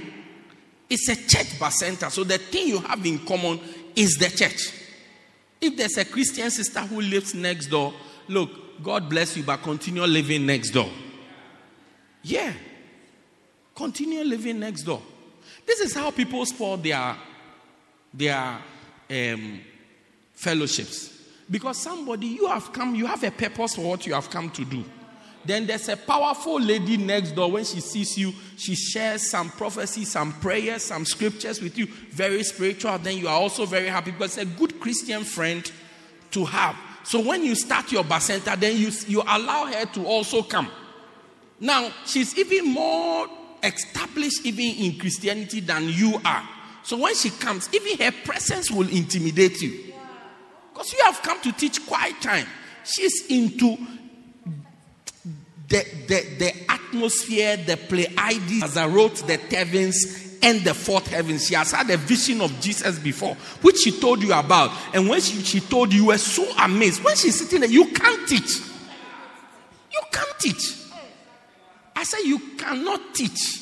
It's 0.90 1.10
a 1.10 1.16
church 1.16 1.60
bacenta. 1.60 2.12
So 2.12 2.24
the 2.24 2.38
thing 2.38 2.68
you 2.68 2.80
have 2.80 3.06
in 3.06 3.20
common 3.20 3.60
is 3.96 4.16
the 4.16 4.30
church. 4.30 4.72
If 5.60 5.78
there's 5.78 5.98
a 5.98 6.06
Christian 6.06 6.50
sister 6.52 6.82
who 6.82 7.02
lives 7.02 7.34
next 7.34 7.68
door, 7.68 7.94
look, 8.28 8.84
God 8.84 9.10
bless 9.10 9.36
you, 9.36 9.44
but 9.44 9.64
continue 9.64 10.04
living 10.04 10.46
next 10.46 10.72
door. 10.72 10.90
Yeah. 12.22 12.54
Continue 13.74 14.24
living 14.24 14.60
next 14.60 14.84
door. 14.84 15.02
This 15.66 15.80
is 15.80 15.96
how 15.96 16.12
people 16.12 16.46
spoil 16.46 16.78
their, 16.78 17.16
their 18.14 18.58
um, 19.10 19.60
fellowships. 20.34 21.12
Because 21.50 21.78
somebody, 21.78 22.28
you 22.28 22.48
have 22.48 22.72
come, 22.74 22.96
you 22.96 23.06
have 23.06 23.24
a 23.24 23.32
purpose 23.32 23.76
for 23.76 23.82
what 23.82 24.06
you 24.06 24.14
have 24.14 24.30
come 24.30 24.50
to 24.52 24.66
do. 24.66 24.84
Then 25.46 25.68
there's 25.68 25.90
a 25.90 25.98
powerful 25.98 26.60
lady 26.60 26.98
next 26.98 27.32
door. 27.32 27.52
When 27.52 27.64
she 27.66 27.80
sees 27.80 28.18
you, 28.18 28.34
she 28.58 28.76
shares 28.76 29.30
some 29.30 29.50
prophecy, 29.50 30.06
some 30.06 30.34
prayers, 30.34 30.84
some 30.84 31.06
scriptures 31.06 31.62
with 31.62 31.78
you. 31.78 31.86
Very 32.12 32.44
spiritual. 32.44 32.98
Then 32.98 33.18
you 33.18 33.28
are 33.28 33.40
also 33.40 33.66
very 33.66 33.88
happy 33.88 34.12
because 34.12 34.38
it's 34.38 34.52
a 34.52 34.58
good 34.58 34.80
Christian 34.80 35.24
friend 35.24 35.72
to 36.32 36.46
have. 36.46 36.76
So 37.04 37.20
when 37.22 37.44
you 37.44 37.54
start 37.54 37.92
your 37.92 38.04
bacenta, 38.04 38.60
then 38.60 38.78
you, 38.78 38.92
you 39.08 39.22
allow 39.22 39.66
her 39.66 39.86
to 39.86 40.06
also 40.06 40.42
come. 40.42 40.72
Now, 41.60 41.92
she's 42.06 42.38
even 42.38 42.74
more 42.74 43.28
established 43.62 44.46
even 44.46 44.66
in 44.66 45.00
Christianity 45.00 45.60
than 45.60 45.88
you 45.90 46.20
are. 46.26 46.50
So 46.84 46.98
when 46.98 47.16
she 47.16 47.30
comes, 47.30 47.70
even 47.74 47.98
her 48.00 48.12
presence 48.24 48.72
will 48.72 48.90
intimidate 48.90 49.62
you. 49.62 49.94
Because 50.74 50.94
you 50.94 51.00
have 51.04 51.22
come 51.22 51.40
to 51.42 51.52
teach 51.52 51.86
quiet 51.86 52.20
time. 52.22 52.48
She's 52.84 53.26
into 53.30 53.78
the, 55.68 55.86
the, 56.08 56.36
the 56.38 56.72
atmosphere, 56.72 57.58
the 57.58 57.78
Pleiades, 57.78 58.64
as 58.64 58.78
I 58.78 58.88
wrote 58.88 59.16
the 59.28 59.38
heavens 59.38 60.38
and 60.42 60.62
the 60.62 60.74
fourth 60.74 61.08
heavens. 61.08 61.48
She 61.48 61.56
has 61.56 61.72
had 61.72 61.90
a 61.90 61.98
vision 61.98 62.40
of 62.42 62.60
Jesus 62.62 63.00
before, 63.00 63.36
which 63.62 63.78
she 63.78 64.00
told 64.00 64.22
you 64.22 64.32
about. 64.34 64.72
And 64.94 65.10
when 65.10 65.20
she, 65.20 65.42
she 65.42 65.60
told 65.60 65.92
you, 65.92 66.02
you 66.02 66.08
were 66.08 66.18
so 66.20 66.48
amazed. 66.60 67.04
When 67.04 67.16
she's 67.16 67.40
sitting 67.40 67.62
there, 67.62 67.70
you 67.70 67.92
can't 67.92 68.28
teach. 68.28 68.60
You 69.92 70.02
can't 70.12 70.40
teach. 70.40 70.82
I 71.96 72.04
said, 72.04 72.20
you 72.20 72.40
cannot 72.58 73.16
teach 73.16 73.62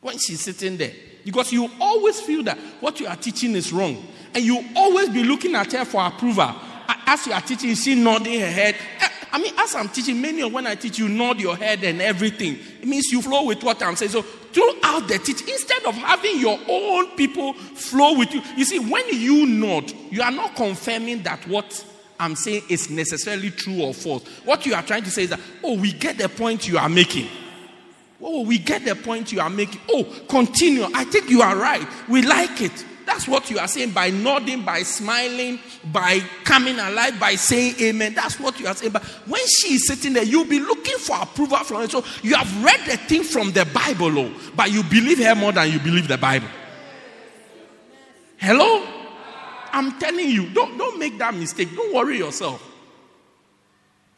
when 0.00 0.16
she's 0.16 0.40
sitting 0.40 0.78
there. 0.78 0.92
Because 1.22 1.52
you 1.52 1.68
always 1.78 2.18
feel 2.20 2.42
that 2.44 2.56
what 2.80 2.98
you 2.98 3.06
are 3.06 3.16
teaching 3.16 3.54
is 3.54 3.72
wrong. 3.72 4.02
And 4.34 4.42
you 4.42 4.64
always 4.74 5.10
be 5.10 5.22
looking 5.22 5.54
at 5.54 5.70
her 5.72 5.84
for 5.84 6.06
approval. 6.06 6.54
As 6.88 7.26
you 7.26 7.32
are 7.32 7.42
teaching, 7.42 7.74
she 7.74 7.94
nodding 7.94 8.40
her 8.40 8.50
head. 8.50 8.76
Eh, 9.00 9.08
I 9.32 9.38
mean, 9.38 9.52
as 9.58 9.74
I'm 9.74 9.88
teaching, 9.88 10.20
many 10.20 10.42
of 10.42 10.52
when 10.52 10.66
I 10.66 10.74
teach, 10.74 10.98
you 10.98 11.08
nod 11.08 11.40
your 11.40 11.56
head 11.56 11.84
and 11.84 12.00
everything. 12.02 12.58
It 12.80 12.86
means 12.86 13.06
you 13.12 13.22
flow 13.22 13.44
with 13.44 13.62
what 13.62 13.82
I'm 13.82 13.96
saying. 13.96 14.10
So 14.10 14.22
throughout 14.22 15.06
the 15.06 15.18
teach, 15.18 15.42
instead 15.42 15.84
of 15.84 15.94
having 15.94 16.40
your 16.40 16.58
own 16.68 17.08
people 17.16 17.54
flow 17.54 18.18
with 18.18 18.34
you, 18.34 18.42
you 18.56 18.64
see, 18.64 18.78
when 18.78 19.06
you 19.08 19.46
nod, 19.46 19.92
you 20.10 20.22
are 20.22 20.32
not 20.32 20.56
confirming 20.56 21.22
that 21.22 21.46
what 21.46 21.84
I'm 22.18 22.34
saying 22.34 22.64
is 22.68 22.90
necessarily 22.90 23.50
true 23.50 23.82
or 23.82 23.94
false. 23.94 24.26
What 24.44 24.66
you 24.66 24.74
are 24.74 24.82
trying 24.82 25.04
to 25.04 25.10
say 25.10 25.22
is 25.22 25.30
that, 25.30 25.40
oh, 25.62 25.78
we 25.78 25.92
get 25.92 26.18
the 26.18 26.28
point 26.28 26.66
you 26.68 26.78
are 26.78 26.88
making. 26.88 27.28
Oh, 28.22 28.42
we 28.42 28.58
get 28.58 28.84
the 28.84 28.94
point 28.94 29.32
you 29.32 29.40
are 29.40 29.48
making. 29.48 29.80
Oh, 29.88 30.04
continue. 30.28 30.86
I 30.94 31.04
think 31.04 31.30
you 31.30 31.40
are 31.40 31.56
right. 31.56 31.86
We 32.08 32.22
like 32.22 32.60
it. 32.60 32.84
That's 33.10 33.26
what 33.26 33.50
you 33.50 33.58
are 33.58 33.66
saying 33.66 33.90
by 33.90 34.10
nodding, 34.10 34.62
by 34.62 34.84
smiling, 34.84 35.58
by 35.92 36.20
coming 36.44 36.78
alive, 36.78 37.18
by 37.18 37.34
saying 37.34 37.74
amen. 37.80 38.14
That's 38.14 38.38
what 38.38 38.60
you 38.60 38.68
are 38.68 38.74
saying. 38.74 38.92
But 38.92 39.02
when 39.26 39.44
she 39.48 39.74
is 39.74 39.88
sitting 39.88 40.12
there, 40.12 40.22
you'll 40.22 40.44
be 40.44 40.60
looking 40.60 40.96
for 40.96 41.20
approval 41.20 41.58
from 41.58 41.80
her. 41.80 41.88
So 41.88 42.04
you 42.22 42.36
have 42.36 42.64
read 42.64 42.78
the 42.86 42.96
thing 42.96 43.24
from 43.24 43.50
the 43.50 43.64
Bible, 43.64 44.16
oh, 44.16 44.32
but 44.54 44.70
you 44.70 44.84
believe 44.84 45.18
her 45.18 45.34
more 45.34 45.50
than 45.50 45.72
you 45.72 45.80
believe 45.80 46.06
the 46.06 46.18
Bible. 46.18 46.46
Hello? 48.36 48.86
I'm 49.72 49.98
telling 49.98 50.30
you, 50.30 50.48
don't, 50.50 50.78
don't 50.78 51.00
make 51.00 51.18
that 51.18 51.34
mistake. 51.34 51.74
Don't 51.74 51.92
worry 51.92 52.18
yourself. 52.18 52.64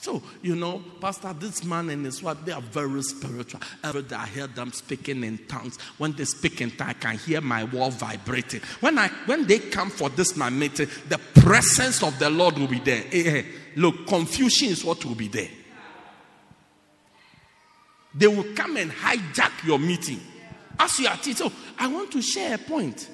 So, 0.02 0.20
you 0.42 0.56
know, 0.56 0.82
Pastor, 1.00 1.32
this 1.32 1.62
man 1.62 1.88
and 1.88 2.04
his 2.04 2.20
wife, 2.24 2.38
they 2.44 2.50
are 2.50 2.60
very 2.60 3.04
spiritual. 3.04 3.60
Ever 3.84 4.02
I 4.12 4.26
hear 4.26 4.48
them 4.48 4.72
speaking 4.72 5.22
in 5.22 5.38
tongues. 5.46 5.78
When 5.96 6.10
they 6.10 6.24
speak 6.24 6.60
in 6.60 6.72
tongues, 6.72 6.90
I 6.90 6.92
can 6.94 7.18
hear 7.18 7.40
my 7.40 7.62
wall 7.62 7.90
vibrating. 7.90 8.62
When 8.80 8.98
I 8.98 9.06
when 9.26 9.46
they 9.46 9.60
come 9.60 9.90
for 9.90 10.08
this 10.08 10.36
meeting, 10.36 10.88
the 11.08 11.20
presence 11.40 12.02
of 12.02 12.18
the 12.18 12.28
Lord 12.30 12.58
will 12.58 12.66
be 12.66 12.80
there. 12.80 13.00
Hey, 13.02 13.22
hey, 13.22 13.46
look, 13.76 14.08
confusion 14.08 14.70
is 14.70 14.84
what 14.84 15.04
will 15.04 15.14
be 15.14 15.28
there. 15.28 15.50
They 18.12 18.26
will 18.26 18.52
come 18.56 18.78
and 18.78 18.90
hijack 18.90 19.64
your 19.64 19.78
meeting. 19.78 20.20
As 20.80 20.98
you 20.98 21.06
are 21.06 21.16
teaching, 21.16 21.52
I 21.78 21.86
want 21.86 22.10
to 22.10 22.20
share 22.20 22.56
a 22.56 22.58
point. 22.58 23.08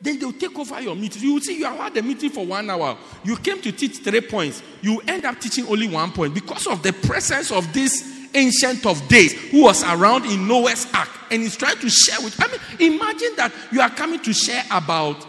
Then 0.00 0.18
they'll 0.18 0.32
take 0.32 0.58
over 0.58 0.80
your 0.80 0.94
meeting. 0.94 1.22
You 1.22 1.34
will 1.34 1.40
see 1.40 1.58
you 1.58 1.64
have 1.64 1.76
had 1.78 1.94
the 1.94 2.02
meeting 2.02 2.30
for 2.30 2.44
one 2.44 2.68
hour. 2.68 2.98
You 3.24 3.36
came 3.36 3.60
to 3.62 3.72
teach 3.72 3.98
three 3.98 4.20
points. 4.20 4.62
You 4.82 5.00
end 5.08 5.24
up 5.24 5.40
teaching 5.40 5.66
only 5.68 5.88
one 5.88 6.12
point 6.12 6.34
because 6.34 6.66
of 6.66 6.82
the 6.82 6.92
presence 6.92 7.50
of 7.50 7.72
this 7.72 8.28
ancient 8.34 8.84
of 8.84 9.06
days 9.08 9.32
who 9.50 9.62
was 9.62 9.82
around 9.84 10.26
in 10.26 10.46
Noah's 10.46 10.86
ark 10.92 11.08
and 11.30 11.42
he's 11.42 11.56
trying 11.56 11.78
to 11.78 11.88
share 11.88 12.20
with. 12.22 12.36
I 12.38 12.48
mean, 12.48 12.92
imagine 12.94 13.36
that 13.36 13.52
you 13.72 13.80
are 13.80 13.90
coming 13.90 14.20
to 14.20 14.32
share 14.34 14.62
about 14.70 15.26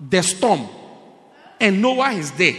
the 0.00 0.22
storm 0.22 0.68
and 1.60 1.80
Noah 1.80 2.10
is 2.10 2.32
there. 2.32 2.56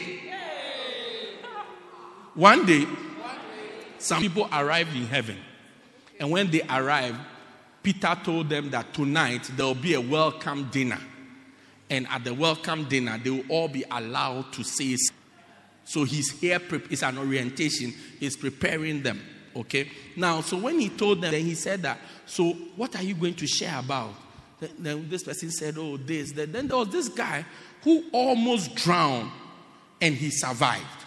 One 2.36 2.66
day, 2.66 2.88
Some 4.04 4.22
people 4.22 4.50
arrived 4.52 4.94
in 4.98 5.06
heaven. 5.06 5.38
And 6.20 6.30
when 6.30 6.52
they 6.52 6.62
arrived, 6.64 7.18
Peter 7.82 8.18
told 8.22 8.50
them 8.50 8.70
that 8.72 8.94
tonight 8.94 9.50
there 9.56 9.66
will 9.66 9.76
be 9.76 9.94
a 9.94 10.02
welcome 10.02 10.66
dinner. 10.72 11.00
And 11.94 12.08
at 12.08 12.24
the 12.24 12.34
welcome 12.34 12.86
dinner, 12.86 13.20
they 13.24 13.30
will 13.30 13.46
all 13.50 13.68
be 13.68 13.84
allowed 13.92 14.52
to 14.54 14.64
say. 14.64 14.98
So 15.86 16.06
he's 16.06 16.32
here, 16.32 16.60
it's 16.90 17.04
an 17.04 17.20
orientation. 17.20 17.94
He's 18.20 18.36
preparing 18.36 19.04
them. 19.04 19.22
Okay? 19.56 19.92
Now, 20.16 20.42
so 20.42 20.58
when 20.58 20.80
he 20.80 20.90
told 20.90 21.22
them, 21.22 21.30
then 21.30 21.46
he 21.46 21.54
said 21.54 21.84
that, 21.84 22.00
so 22.26 22.54
what 22.76 22.96
are 22.96 23.04
you 23.04 23.14
going 23.14 23.36
to 23.36 23.46
share 23.46 23.78
about? 23.78 24.16
Then 24.80 25.08
this 25.08 25.24
person 25.24 25.52
said, 25.52 25.78
oh, 25.78 25.98
this. 25.98 26.32
Then 26.32 26.68
there 26.68 26.78
was 26.78 26.90
this 26.90 27.10
guy 27.10 27.46
who 27.84 28.06
almost 28.12 28.74
drowned 28.74 29.30
and 30.02 30.16
he 30.16 30.32
survived. 30.32 31.03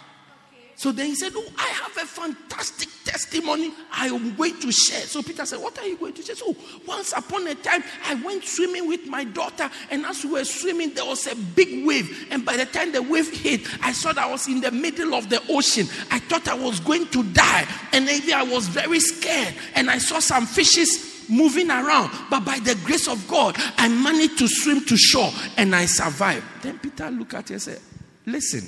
So 0.77 0.91
then 0.91 1.07
he 1.07 1.15
said, 1.15 1.33
Oh, 1.35 1.45
I 1.57 1.67
have 1.69 1.97
a 1.97 2.05
fantastic 2.05 2.87
testimony 3.03 3.71
I 3.91 4.07
am 4.07 4.35
going 4.35 4.59
to 4.59 4.71
share. 4.71 5.01
So 5.01 5.23
Peter 5.23 5.43
said, 5.43 5.59
What 5.59 5.77
are 5.79 5.87
you 5.87 5.97
going 5.97 6.13
to 6.13 6.21
share? 6.21 6.35
So 6.35 6.55
once 6.85 7.13
upon 7.17 7.47
a 7.47 7.55
time, 7.55 7.83
I 8.05 8.13
went 8.13 8.43
swimming 8.43 8.87
with 8.87 9.07
my 9.07 9.23
daughter, 9.23 9.71
and 9.89 10.05
as 10.05 10.23
we 10.23 10.33
were 10.33 10.45
swimming, 10.45 10.93
there 10.93 11.03
was 11.03 11.25
a 11.25 11.35
big 11.35 11.83
wave. 11.85 12.27
And 12.29 12.45
by 12.45 12.57
the 12.57 12.67
time 12.67 12.91
the 12.91 13.01
wave 13.01 13.35
hit, 13.35 13.61
I 13.83 13.91
saw 13.91 14.13
that 14.13 14.25
I 14.25 14.31
was 14.31 14.47
in 14.47 14.61
the 14.61 14.69
middle 14.69 15.15
of 15.15 15.29
the 15.29 15.41
ocean. 15.49 15.87
I 16.11 16.19
thought 16.19 16.47
I 16.47 16.53
was 16.53 16.79
going 16.79 17.07
to 17.07 17.23
die, 17.23 17.67
and 17.91 18.05
maybe 18.05 18.31
I 18.31 18.43
was 18.43 18.67
very 18.67 18.99
scared. 18.99 19.55
And 19.73 19.89
I 19.89 19.97
saw 19.97 20.19
some 20.19 20.45
fishes 20.45 21.25
moving 21.27 21.71
around, 21.71 22.11
but 22.29 22.45
by 22.45 22.59
the 22.59 22.75
grace 22.85 23.07
of 23.07 23.27
God, 23.27 23.55
I 23.77 23.89
managed 23.89 24.37
to 24.37 24.47
swim 24.47 24.85
to 24.85 24.95
shore 24.95 25.31
and 25.57 25.75
I 25.75 25.85
survived. 25.85 26.45
Then 26.61 26.79
Peter 26.79 27.09
looked 27.09 27.33
at 27.33 27.49
him 27.49 27.55
and 27.55 27.61
said, 27.61 27.81
Listen, 28.25 28.65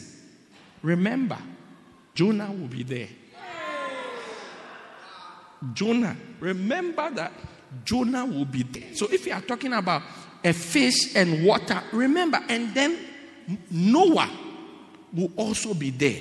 remember 0.81 1.37
Jonah 2.19 2.51
will 2.51 2.67
be 2.67 2.83
there. 2.83 3.07
Jonah, 5.73 6.17
remember 6.41 7.09
that 7.11 7.31
Jonah 7.85 8.25
will 8.25 8.43
be 8.43 8.63
there. 8.63 8.93
So 8.93 9.07
if 9.09 9.25
you 9.25 9.31
are 9.31 9.39
talking 9.39 9.71
about 9.71 10.01
a 10.43 10.51
fish 10.51 11.15
and 11.15 11.45
water, 11.45 11.81
remember, 11.93 12.41
and 12.49 12.75
then 12.75 12.97
Noah 13.71 14.29
will 15.13 15.31
also 15.37 15.73
be 15.73 15.91
there. 15.91 16.19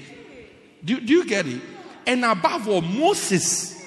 Do, 0.85 1.01
do 1.01 1.15
you 1.15 1.27
get 1.27 1.49
it? 1.49 1.61
And 2.07 2.25
above 2.25 2.69
all, 2.69 2.81
Moses 2.81 3.85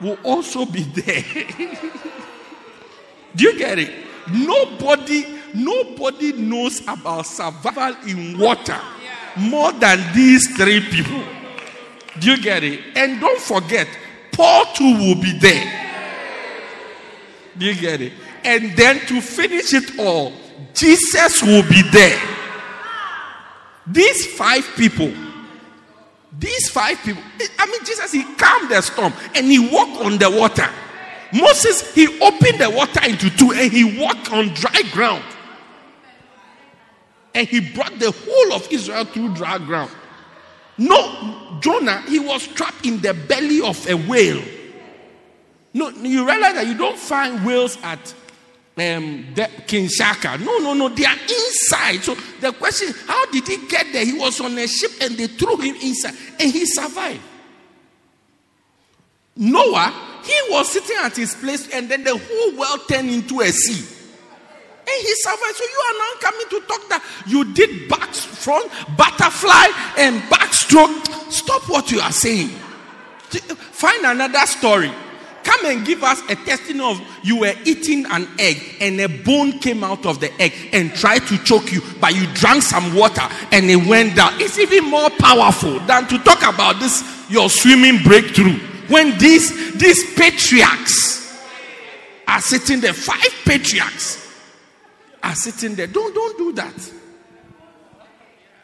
will 0.00 0.16
also 0.24 0.64
be 0.64 0.84
there. 0.84 1.22
do 3.36 3.44
you 3.44 3.58
get 3.58 3.78
it? 3.78 3.92
Nobody, 4.32 5.26
nobody 5.52 6.32
knows 6.32 6.80
about 6.88 7.26
survival 7.26 7.96
in 8.08 8.38
water 8.38 8.80
more 9.36 9.72
than 9.72 9.98
these 10.14 10.56
three 10.56 10.80
people. 10.80 11.22
Do 12.18 12.30
you 12.30 12.42
get 12.42 12.62
it? 12.64 12.80
And 12.96 13.20
don't 13.20 13.40
forget, 13.40 13.88
Paul 14.32 14.64
too 14.74 14.96
will 14.96 15.20
be 15.20 15.38
there. 15.38 15.80
Do 17.56 17.66
you 17.66 17.74
get 17.74 18.00
it? 18.00 18.12
And 18.44 18.76
then 18.76 19.00
to 19.06 19.20
finish 19.20 19.74
it 19.74 19.98
all, 19.98 20.32
Jesus 20.74 21.42
will 21.42 21.62
be 21.68 21.82
there. 21.90 22.20
These 23.86 24.34
five 24.34 24.66
people, 24.76 25.12
these 26.38 26.68
five 26.70 26.98
people, 26.98 27.22
I 27.58 27.66
mean, 27.66 27.84
Jesus, 27.84 28.12
he 28.12 28.22
calmed 28.34 28.70
the 28.70 28.80
storm 28.80 29.12
and 29.34 29.46
he 29.46 29.58
walked 29.58 30.02
on 30.04 30.18
the 30.18 30.30
water. 30.30 30.68
Moses, 31.32 31.94
he 31.94 32.06
opened 32.20 32.60
the 32.60 32.70
water 32.70 33.00
into 33.08 33.30
two 33.30 33.52
and 33.52 33.72
he 33.72 33.98
walked 34.00 34.32
on 34.32 34.48
dry 34.48 34.82
ground. 34.92 35.24
And 37.34 37.46
he 37.46 37.60
brought 37.60 37.98
the 37.98 38.10
whole 38.10 38.52
of 38.54 38.70
Israel 38.70 39.04
through 39.04 39.34
dry 39.34 39.58
ground. 39.58 39.90
No, 40.78 41.58
Jonah, 41.60 42.02
he 42.08 42.18
was 42.18 42.46
trapped 42.48 42.86
in 42.86 43.00
the 43.00 43.14
belly 43.14 43.60
of 43.60 43.86
a 43.88 43.94
whale. 43.94 44.42
No, 45.72 45.90
you 45.90 46.26
realize 46.26 46.54
that 46.54 46.66
you 46.66 46.76
don't 46.76 46.98
find 46.98 47.44
whales 47.44 47.78
at 47.82 47.98
um, 48.78 49.24
Kinshasa. 49.34 50.40
No, 50.40 50.58
no, 50.58 50.74
no, 50.74 50.88
they 50.88 51.04
are 51.04 51.12
inside. 51.12 52.02
So 52.02 52.14
the 52.40 52.52
question, 52.52 52.94
how 53.06 53.26
did 53.26 53.46
he 53.46 53.66
get 53.68 53.92
there? 53.92 54.04
He 54.04 54.14
was 54.14 54.40
on 54.40 54.58
a 54.58 54.66
ship 54.66 54.90
and 55.00 55.16
they 55.16 55.26
threw 55.26 55.56
him 55.58 55.76
inside 55.76 56.14
and 56.40 56.50
he 56.50 56.64
survived. 56.66 57.20
Noah, 59.36 60.20
he 60.24 60.34
was 60.50 60.70
sitting 60.72 60.96
at 61.02 61.16
his 61.16 61.34
place 61.34 61.68
and 61.72 61.88
then 61.88 62.04
the 62.04 62.16
whole 62.16 62.58
world 62.58 62.88
turned 62.88 63.10
into 63.10 63.40
a 63.40 63.48
sea. 63.48 63.96
He 65.02 65.14
survived. 65.16 65.56
So 65.56 65.64
you 65.64 65.82
are 65.88 65.98
now 65.98 66.20
coming 66.20 66.48
to 66.50 66.60
talk 66.66 66.88
that 66.88 67.02
you 67.26 67.52
did 67.52 67.88
back 67.88 68.12
front, 68.12 68.70
butterfly, 68.96 69.66
and 69.98 70.20
backstroke. 70.22 71.30
Stop 71.30 71.68
what 71.68 71.90
you 71.90 72.00
are 72.00 72.12
saying. 72.12 72.48
Find 72.48 74.04
another 74.04 74.46
story. 74.46 74.90
Come 75.42 75.66
and 75.66 75.86
give 75.86 76.04
us 76.04 76.20
a 76.28 76.36
testimony 76.36 77.00
of 77.00 77.00
you 77.22 77.40
were 77.40 77.54
eating 77.64 78.04
an 78.10 78.28
egg 78.38 78.76
and 78.80 79.00
a 79.00 79.06
bone 79.08 79.58
came 79.58 79.82
out 79.82 80.04
of 80.04 80.20
the 80.20 80.30
egg 80.40 80.52
and 80.72 80.94
tried 80.94 81.26
to 81.28 81.38
choke 81.44 81.72
you, 81.72 81.80
but 81.98 82.14
you 82.14 82.26
drank 82.34 82.62
some 82.62 82.94
water 82.94 83.26
and 83.50 83.70
it 83.70 83.86
went 83.86 84.16
down. 84.16 84.34
It's 84.40 84.58
even 84.58 84.90
more 84.90 85.08
powerful 85.10 85.80
than 85.80 86.06
to 86.08 86.18
talk 86.18 86.42
about 86.42 86.78
this 86.78 87.02
your 87.30 87.48
swimming 87.48 88.02
breakthrough. 88.02 88.58
When 88.88 89.16
these 89.18 89.74
these 89.78 90.14
patriarchs 90.14 91.40
are 92.28 92.40
sitting 92.40 92.80
there, 92.80 92.92
five 92.92 93.32
patriarchs 93.44 94.29
are 95.22 95.34
sitting 95.34 95.74
there. 95.74 95.86
Don't, 95.86 96.14
don't 96.14 96.38
do 96.38 96.52
that. 96.52 96.92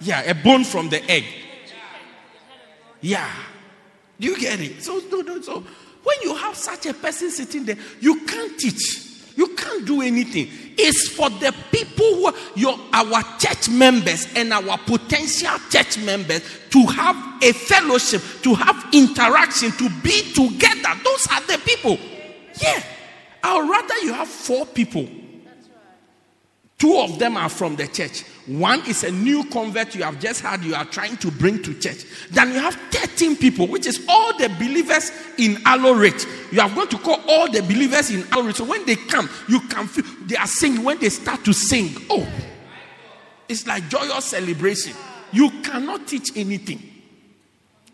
Yeah, 0.00 0.20
a 0.22 0.34
bone 0.34 0.64
from 0.64 0.88
the 0.88 1.02
egg. 1.10 1.24
Yeah. 3.00 3.30
Do 4.18 4.28
you 4.28 4.38
get 4.38 4.60
it? 4.60 4.82
So, 4.82 5.00
no, 5.10 5.20
no, 5.20 5.40
so 5.40 5.64
when 6.02 6.16
you 6.22 6.34
have 6.34 6.56
such 6.56 6.86
a 6.86 6.94
person 6.94 7.30
sitting 7.30 7.64
there, 7.64 7.76
you 8.00 8.24
can't 8.26 8.58
teach. 8.58 9.04
You 9.36 9.48
can't 9.48 9.86
do 9.86 10.00
anything. 10.00 10.48
It's 10.78 11.08
for 11.10 11.28
the 11.28 11.54
people 11.70 12.06
who 12.06 12.26
are 12.26 12.34
your, 12.54 12.78
our 12.92 13.22
church 13.38 13.68
members 13.68 14.26
and 14.34 14.52
our 14.52 14.78
potential 14.78 15.58
church 15.70 15.98
members 15.98 16.40
to 16.70 16.86
have 16.86 17.42
a 17.42 17.52
fellowship, 17.52 18.22
to 18.42 18.54
have 18.54 18.94
interaction, 18.94 19.72
to 19.72 19.90
be 20.02 20.32
together. 20.32 21.00
Those 21.04 21.26
are 21.30 21.42
the 21.42 21.60
people. 21.64 21.98
Yeah. 22.62 22.82
I 23.42 23.58
would 23.58 23.68
rather 23.68 23.98
you 23.98 24.14
have 24.14 24.28
four 24.28 24.64
people 24.64 25.06
Two 26.78 26.98
of 26.98 27.18
them 27.18 27.38
are 27.38 27.48
from 27.48 27.76
the 27.76 27.86
church. 27.86 28.22
One 28.46 28.80
is 28.86 29.02
a 29.02 29.10
new 29.10 29.44
convert 29.44 29.94
you 29.94 30.02
have 30.02 30.20
just 30.20 30.42
had, 30.42 30.62
you 30.62 30.74
are 30.74 30.84
trying 30.84 31.16
to 31.18 31.30
bring 31.30 31.62
to 31.62 31.72
church. 31.74 32.04
Then 32.30 32.52
you 32.52 32.58
have 32.60 32.74
13 32.90 33.36
people, 33.36 33.66
which 33.66 33.86
is 33.86 34.04
all 34.08 34.36
the 34.36 34.48
believers 34.50 35.10
in 35.38 35.54
Alorate. 35.64 36.52
You 36.52 36.60
are 36.60 36.68
going 36.68 36.88
to 36.88 36.98
call 36.98 37.18
all 37.26 37.50
the 37.50 37.62
believers 37.62 38.10
in 38.10 38.22
Alorate. 38.24 38.56
So 38.56 38.64
when 38.64 38.84
they 38.84 38.96
come, 38.96 39.28
you 39.48 39.60
can 39.60 39.86
feel 39.86 40.04
they 40.26 40.36
are 40.36 40.46
singing. 40.46 40.84
When 40.84 40.98
they 40.98 41.08
start 41.08 41.44
to 41.46 41.54
sing, 41.54 41.96
oh, 42.10 42.28
it's 43.48 43.66
like 43.66 43.88
joyous 43.88 44.26
celebration. 44.26 44.94
You 45.32 45.50
cannot 45.62 46.06
teach 46.06 46.36
anything. 46.36 46.82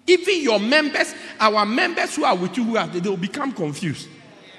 Even 0.08 0.42
your 0.42 0.58
members, 0.58 1.14
our 1.38 1.64
members 1.64 2.16
who 2.16 2.24
are 2.24 2.36
with 2.36 2.56
you, 2.56 2.64
who 2.64 2.76
are, 2.76 2.88
they 2.88 3.08
will 3.08 3.16
become 3.16 3.52
confused. 3.52 4.08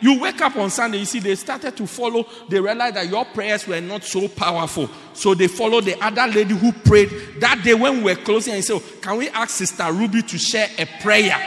You 0.04 0.20
wake 0.20 0.42
up 0.42 0.58
on 0.58 0.70
Sunday, 0.70 0.98
you 0.98 1.06
see, 1.06 1.20
they 1.20 1.34
started 1.36 1.78
to 1.78 1.88
follow. 1.88 2.26
They 2.50 2.60
realized 2.60 2.98
that 2.98 3.08
your 3.08 3.24
prayers 3.24 3.66
were 3.66 3.80
not 3.80 4.04
so 4.04 4.28
powerful. 4.28 4.90
So 5.14 5.34
they 5.34 5.48
followed 5.48 5.86
the 5.86 5.98
other 6.04 6.28
lady 6.28 6.54
who 6.54 6.74
prayed 6.74 7.10
that 7.40 7.64
day 7.64 7.74
when 7.74 8.00
we 8.00 8.04
were 8.04 8.16
closing 8.16 8.54
and 8.54 8.66
said, 8.66 8.76
oh, 8.76 8.84
Can 9.02 9.16
we 9.16 9.30
ask 9.30 9.52
Sister 9.52 9.90
Ruby 9.94 10.22
to 10.24 10.38
share 10.38 10.68
a 10.78 10.86
prayer 11.02 11.38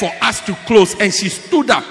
for 0.00 0.10
us 0.22 0.44
to 0.46 0.56
close? 0.66 0.96
And 0.98 1.14
she 1.14 1.28
stood 1.28 1.70
up 1.70 1.84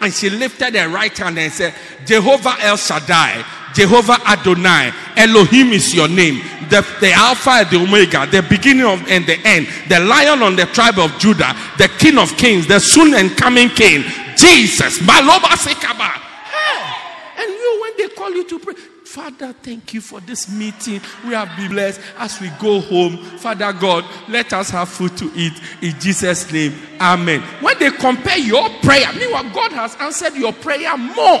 and 0.00 0.14
she 0.14 0.30
lifted 0.30 0.76
her 0.76 0.88
right 0.88 1.18
hand 1.18 1.36
and 1.40 1.52
said, 1.52 1.74
Jehovah 2.06 2.54
El 2.60 2.76
Shaddai, 2.76 3.44
Jehovah 3.74 4.18
Adonai, 4.26 4.92
Elohim 5.16 5.72
is 5.72 5.94
your 5.94 6.08
name, 6.08 6.42
the, 6.68 6.86
the 7.00 7.12
Alpha 7.12 7.50
and 7.50 7.70
the 7.70 7.76
Omega, 7.76 8.26
the 8.26 8.42
beginning 8.42 8.86
of 8.86 9.06
and 9.08 9.26
the 9.26 9.38
end, 9.44 9.68
the 9.88 10.00
lion 10.00 10.42
on 10.42 10.56
the 10.56 10.66
tribe 10.66 10.98
of 10.98 11.16
Judah, 11.18 11.54
the 11.78 11.88
King 11.98 12.18
of 12.18 12.36
kings, 12.36 12.66
the 12.66 12.78
soon 12.80 13.14
and 13.14 13.36
coming 13.36 13.68
King, 13.68 14.02
Jesus. 14.36 14.98
Maloba 15.00 15.56
Sekaba. 15.56 16.10
Hey. 16.10 17.42
And 17.42 17.50
you, 17.50 17.78
when 17.80 17.92
they 17.96 18.14
call 18.14 18.30
you 18.30 18.46
to 18.48 18.58
pray, 18.58 18.74
Father, 19.08 19.54
thank 19.62 19.94
you 19.94 20.02
for 20.02 20.20
this 20.20 20.50
meeting. 20.50 21.00
We 21.26 21.32
have 21.32 21.56
been 21.56 21.70
blessed 21.70 21.98
as 22.18 22.38
we 22.40 22.50
go 22.60 22.80
home. 22.80 23.16
Father 23.16 23.72
God, 23.72 24.04
let 24.28 24.52
us 24.52 24.68
have 24.68 24.90
food 24.90 25.16
to 25.16 25.32
eat 25.34 25.54
in 25.80 25.98
Jesus' 25.98 26.52
name. 26.52 26.74
Amen. 27.00 27.40
When 27.62 27.78
they 27.78 27.90
compare 27.90 28.38
your 28.38 28.68
prayer, 28.82 29.10
meanwhile, 29.14 29.50
God 29.50 29.72
has 29.72 29.96
answered 29.96 30.34
your 30.34 30.52
prayer 30.52 30.94
more, 30.98 31.40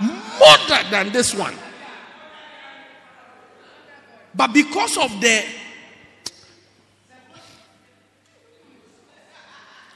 more 0.00 0.80
than 0.90 1.12
this 1.12 1.34
one. 1.34 1.54
But 4.34 4.52
because 4.52 4.96
of 4.96 5.20
the 5.20 5.44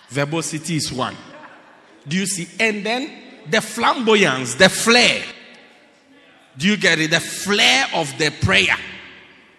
verbosity 0.09 0.77
is 0.77 0.93
one. 0.93 1.17
Do 2.07 2.17
you 2.17 2.27
see? 2.27 2.49
And 2.61 2.85
then 2.85 3.11
the 3.51 3.61
flamboyance, 3.61 4.55
the 4.55 4.69
flair. 4.69 5.23
Do 6.57 6.69
you 6.69 6.77
get 6.77 6.99
it? 6.99 7.11
The 7.11 7.21
flair 7.21 7.87
of 7.95 8.17
the 8.19 8.31
prayer. 8.43 8.77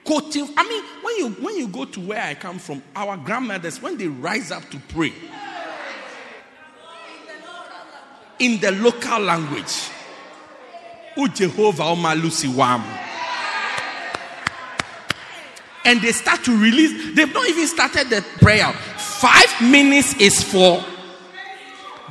Quoting. 0.04 0.48
I 0.56 0.64
mean, 0.68 0.84
when 1.02 1.18
you 1.18 1.30
when 1.42 1.58
you 1.58 1.68
go 1.68 1.86
to 1.86 2.00
where 2.00 2.22
I 2.22 2.36
come 2.36 2.60
from, 2.60 2.84
our 2.96 3.18
grandmothers, 3.18 3.82
when 3.82 3.98
they 3.98 4.08
rise 4.08 4.52
up 4.52 4.70
to 4.70 4.80
pray, 4.90 5.12
in 8.40 8.60
the 8.60 8.72
local 8.72 9.20
language. 9.20 9.90
U 11.18 11.28
Jehovah 11.30 11.84
Omalusiwam. 11.84 12.84
And 15.86 16.02
they 16.02 16.12
start 16.12 16.44
to 16.46 16.58
release, 16.58 17.16
they've 17.16 17.32
not 17.34 17.48
even 17.48 17.68
started 17.68 18.10
the 18.10 18.26
prayer. 18.40 18.72
Five 18.98 19.62
minutes 19.62 20.16
is 20.16 20.44
for 20.44 20.84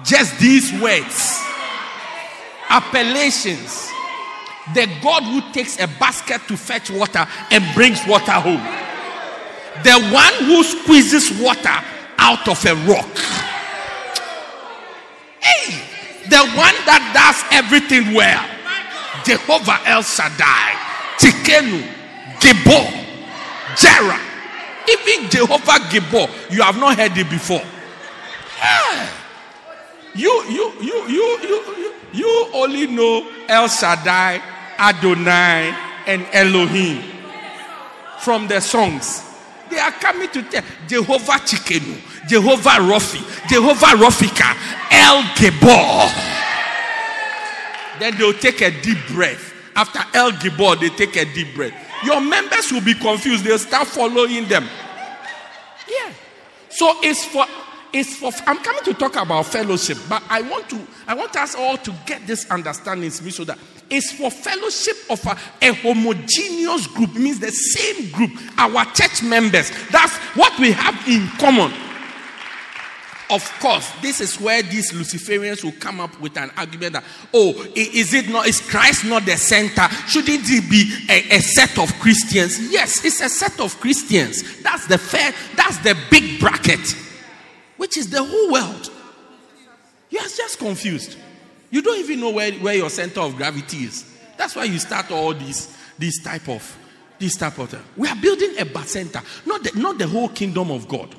just 0.05 0.39
these 0.39 0.73
words 0.81 1.41
appellations. 2.71 3.91
The 4.75 4.89
God 5.03 5.23
who 5.25 5.53
takes 5.53 5.79
a 5.79 5.87
basket 5.87 6.41
to 6.49 6.57
fetch 6.57 6.91
water 6.91 7.27
and 7.51 7.63
brings 7.75 8.01
water 8.07 8.33
home. 8.33 8.63
The 9.83 10.01
one 10.13 10.35
who 10.47 10.63
squeezes 10.65 11.31
water 11.41 11.77
out 12.19 12.49
of 12.49 12.65
a 12.65 12.75
rock. 12.87 13.17
Hey, 15.41 15.75
the 16.31 16.39
one 16.39 16.75
that 16.87 17.13
does 17.13 17.45
everything 17.53 18.15
well. 18.15 18.54
Jehovah 19.25 19.81
El 19.87 20.03
Shaddai, 20.03 20.75
Tsidkenu, 21.19 21.83
Gibor, 22.41 22.91
Jireh. 23.77 24.21
Even 24.87 25.31
Jehovah 25.31 25.79
Gibor, 25.89 26.29
you 26.51 26.63
have 26.63 26.77
not 26.79 26.97
heard 26.99 27.17
it 27.17 27.31
before. 27.31 27.63
Yeah. 28.59 29.09
You, 30.15 30.45
you, 30.45 30.73
you, 30.81 31.09
you, 31.09 31.39
you, 31.43 31.65
you, 31.77 31.95
you 32.13 32.49
only 32.55 32.87
know 32.87 33.29
El 33.49 33.69
Shaddai, 33.69 34.41
Adonai, 34.79 35.75
and 36.07 36.27
Elohim 36.33 37.03
from 38.21 38.47
the 38.47 38.61
songs. 38.61 39.23
They 39.71 39.79
are 39.79 39.91
coming 39.93 40.29
to 40.31 40.43
tell 40.43 40.63
Jehovah 40.87 41.41
Tsidkenu, 41.41 42.29
Jehovah 42.29 42.79
Rofi, 42.81 43.49
Jehovah 43.49 43.97
Rofika, 43.97 44.55
El 44.91 45.23
Gibor. 45.35 46.44
Then 47.99 48.17
they'll 48.19 48.33
take 48.33 48.61
a 48.61 48.71
deep 48.83 48.99
breath. 49.09 49.53
After 49.77 50.01
El 50.17 50.33
Gibor, 50.33 50.79
they 50.79 50.89
take 50.91 51.17
a 51.17 51.25
deep 51.25 51.55
breath. 51.55 51.75
Your 52.05 52.21
members 52.21 52.71
will 52.71 52.83
be 52.83 52.95
confused. 52.95 53.45
They'll 53.45 53.59
start 53.59 53.89
following 53.89 54.47
them. 54.47 54.69
Yeah. 55.89 56.13
So 56.69 56.93
it's 57.03 57.25
for 57.25 57.45
it's 57.93 58.17
for 58.17 58.33
I'm 58.47 58.59
coming 58.59 58.83
to 58.85 58.95
talk 58.95 59.17
about 59.17 59.47
fellowship, 59.47 59.99
but 60.09 60.23
I 60.29 60.43
want 60.43 60.69
to 60.71 60.87
I 61.07 61.15
want 61.15 61.35
us 61.37 61.55
all 61.55 61.77
to 61.79 61.95
get 62.07 62.27
this 62.27 62.51
understanding 62.51 63.11
so 63.11 63.45
that 63.45 63.59
it's 63.91 64.13
for 64.13 64.31
fellowship 64.31 64.97
of 65.11 65.25
a, 65.27 65.39
a 65.63 65.73
homogeneous 65.75 66.87
group, 66.89 67.15
means 67.15 67.39
the 67.39 67.51
same 67.51 68.11
group, 68.11 68.31
our 68.59 68.85
church 68.93 69.23
members. 69.23 69.71
That's 69.91 70.15
what 70.37 70.59
we 70.59 70.73
have 70.73 70.97
in 71.07 71.29
common. 71.39 71.73
Of 73.31 73.51
course, 73.59 73.91
this 74.03 74.21
is 74.21 74.39
where 74.39 74.63
these 74.63 74.93
Luciferians 74.93 75.65
will 75.65 75.73
come 75.73 75.99
up 75.99 76.21
with 76.21 76.37
an 76.37 76.51
argument 76.59 76.93
that, 76.93 77.05
oh, 77.33 77.53
is 77.75 78.13
it 78.13 78.29
not, 78.29 78.47
is 78.47 78.61
Christ 78.61 79.07
not 79.07 79.25
the 79.25 79.37
center? 79.37 79.89
Shouldn't 80.07 80.45
it 80.45 80.71
be 80.71 80.95
a, 81.09 81.37
a, 81.37 81.41
set 81.41 81.79
of 81.79 81.91
Christians? 82.01 82.71
Yes, 82.71 83.03
it's 83.03 83.23
a 83.23 83.31
set 83.31 83.59
of 83.61 83.81
Christians. 83.81 84.61
That's 84.63 84.87
the 84.87 84.99
fair, 84.99 85.33
that's 85.57 85.79
the 85.79 85.97
big 86.11 86.39
bracket, 86.39 86.87
which 87.79 87.97
is 87.97 88.11
the 88.11 88.23
whole 88.23 88.53
world. 88.53 88.91
You 90.11 90.19
are 90.19 90.29
just 90.29 90.59
confused. 90.59 91.17
You 91.71 91.81
don't 91.81 91.99
even 91.99 92.21
know 92.21 92.31
where, 92.31 92.53
where 92.53 92.75
your 92.75 92.91
center 92.91 93.21
of 93.21 93.37
gravity 93.37 93.79
is. 93.79 94.05
That's 94.37 94.55
why 94.55 94.65
you 94.65 94.79
start 94.79 95.11
all 95.11 95.33
these, 95.33 95.75
these 95.99 96.23
type 96.23 96.47
of, 96.49 96.79
this 97.19 97.37
type 97.37 97.59
of. 97.59 97.75
We 97.97 98.07
are 98.07 98.17
building 98.17 98.59
a 98.59 98.67
bacenta, 98.67 99.25
not 99.47 99.65
the, 99.65 99.73
not 99.81 99.97
the 99.97 100.07
whole 100.07 100.29
kingdom 100.29 100.71
of 100.71 100.87
God. 100.87 101.15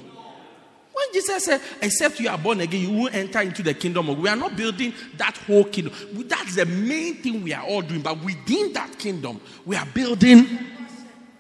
When 0.95 1.11
Jesus 1.11 1.43
said, 1.43 1.61
except 1.81 2.21
you 2.21 2.29
are 2.29 2.37
born 2.37 2.61
again, 2.61 2.79
you 2.79 2.97
won't 2.97 3.13
enter 3.13 3.41
into 3.41 3.61
the 3.61 3.73
kingdom 3.73 4.07
of 4.07 4.17
We 4.17 4.29
are 4.29 4.35
not 4.37 4.55
building 4.55 4.93
that 5.17 5.35
whole 5.39 5.65
kingdom. 5.65 5.93
That's 6.25 6.55
the 6.55 6.65
main 6.65 7.15
thing 7.15 7.43
we 7.43 7.51
are 7.53 7.65
all 7.65 7.81
doing. 7.81 8.01
But 8.01 8.23
within 8.23 8.71
that 8.71 8.97
kingdom, 8.97 9.41
we 9.65 9.75
are 9.75 9.85
building 9.93 10.57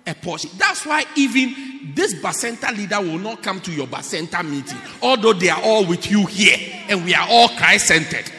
a 0.05 0.13
portion. 0.13 0.49
That's 0.57 0.85
why 0.85 1.05
even 1.15 1.93
this 1.95 2.15
Bacenta 2.15 2.75
leader 2.75 2.99
will 2.99 3.17
not 3.17 3.41
come 3.41 3.61
to 3.61 3.71
your 3.71 3.87
Bacenta 3.87 4.43
meeting, 4.43 4.77
although 5.01 5.31
they 5.31 5.49
are 5.49 5.61
all 5.63 5.85
with 5.85 6.11
you 6.11 6.25
here 6.25 6.57
and 6.89 7.05
we 7.05 7.15
are 7.15 7.25
all 7.29 7.47
Christ 7.47 7.87
centered. 7.87 8.29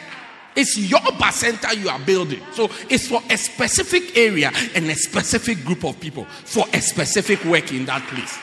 It's 0.55 0.77
your 0.77 0.99
Bacenta 0.99 1.75
you 1.75 1.89
are 1.89 1.99
building. 1.99 2.41
So 2.53 2.69
it's 2.89 3.07
for 3.07 3.23
a 3.31 3.37
specific 3.37 4.15
area 4.15 4.51
and 4.75 4.85
a 4.85 4.95
specific 4.95 5.65
group 5.65 5.83
of 5.83 5.99
people 5.99 6.25
for 6.25 6.65
a 6.73 6.81
specific 6.81 7.43
work 7.43 7.73
in 7.73 7.85
that 7.85 8.03
place. 8.03 8.37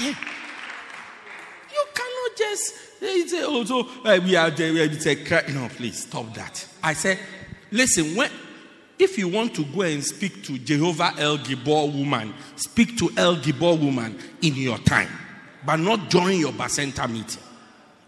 You 0.00 1.84
cannot 1.94 2.36
just 2.36 3.00
say, 3.00 3.42
oh, 3.44 3.64
so 3.64 3.88
uh, 4.04 4.20
we 4.24 4.36
are 4.36 4.50
there. 4.50 4.76
It's 4.76 5.06
a 5.06 5.52
No, 5.52 5.68
please 5.68 6.04
stop 6.04 6.32
that. 6.34 6.66
I 6.82 6.94
said, 6.94 7.18
listen, 7.70 8.14
when, 8.14 8.30
if 8.98 9.18
you 9.18 9.28
want 9.28 9.54
to 9.56 9.64
go 9.64 9.82
and 9.82 10.04
speak 10.04 10.44
to 10.44 10.58
Jehovah 10.58 11.14
El 11.18 11.38
Gibor 11.38 11.92
woman, 11.92 12.34
speak 12.56 12.96
to 12.98 13.10
El 13.16 13.36
Gibor 13.36 13.78
woman 13.78 14.18
in 14.42 14.54
your 14.54 14.78
time, 14.78 15.10
but 15.66 15.76
not 15.76 16.08
join 16.10 16.38
your 16.38 16.52
Bacenta 16.52 17.10
meeting. 17.10 17.42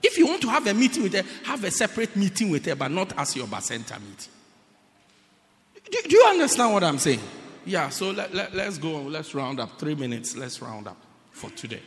If 0.03 0.17
you 0.17 0.27
want 0.27 0.43
to 0.43 0.49
have 0.49 0.67
a 0.67 0.75
meeting 0.75 1.03
with 1.03 1.13
her, 1.15 1.25
have 1.45 1.63
a 1.65 1.71
separate 1.71 2.17
meeting 2.17 2.51
with 2.51 2.65
her, 2.67 2.75
but 2.75 2.91
not 2.91 3.17
as 3.19 3.37
your 3.37 3.47
Bacenta 3.47 4.01
meeting. 4.01 4.33
Do, 5.91 5.99
do 6.09 6.17
you 6.17 6.25
understand 6.27 6.73
what 6.73 6.85
I'm 6.85 6.99
saying? 6.99 7.21
Yeah, 7.67 7.91
so 7.91 8.11
let, 8.11 8.33
let, 8.33 8.55
let's 8.55 8.79
go. 8.79 9.03
Let's 9.03 9.35
round 9.35 9.61
up. 9.61 9.79
Three 9.79 9.95
minutes. 9.95 10.37
Let's 10.37 10.63
round 10.63 10.89
up 10.89 10.97
for 11.41 11.51
today. 11.51 11.81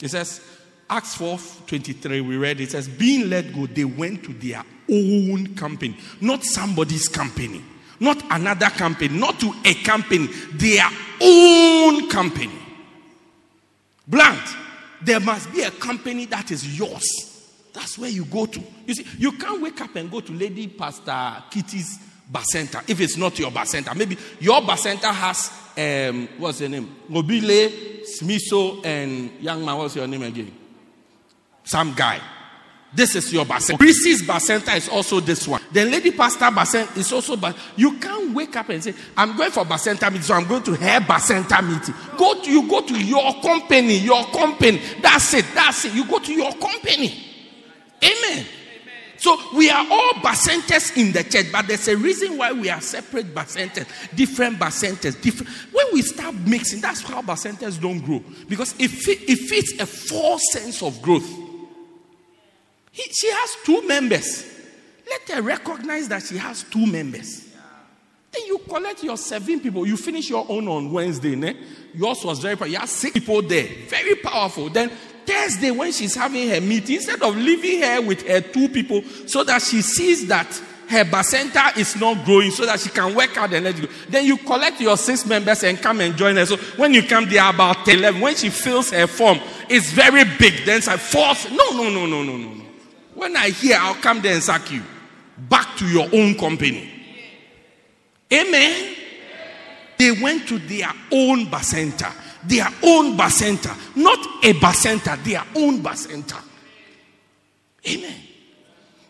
It 0.00 0.08
says, 0.08 0.40
Acts 0.88 1.14
4 1.16 1.38
23, 1.66 2.20
we 2.20 2.36
read 2.36 2.60
it 2.60 2.70
says, 2.70 2.88
being 2.88 3.28
let 3.28 3.52
go, 3.52 3.66
they 3.66 3.84
went 3.84 4.22
to 4.24 4.32
their 4.32 4.62
own 4.90 5.54
company, 5.56 5.96
not 6.20 6.44
somebody's 6.44 7.08
company, 7.08 7.62
not 7.98 8.22
another 8.30 8.70
company, 8.70 9.18
not 9.18 9.40
to 9.40 9.52
a 9.64 9.74
company, 9.82 10.28
their 10.52 10.88
own 11.20 12.08
company. 12.08 12.52
Blunt, 14.06 14.42
there 15.02 15.20
must 15.20 15.52
be 15.52 15.62
a 15.62 15.70
company 15.70 16.26
that 16.26 16.50
is 16.50 16.78
yours. 16.78 17.50
That's 17.72 17.98
where 17.98 18.10
you 18.10 18.24
go 18.26 18.46
to. 18.46 18.62
You 18.86 18.94
see, 18.94 19.06
you 19.18 19.32
can't 19.32 19.60
wake 19.60 19.80
up 19.80 19.96
and 19.96 20.10
go 20.10 20.20
to 20.20 20.32
Lady 20.32 20.68
Pastor 20.68 21.42
Kitty's 21.50 21.98
Bacenta 22.30 22.82
if 22.88 23.00
it's 23.00 23.16
not 23.16 23.38
your 23.38 23.50
Bacenta, 23.50 23.94
Maybe 23.94 24.16
your 24.40 24.60
Bacenta 24.62 25.12
has 25.12 25.50
um, 25.76 26.28
what's 26.38 26.58
the 26.58 26.68
name? 26.68 26.94
Mobile, 27.08 27.70
Smiso, 28.04 28.84
and 28.84 29.30
young 29.40 29.64
man, 29.64 29.76
what's 29.76 29.96
your 29.96 30.06
name 30.06 30.22
again? 30.22 30.52
Some 31.64 31.94
guy. 31.94 32.20
This 32.94 33.16
is 33.16 33.32
your 33.32 33.44
Bacenta. 33.44 33.76
Chrissy's 33.78 34.22
Bacenta 34.22 34.76
is 34.76 34.88
also 34.88 35.18
this 35.18 35.48
one. 35.48 35.60
Then 35.72 35.90
Lady 35.90 36.12
Pastor 36.12 36.44
Bacenta 36.44 36.96
is 36.96 37.12
also 37.12 37.36
but 37.36 37.56
you 37.74 37.98
can't 37.98 38.32
wake 38.32 38.54
up 38.54 38.68
and 38.68 38.84
say, 38.84 38.94
I'm 39.16 39.36
going 39.36 39.50
for 39.50 39.64
Bacenta 39.64 40.04
meeting, 40.04 40.22
so 40.22 40.34
I'm 40.34 40.46
going 40.46 40.62
to 40.62 40.74
her 40.74 41.00
Bacenta 41.00 41.60
meeting. 41.66 41.94
Go 42.16 42.40
to 42.40 42.50
you 42.50 42.68
go 42.68 42.86
to 42.86 43.04
your 43.04 43.34
company, 43.42 43.98
your 43.98 44.24
company. 44.26 44.80
That's 45.02 45.34
it, 45.34 45.44
that's 45.54 45.86
it. 45.86 45.94
You 45.94 46.06
go 46.06 46.20
to 46.20 46.32
your 46.32 46.52
company. 46.52 47.12
Amen. 48.04 48.46
So 49.24 49.38
we 49.54 49.70
are 49.70 49.86
all 49.90 50.12
bacentas 50.20 50.98
in 50.98 51.10
the 51.12 51.24
church, 51.24 51.46
but 51.50 51.66
there's 51.66 51.88
a 51.88 51.96
reason 51.96 52.36
why 52.36 52.52
we 52.52 52.68
are 52.68 52.82
separate 52.82 53.34
bacentas, 53.34 53.86
different 54.14 54.58
bacentas, 54.58 55.18
different. 55.18 55.50
When 55.72 55.86
we 55.94 56.02
start 56.02 56.34
mixing, 56.34 56.82
that's 56.82 57.00
how 57.00 57.22
bacentas 57.22 57.80
don't 57.80 58.00
grow 58.00 58.22
because 58.46 58.74
it, 58.78 58.90
it 59.08 59.48
fits 59.48 59.80
a 59.80 59.86
false 59.86 60.42
sense 60.52 60.82
of 60.82 61.00
growth. 61.00 61.26
He, 62.92 63.02
she 63.18 63.30
has 63.30 63.56
two 63.64 63.88
members. 63.88 64.44
Let 65.08 65.36
her 65.36 65.40
recognize 65.40 66.06
that 66.08 66.24
she 66.24 66.36
has 66.36 66.64
two 66.64 66.84
members. 66.84 67.48
Then 68.30 68.44
you 68.46 68.58
collect 68.58 69.02
your 69.04 69.16
seven 69.16 69.58
people. 69.58 69.86
You 69.86 69.96
finish 69.96 70.28
your 70.28 70.44
own 70.50 70.68
on 70.68 70.92
Wednesday. 70.92 71.34
Ne? 71.34 71.56
Yours 71.94 72.22
was 72.26 72.40
very 72.40 72.56
powerful. 72.56 72.72
You 72.74 72.78
have 72.78 72.90
six 72.90 73.14
people 73.14 73.40
there. 73.40 73.68
Very 73.88 74.16
powerful. 74.16 74.68
Then 74.68 74.90
Thursday, 75.26 75.70
when 75.70 75.92
she's 75.92 76.14
having 76.14 76.48
her 76.48 76.60
meeting, 76.60 76.96
instead 76.96 77.22
of 77.22 77.36
leaving 77.36 77.82
her 77.82 78.02
with 78.02 78.26
her 78.26 78.40
two 78.40 78.68
people 78.68 79.02
so 79.26 79.44
that 79.44 79.62
she 79.62 79.82
sees 79.82 80.28
that 80.28 80.46
her 80.88 81.04
bacenta 81.04 81.76
is 81.76 81.96
not 81.96 82.24
growing 82.24 82.50
so 82.50 82.66
that 82.66 82.78
she 82.78 82.90
can 82.90 83.14
work 83.14 83.36
out 83.36 83.52
and 83.52 83.64
let 83.64 83.80
go. 83.80 83.88
Then 84.08 84.26
you 84.26 84.36
collect 84.36 84.80
your 84.80 84.96
six 84.96 85.24
members 85.26 85.64
and 85.64 85.78
come 85.78 86.00
and 86.00 86.16
join 86.16 86.36
her. 86.36 86.46
So 86.46 86.56
when 86.76 86.92
you 86.92 87.02
come 87.02 87.28
there 87.28 87.48
about 87.48 87.88
11, 87.88 88.20
when 88.20 88.36
she 88.36 88.50
fills 88.50 88.90
her 88.90 89.06
form, 89.06 89.40
it's 89.68 89.90
very 89.92 90.24
big. 90.38 90.64
Then 90.64 90.82
I 90.86 90.96
force. 90.96 91.50
No, 91.50 91.70
no, 91.70 91.90
no, 91.90 92.06
no, 92.06 92.22
no, 92.22 92.36
no, 92.36 92.54
no. 92.54 92.64
When 93.14 93.36
I 93.36 93.50
hear, 93.50 93.76
I'll 93.80 93.94
come 93.94 94.20
there 94.20 94.34
and 94.34 94.42
sack 94.42 94.70
you. 94.70 94.82
Back 95.36 95.76
to 95.78 95.86
your 95.86 96.08
own 96.12 96.36
company. 96.36 96.90
Amen. 98.32 98.96
They 99.98 100.12
went 100.12 100.48
to 100.48 100.58
their 100.58 100.90
own 101.12 101.46
bacenta. 101.46 102.12
their 102.44 102.68
own 102.82 103.16
bacenta. 103.16 103.74
not 103.96 104.18
a 104.44 104.52
bacenta, 104.54 105.22
their 105.22 105.42
own 105.56 105.82
bacenta. 105.82 106.42
Amen. 107.88 108.14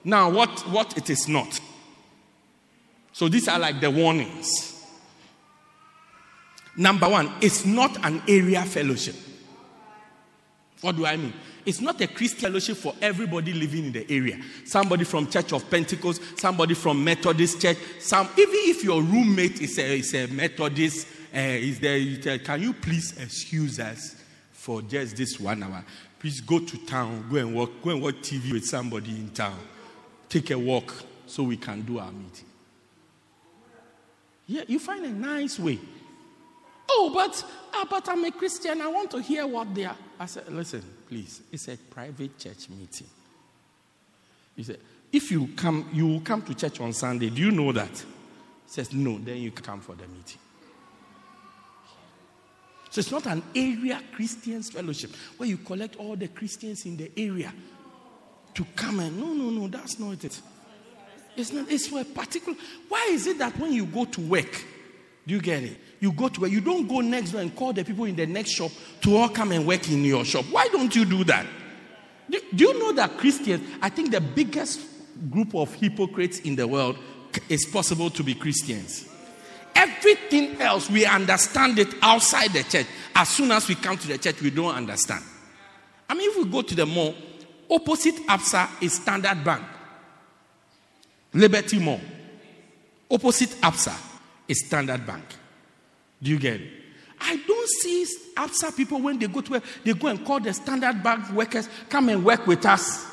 Now, 0.05 0.30
what, 0.30 0.61
what 0.68 0.97
it 0.97 1.09
is 1.11 1.28
not. 1.28 1.61
So 3.12 3.28
these 3.28 3.49
are 3.49 3.59
like 3.59 3.80
the 3.80 3.91
warnings. 3.91 4.85
Number 6.76 7.09
one, 7.09 7.32
it's 7.41 7.64
not 7.64 8.05
an 8.05 8.22
area 8.26 8.62
fellowship. 8.62 9.14
What 10.80 10.97
do 10.97 11.07
I 11.07 11.16
mean? 11.16 11.32
It's 11.66 11.80
not 11.80 12.00
a 12.00 12.06
Christian 12.06 12.40
fellowship 12.50 12.76
for 12.76 12.94
everybody 13.00 13.52
living 13.52 13.86
in 13.86 13.92
the 13.92 14.10
area. 14.10 14.38
Somebody 14.64 15.04
from 15.04 15.28
Church 15.28 15.52
of 15.52 15.68
Pentecost, 15.70 16.38
somebody 16.38 16.74
from 16.74 17.02
Methodist 17.02 17.60
Church. 17.60 17.78
Some 18.00 18.28
even 18.36 18.54
if 18.54 18.84
your 18.84 19.02
roommate 19.02 19.60
is 19.60 19.78
a, 19.78 19.98
is 19.98 20.14
a 20.14 20.26
Methodist, 20.26 21.06
uh, 21.34 21.38
is 21.38 21.80
there? 21.80 22.38
Can 22.38 22.62
you 22.62 22.72
please 22.74 23.18
excuse 23.18 23.80
us 23.80 24.16
for 24.52 24.82
just 24.82 25.16
this 25.16 25.40
one 25.40 25.62
hour? 25.62 25.84
Please 26.18 26.40
go 26.40 26.58
to 26.58 26.86
town, 26.86 27.26
go 27.30 27.36
and 27.36 27.54
walk, 27.54 27.70
go 27.82 27.90
and 27.90 28.02
watch 28.02 28.16
TV 28.16 28.52
with 28.52 28.64
somebody 28.64 29.10
in 29.10 29.30
town. 29.30 29.58
Take 30.28 30.50
a 30.50 30.58
walk 30.58 30.94
so 31.26 31.42
we 31.42 31.56
can 31.56 31.82
do 31.82 31.98
our 31.98 32.12
meeting. 32.12 32.46
Yeah, 34.46 34.62
you 34.66 34.78
find 34.78 35.04
a 35.04 35.10
nice 35.10 35.58
way. 35.58 35.78
Oh, 36.88 37.10
but 37.14 37.44
uh, 37.72 37.84
but 37.88 38.08
I'm 38.08 38.24
a 38.24 38.30
Christian. 38.30 38.82
I 38.82 38.88
want 38.88 39.10
to 39.12 39.22
hear 39.22 39.46
what 39.46 39.74
they 39.74 39.86
are. 39.86 39.96
I 40.20 40.26
said, 40.26 40.52
listen, 40.52 40.82
please. 41.09 41.42
It's 41.52 41.68
a 41.68 41.76
private 41.76 42.38
church 42.38 42.68
meeting. 42.70 43.07
He 44.57 44.62
said, 44.62 44.78
if 45.12 45.30
you 45.30 45.48
come, 45.57 45.88
you 45.92 46.07
will 46.07 46.20
come 46.20 46.42
to 46.42 46.55
church 46.55 46.80
on 46.80 46.92
Sunday. 46.92 47.30
Do 47.30 47.40
you 47.40 47.50
know 47.50 47.72
that? 47.72 47.90
He 47.90 48.05
says, 48.66 48.92
no. 48.92 49.18
Then 49.18 49.38
you 49.38 49.50
come 49.50 49.80
for 49.80 49.94
the 49.94 50.07
meeting. 50.09 50.38
So 52.90 53.00
it's 53.00 53.11
not 53.11 53.26
an 53.26 53.42
area 53.57 54.00
Christians 54.12 54.70
fellowship 54.70 55.11
where 55.36 55.48
you 55.48 55.57
collect 55.57 55.96
all 55.96 56.14
the 56.14 56.28
Christians 56.28 56.86
in 56.86 56.96
the 56.96 57.11
area 57.16 57.52
to 58.55 58.64
come 58.76 59.00
and 59.00 59.18
no, 59.18 59.32
no, 59.32 59.50
no. 59.50 59.66
That's 59.66 59.98
not 59.98 60.22
it. 60.22 60.40
It's 61.36 61.52
not. 61.52 61.70
It's 61.70 61.88
for 61.88 62.00
a 62.00 62.05
particular. 62.05 62.57
Why 62.88 63.09
is 63.11 63.26
it 63.26 63.38
that 63.38 63.59
when 63.59 63.72
you 63.72 63.86
go 63.86 64.05
to 64.05 64.20
work, 64.20 64.64
do 65.27 65.35
you 65.35 65.41
get 65.41 65.62
it? 65.62 65.79
You 66.01 66.12
go 66.12 66.29
to 66.29 66.41
where 66.43 66.51
you 66.51 66.61
don't 66.61 66.87
go 66.87 67.01
next 67.01 67.31
door 67.31 67.41
and 67.41 67.55
call 67.55 67.72
the 67.72 67.85
people 67.85 68.05
in 68.05 68.16
the 68.16 68.27
next 68.27 68.51
shop 68.51 68.70
to 69.03 69.16
all 69.16 69.29
come 69.29 69.53
and 69.53 69.66
work 69.66 69.89
in 69.91 70.05
your 70.05 70.25
shop. 70.25 70.45
Why 70.51 70.68
don't 70.68 70.95
you 70.95 71.05
do 71.05 71.25
that? 71.25 71.47
Do, 72.29 72.41
do 72.55 72.64
you 72.64 72.79
know 72.79 72.93
that 72.93 73.16
Christians, 73.16 73.66
I 73.81 73.89
think 73.89 74.11
the 74.11 74.20
biggest 74.20 74.81
group 75.31 75.55
of 75.55 75.72
hypocrites 75.75 76.41
in 76.41 76.57
the 76.57 76.66
world 76.66 76.99
is 77.49 77.64
possible 77.64 78.11
to 78.11 78.22
be 78.22 78.35
Christians. 78.35 79.09
Everything 79.75 80.61
else, 80.61 80.91
we 80.91 81.05
understand 81.07 81.79
it 81.79 81.89
outside 82.03 82.53
the 82.53 82.62
church. 82.62 82.87
As 83.14 83.29
soon 83.31 83.51
as 83.51 83.66
we 83.68 83.75
come 83.75 83.97
to 83.97 84.09
the 84.09 84.18
church, 84.18 84.41
we 84.41 84.51
don't 84.51 84.75
understand. 84.75 85.25
I 86.09 86.14
mean, 86.14 86.31
if 86.31 86.37
we 86.37 86.51
go 86.51 86.62
to 86.62 86.75
the 86.75 86.87
mall, 86.87 87.14
opposite 87.70 88.14
ABSA 88.27 88.83
is 88.83 88.93
Standard 88.93 89.43
Bank, 89.43 89.64
Liberty 91.33 91.79
Mall. 91.79 92.01
Opposite 93.11 93.51
ABSA 93.61 94.13
is 94.49 94.66
Standard 94.66 95.07
Bank. 95.07 95.24
Do 96.22 96.30
you 96.30 96.38
get 96.38 96.61
it? 96.61 96.70
I 97.20 97.36
don't 97.47 97.68
see 97.68 98.07
ABSA 98.36 98.76
people 98.76 99.01
when 99.01 99.18
they 99.18 99.26
go 99.26 99.40
to 99.40 99.53
work, 99.53 99.64
they 99.84 99.92
go 99.92 100.09
and 100.09 100.24
call 100.24 100.40
the 100.40 100.53
standard 100.53 101.03
bank 101.03 101.30
workers, 101.30 101.68
come 101.88 102.09
and 102.09 102.24
work 102.24 102.47
with 102.47 102.66
us. 102.66 103.07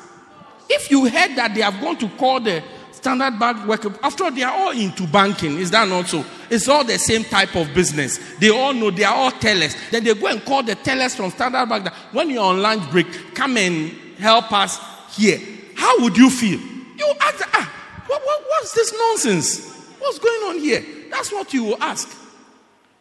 If 0.68 0.90
you 0.90 1.08
heard 1.08 1.36
that 1.36 1.54
they 1.54 1.62
have 1.62 1.80
gone 1.80 1.96
to 1.98 2.08
call 2.10 2.40
the 2.40 2.62
standard 2.90 3.38
bank 3.38 3.66
workers, 3.66 3.92
after 4.02 4.24
all, 4.24 4.30
they 4.30 4.42
are 4.42 4.52
all 4.52 4.70
into 4.72 5.06
banking. 5.06 5.58
Is 5.58 5.70
that 5.70 5.88
not 5.88 6.08
so? 6.08 6.24
It's 6.50 6.68
all 6.68 6.84
the 6.84 6.98
same 6.98 7.24
type 7.24 7.54
of 7.56 7.72
business. 7.74 8.18
They 8.38 8.50
all 8.50 8.74
know 8.74 8.90
they 8.90 9.04
are 9.04 9.14
all 9.14 9.30
tellers. 9.30 9.74
Then 9.90 10.04
they 10.04 10.14
go 10.14 10.26
and 10.26 10.44
call 10.44 10.62
the 10.62 10.74
tellers 10.74 11.14
from 11.14 11.30
standard 11.30 11.68
bank 11.68 11.84
that 11.84 11.94
when 12.12 12.30
you're 12.30 12.44
on 12.44 12.60
lunch 12.60 12.90
break, 12.90 13.06
come 13.34 13.56
and 13.56 13.90
help 14.18 14.52
us 14.52 14.78
here. 15.16 15.40
How 15.74 16.00
would 16.02 16.16
you 16.16 16.28
feel? 16.28 16.60
You 16.60 17.14
ask, 17.20 17.40
ah, 17.54 18.02
what, 18.06 18.22
what, 18.24 18.42
what's 18.48 18.72
this 18.74 18.92
nonsense? 18.96 19.72
What's 19.98 20.18
going 20.18 20.42
on 20.50 20.58
here? 20.58 20.84
That's 21.12 21.30
what 21.30 21.52
you 21.52 21.64
will 21.64 21.82
ask. 21.82 22.08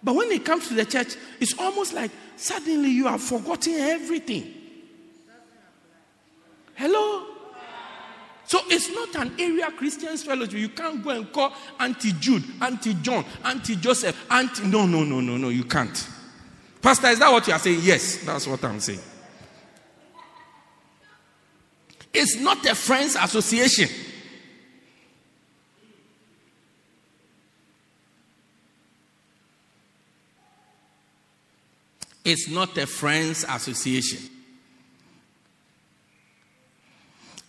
But 0.04 0.16
when 0.16 0.30
it 0.32 0.44
comes 0.44 0.68
to 0.68 0.74
the 0.74 0.84
church, 0.84 1.16
it's 1.40 1.58
almost 1.58 1.94
like 1.94 2.12
suddenly 2.36 2.90
you 2.90 3.08
have 3.08 3.22
forgotten 3.22 3.74
everything. 3.76 4.54
Hello? 6.76 7.26
So 8.46 8.60
it's 8.66 8.94
not 8.94 9.16
an 9.16 9.40
area 9.40 9.72
Christians 9.72 10.24
fellowship. 10.24 10.56
You 10.56 10.70
can't 10.70 11.02
go 11.02 11.12
and 11.12 11.32
call 11.32 11.54
Auntie 11.80 12.12
Jude, 12.20 12.44
Auntie 12.62 12.96
John, 12.96 13.24
Auntie 13.46 13.78
Joseph, 13.78 14.26
Auntie. 14.30 14.68
No, 14.68 14.86
no, 14.86 15.06
no, 15.06 15.22
no, 15.22 15.38
no, 15.38 15.48
you 15.48 15.64
can't. 15.64 16.10
Pastor, 16.82 17.08
is 17.08 17.20
that 17.20 17.32
what 17.32 17.48
you 17.48 17.54
are 17.54 17.60
saying? 17.60 17.80
Yes, 17.82 18.26
that's 18.26 18.46
what 18.46 18.62
I'm 18.66 18.82
saying. 18.82 19.00
It's 22.14 22.42
not 22.42 22.66
a 22.66 22.76
friends 22.76 23.16
association. 23.16 23.88
It's 32.24 32.48
not 32.48 32.78
a 32.78 32.86
friends 32.86 33.46
association. 33.48 34.30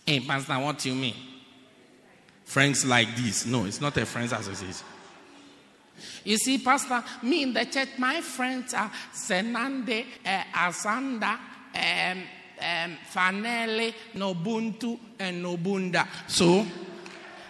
Hey, 0.05 0.19
Pastor, 0.19 0.53
what 0.53 0.79
do 0.79 0.89
you 0.89 0.95
mean? 0.95 1.15
Friends 2.45 2.85
like 2.85 3.15
this. 3.15 3.45
No, 3.45 3.65
it's 3.65 3.79
not 3.79 3.95
a 3.97 4.05
friends 4.05 4.33
association. 4.33 4.85
You 6.23 6.37
see, 6.37 6.57
Pastor, 6.57 7.03
me 7.21 7.43
in 7.43 7.53
the 7.53 7.65
church, 7.65 7.89
my 7.97 8.19
friends 8.21 8.73
are 8.73 8.91
Senande, 9.13 10.05
uh, 10.25 10.43
Asanda, 10.53 11.37
um, 11.75 12.23
um, 12.59 12.97
Fanele, 13.13 13.93
Nobuntu, 14.15 14.99
and 15.19 15.45
Nobunda. 15.45 16.07
So, 16.27 16.65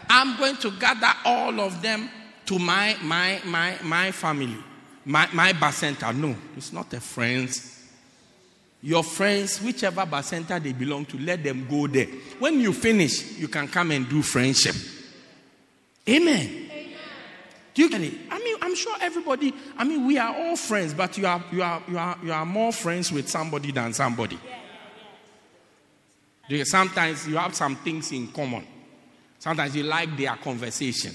I'm 0.09 0.37
going 0.37 0.57
to 0.57 0.71
gather 0.71 1.11
all 1.25 1.59
of 1.61 1.81
them 1.81 2.09
to 2.45 2.59
my, 2.59 2.97
my, 3.01 3.41
my, 3.45 3.77
my 3.81 4.11
family 4.11 4.57
my, 5.05 5.27
my 5.33 5.71
center, 5.71 6.13
No, 6.13 6.35
it's 6.55 6.71
not 6.71 6.93
a 6.93 6.99
friends. 6.99 7.81
Your 8.81 9.03
friends, 9.03 9.61
whichever 9.61 10.01
bacenta 10.05 10.61
they 10.61 10.73
belong 10.73 11.05
to, 11.05 11.17
let 11.17 11.43
them 11.43 11.65
go 11.69 11.87
there. 11.87 12.07
When 12.39 12.59
you 12.59 12.73
finish, 12.73 13.37
you 13.37 13.47
can 13.47 13.67
come 13.67 13.91
and 13.91 14.07
do 14.09 14.21
friendship. 14.21 14.75
Amen. 16.07 16.69
Amen. 16.69 16.97
Do 17.73 17.81
you 17.81 17.89
get 17.89 18.01
it? 18.01 18.13
I 18.29 18.39
mean, 18.39 18.57
I'm 18.61 18.75
sure 18.75 18.95
everybody, 18.99 19.53
I 19.77 19.83
mean, 19.83 20.05
we 20.05 20.17
are 20.17 20.35
all 20.35 20.57
friends, 20.57 20.93
but 20.93 21.17
you 21.17 21.25
are, 21.25 21.43
you 21.51 21.63
are, 21.63 21.81
you 21.87 21.97
are, 21.97 22.17
you 22.23 22.31
are 22.31 22.45
more 22.45 22.73
friends 22.73 23.11
with 23.11 23.29
somebody 23.29 23.71
than 23.71 23.93
somebody. 23.93 24.35
Yeah, 24.35 24.59
yeah, 26.49 26.57
yeah. 26.57 26.63
Sometimes 26.65 27.27
you 27.27 27.37
have 27.37 27.55
some 27.55 27.77
things 27.77 28.11
in 28.11 28.27
common. 28.27 28.67
Sometimes 29.39 29.75
you 29.75 29.83
like 29.83 30.15
their 30.17 30.35
conversation. 30.35 31.13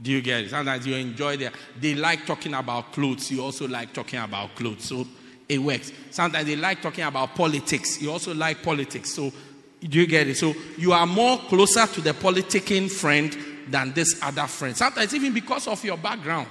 Do 0.00 0.10
you 0.10 0.20
get 0.20 0.44
it? 0.44 0.50
Sometimes 0.50 0.86
you 0.86 0.94
enjoy 0.94 1.36
their, 1.36 1.52
they 1.80 1.94
like 1.94 2.26
talking 2.26 2.54
about 2.54 2.92
clothes. 2.92 3.30
You 3.30 3.42
also 3.42 3.66
like 3.66 3.92
talking 3.92 4.18
about 4.18 4.54
clothes. 4.54 4.84
So 4.84 5.06
it 5.48 5.58
works. 5.58 5.92
Sometimes 6.10 6.46
they 6.46 6.56
like 6.56 6.82
talking 6.82 7.04
about 7.04 7.34
politics. 7.34 8.00
You 8.00 8.12
also 8.12 8.34
like 8.34 8.62
politics. 8.62 9.14
So 9.14 9.32
do 9.80 9.98
you 9.98 10.06
get 10.06 10.28
it? 10.28 10.36
So 10.36 10.54
you 10.76 10.92
are 10.92 11.06
more 11.06 11.38
closer 11.38 11.86
to 11.86 12.00
the 12.00 12.12
politicking 12.12 12.90
friend 12.90 13.36
than 13.68 13.92
this 13.92 14.20
other 14.22 14.46
friend. 14.46 14.76
Sometimes 14.76 15.14
even 15.14 15.32
because 15.32 15.66
of 15.66 15.82
your 15.84 15.96
background. 15.96 16.48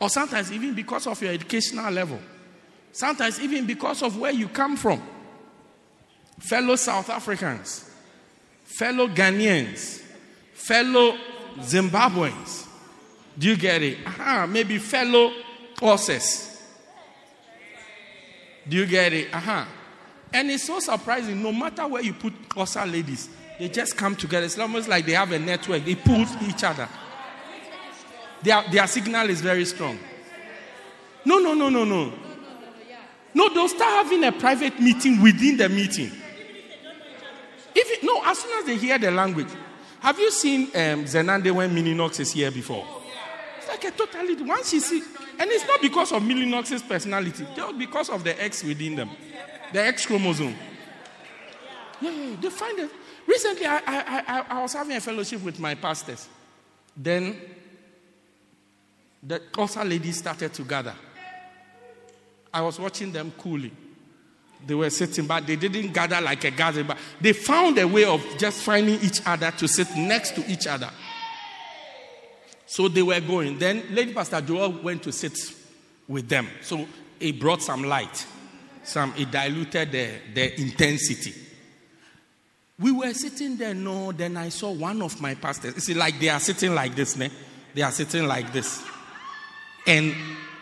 Or 0.00 0.08
sometimes 0.08 0.52
even 0.52 0.74
because 0.74 1.06
of 1.06 1.20
your 1.20 1.32
educational 1.32 1.92
level. 1.92 2.20
Sometimes 2.92 3.40
even 3.40 3.66
because 3.66 4.02
of 4.02 4.18
where 4.18 4.32
you 4.32 4.48
come 4.48 4.76
from. 4.76 5.02
Fellow 6.38 6.76
South 6.76 7.10
Africans, 7.10 7.90
fellow 8.64 9.08
Ghanaians, 9.08 10.00
fellow 10.52 11.16
Zimbabweans. 11.60 12.66
Do 13.38 13.48
you 13.48 13.56
get 13.56 13.82
it? 13.82 13.98
Uh-huh. 14.06 14.46
Maybe 14.46 14.78
fellow 14.78 15.32
Xhosas. 15.76 16.60
Do 18.68 18.76
you 18.76 18.86
get 18.86 19.12
it? 19.12 19.32
Uh-huh. 19.32 19.64
And 20.32 20.50
it's 20.50 20.64
so 20.64 20.80
surprising. 20.80 21.42
No 21.42 21.52
matter 21.52 21.86
where 21.86 22.02
you 22.02 22.12
put 22.12 22.48
Xhosa 22.48 22.90
ladies, 22.90 23.28
they 23.58 23.68
just 23.68 23.96
come 23.96 24.14
together. 24.16 24.44
It's 24.44 24.58
almost 24.58 24.88
like 24.88 25.06
they 25.06 25.12
have 25.12 25.32
a 25.32 25.38
network. 25.38 25.84
They 25.84 25.94
pull 25.94 26.26
each 26.42 26.64
other. 26.64 26.88
Their, 28.42 28.64
their 28.70 28.86
signal 28.86 29.30
is 29.30 29.40
very 29.40 29.64
strong. 29.64 29.98
No, 31.24 31.38
no, 31.38 31.54
no, 31.54 31.68
no, 31.68 31.84
no. 31.84 32.12
No, 33.34 33.48
they'll 33.52 33.68
start 33.68 34.04
having 34.04 34.24
a 34.24 34.32
private 34.32 34.80
meeting 34.80 35.20
within 35.20 35.56
the 35.56 35.68
meeting. 35.68 36.10
If 37.74 37.90
it, 37.90 38.02
no, 38.02 38.22
as 38.24 38.38
soon 38.38 38.58
as 38.58 38.64
they 38.66 38.76
hear 38.76 38.98
the 38.98 39.10
language, 39.10 39.48
have 40.00 40.18
you 40.18 40.30
seen 40.30 40.62
um, 40.64 41.04
Zenande 41.04 41.50
when 41.52 41.74
Mininox 41.74 42.20
is 42.20 42.32
here 42.32 42.50
before? 42.50 42.86
It's 43.58 43.68
like 43.68 43.84
a 43.84 43.90
totally 43.90 44.40
once 44.42 44.72
you 44.72 44.80
see, 44.80 45.02
and 45.38 45.50
it's 45.50 45.66
not 45.66 45.80
because 45.80 46.12
of 46.12 46.22
Mininox's 46.22 46.82
personality, 46.82 47.46
just 47.54 47.78
because 47.78 48.08
of 48.10 48.24
the 48.24 48.42
X 48.42 48.64
within 48.64 48.96
them, 48.96 49.10
the 49.72 49.80
X 49.80 50.06
chromosome. 50.06 50.54
Yeah, 52.00 52.10
yeah, 52.10 52.36
they 52.40 52.50
find 52.50 52.78
it. 52.78 52.90
Recently, 53.26 53.66
I, 53.66 53.76
I, 53.78 54.24
I, 54.26 54.44
I 54.48 54.62
was 54.62 54.72
having 54.72 54.96
a 54.96 55.00
fellowship 55.00 55.42
with 55.42 55.58
my 55.58 55.74
pastors. 55.74 56.28
Then 56.96 57.36
the 59.22 59.40
Xhosa 59.40 59.88
ladies 59.88 60.18
started 60.18 60.54
to 60.54 60.62
gather. 60.62 60.94
I 62.54 62.62
was 62.62 62.78
watching 62.80 63.12
them 63.12 63.32
coolly. 63.36 63.72
They 64.66 64.74
were 64.74 64.90
sitting, 64.90 65.26
but 65.26 65.46
they 65.46 65.56
didn't 65.56 65.92
gather 65.92 66.20
like 66.20 66.44
a 66.44 66.50
gathering, 66.50 66.86
but 66.86 66.98
they 67.20 67.32
found 67.32 67.78
a 67.78 67.86
way 67.86 68.04
of 68.04 68.24
just 68.36 68.62
finding 68.62 69.00
each 69.00 69.20
other 69.24 69.50
to 69.52 69.68
sit 69.68 69.88
next 69.96 70.34
to 70.34 70.50
each 70.50 70.66
other. 70.66 70.90
So 72.66 72.88
they 72.88 73.02
were 73.02 73.20
going. 73.20 73.58
Then 73.58 73.82
Lady 73.90 74.12
Pastor 74.12 74.40
Joel 74.40 74.82
went 74.82 75.02
to 75.04 75.12
sit 75.12 75.38
with 76.06 76.28
them. 76.28 76.48
So 76.60 76.86
he 77.18 77.32
brought 77.32 77.62
some 77.62 77.84
light. 77.84 78.26
some 78.82 79.14
it 79.16 79.30
diluted 79.30 79.92
the, 79.92 80.10
the 80.34 80.60
intensity. 80.60 81.34
We 82.78 82.92
were 82.92 83.12
sitting 83.12 83.56
there, 83.56 83.74
no, 83.74 84.12
then 84.12 84.36
I 84.36 84.50
saw 84.50 84.70
one 84.70 85.02
of 85.02 85.20
my 85.20 85.34
pastors. 85.34 85.74
You 85.74 85.80
see, 85.80 85.94
like 85.94 86.20
they 86.20 86.28
are 86.28 86.40
sitting 86.40 86.74
like 86.74 86.94
this, 86.94 87.16
ne? 87.16 87.30
They 87.74 87.82
are 87.82 87.90
sitting 87.90 88.26
like 88.26 88.52
this. 88.52 88.84
And 89.86 90.14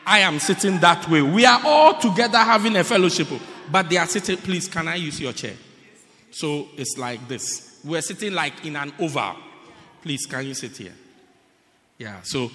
I 0.07 0.21
am 0.21 0.39
sitting 0.39 0.79
that 0.81 1.09
way. 1.11 1.21
We 1.21 1.45
are 1.45 1.61
all 1.65 1.99
together 1.99 2.39
having 2.39 2.77
a 2.77 2.85
fellowship, 2.85 3.29
but 3.71 3.89
they 3.89 3.97
are 3.97 4.07
sitting, 4.07 4.37
please, 4.39 4.69
can 4.69 4.89
I 4.89 4.97
use 4.97 5.21
your 5.21 5.33
chair? 5.33 5.55
So 6.31 6.69
it's 6.77 6.99
like 6.99 7.27
this. 7.29 7.81
We're 7.85 8.03
sitting 8.03 8.33
like 8.33 8.65
in 8.65 8.77
an 8.77 8.93
oval. 8.99 9.37
Please, 10.03 10.27
can 10.27 10.47
you 10.47 10.55
sit 10.55 10.77
here? 10.77 10.93
Yeah, 11.99 12.21
so, 12.23 12.51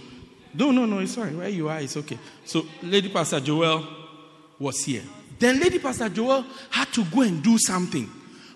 no, 0.53 0.71
no, 0.71 0.85
no, 0.85 0.99
it's 0.99 1.15
fine. 1.15 1.37
Where 1.37 1.49
you 1.49 1.67
are, 1.67 1.79
it's 1.79 1.97
okay. 1.97 2.17
So, 2.45 2.65
Lady 2.83 3.09
Pastor 3.09 3.39
Joel 3.39 3.87
was 4.59 4.83
here. 4.83 5.01
Then 5.39 5.59
Lady 5.59 5.79
Pastor 5.79 6.09
Joel 6.09 6.45
had 6.69 6.93
to 6.93 7.03
go 7.05 7.21
and 7.21 7.41
do 7.41 7.57
something. 7.57 8.07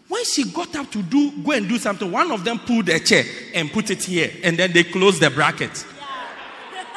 When 0.08 0.24
she 0.24 0.52
got 0.52 0.76
up 0.76 0.92
to 0.92 1.02
do 1.02 1.32
go 1.44 1.54
and 1.54 1.68
do 1.68 1.80
something, 1.80 2.12
one 2.12 2.32
of 2.32 2.44
them 2.44 2.60
pulled 2.60 2.90
a 2.90 3.00
chair 3.00 3.24
and 3.56 3.72
put 3.72 3.90
it 3.90 4.04
here, 4.04 4.32
and 4.44 4.56
then 4.58 4.72
they 4.72 4.84
closed 4.84 5.20
the 5.20 5.32
bracket 5.32 5.86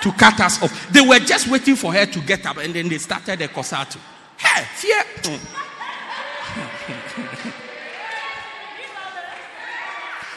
to 0.03 0.13
cut 0.13 0.39
us 0.41 0.63
off. 0.63 0.93
They 0.93 1.01
were 1.01 1.19
just 1.19 1.49
waiting 1.49 1.77
for 1.77 1.93
her 1.95 2.05
to 2.05 2.21
get 2.21 2.45
up, 2.45 2.59
and 2.59 2.75
then 2.75 2.89
they 2.89 2.99
started 2.99 3.39
the 3.39 3.49
concerto. 3.49 3.99
Hey, 4.39 4.65
fear. 4.75 5.05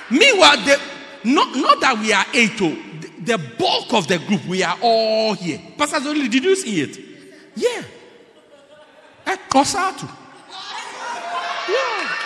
Meanwhile, 0.09 0.57
the, 0.65 0.79
not, 1.23 1.55
not 1.55 1.79
that 1.81 1.97
we 1.99 2.11
are 2.11 2.25
eight, 2.33 2.59
oh, 2.61 2.75
the, 2.99 3.37
the 3.37 3.55
bulk 3.57 3.93
of 3.93 4.07
the 4.07 4.17
group, 4.19 4.43
we 4.45 4.63
are 4.63 4.77
all 4.81 5.33
here. 5.33 5.59
Pastor 5.77 5.99
Zoli, 5.99 6.29
did 6.29 6.43
you 6.43 6.55
see 6.55 6.81
it? 6.81 6.97
Yeah. 7.55 7.83
A 9.27 9.37
concerto. 9.49 10.07
Yeah. 11.69 12.17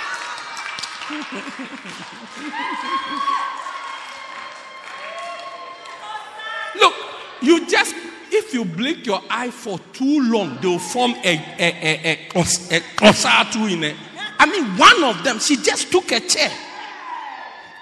Look, 6.79 6.93
you 7.41 7.67
just, 7.67 7.95
if 8.35 8.53
you 8.53 8.65
blink 8.65 9.05
your 9.05 9.21
eye 9.29 9.51
for 9.51 9.79
too 9.93 10.31
long, 10.31 10.57
they'll 10.61 10.79
form 10.79 11.11
a, 11.23 11.35
a, 11.57 11.59
a, 11.59 12.29
a, 12.35 12.77
a 12.77 12.81
concerto 12.95 13.65
in 13.65 13.83
it. 13.83 13.95
I 14.37 14.45
mean, 14.45 14.77
one 14.77 15.03
of 15.03 15.23
them, 15.23 15.39
she 15.39 15.57
just 15.57 15.91
took 15.91 16.11
a 16.11 16.19
chair 16.19 16.51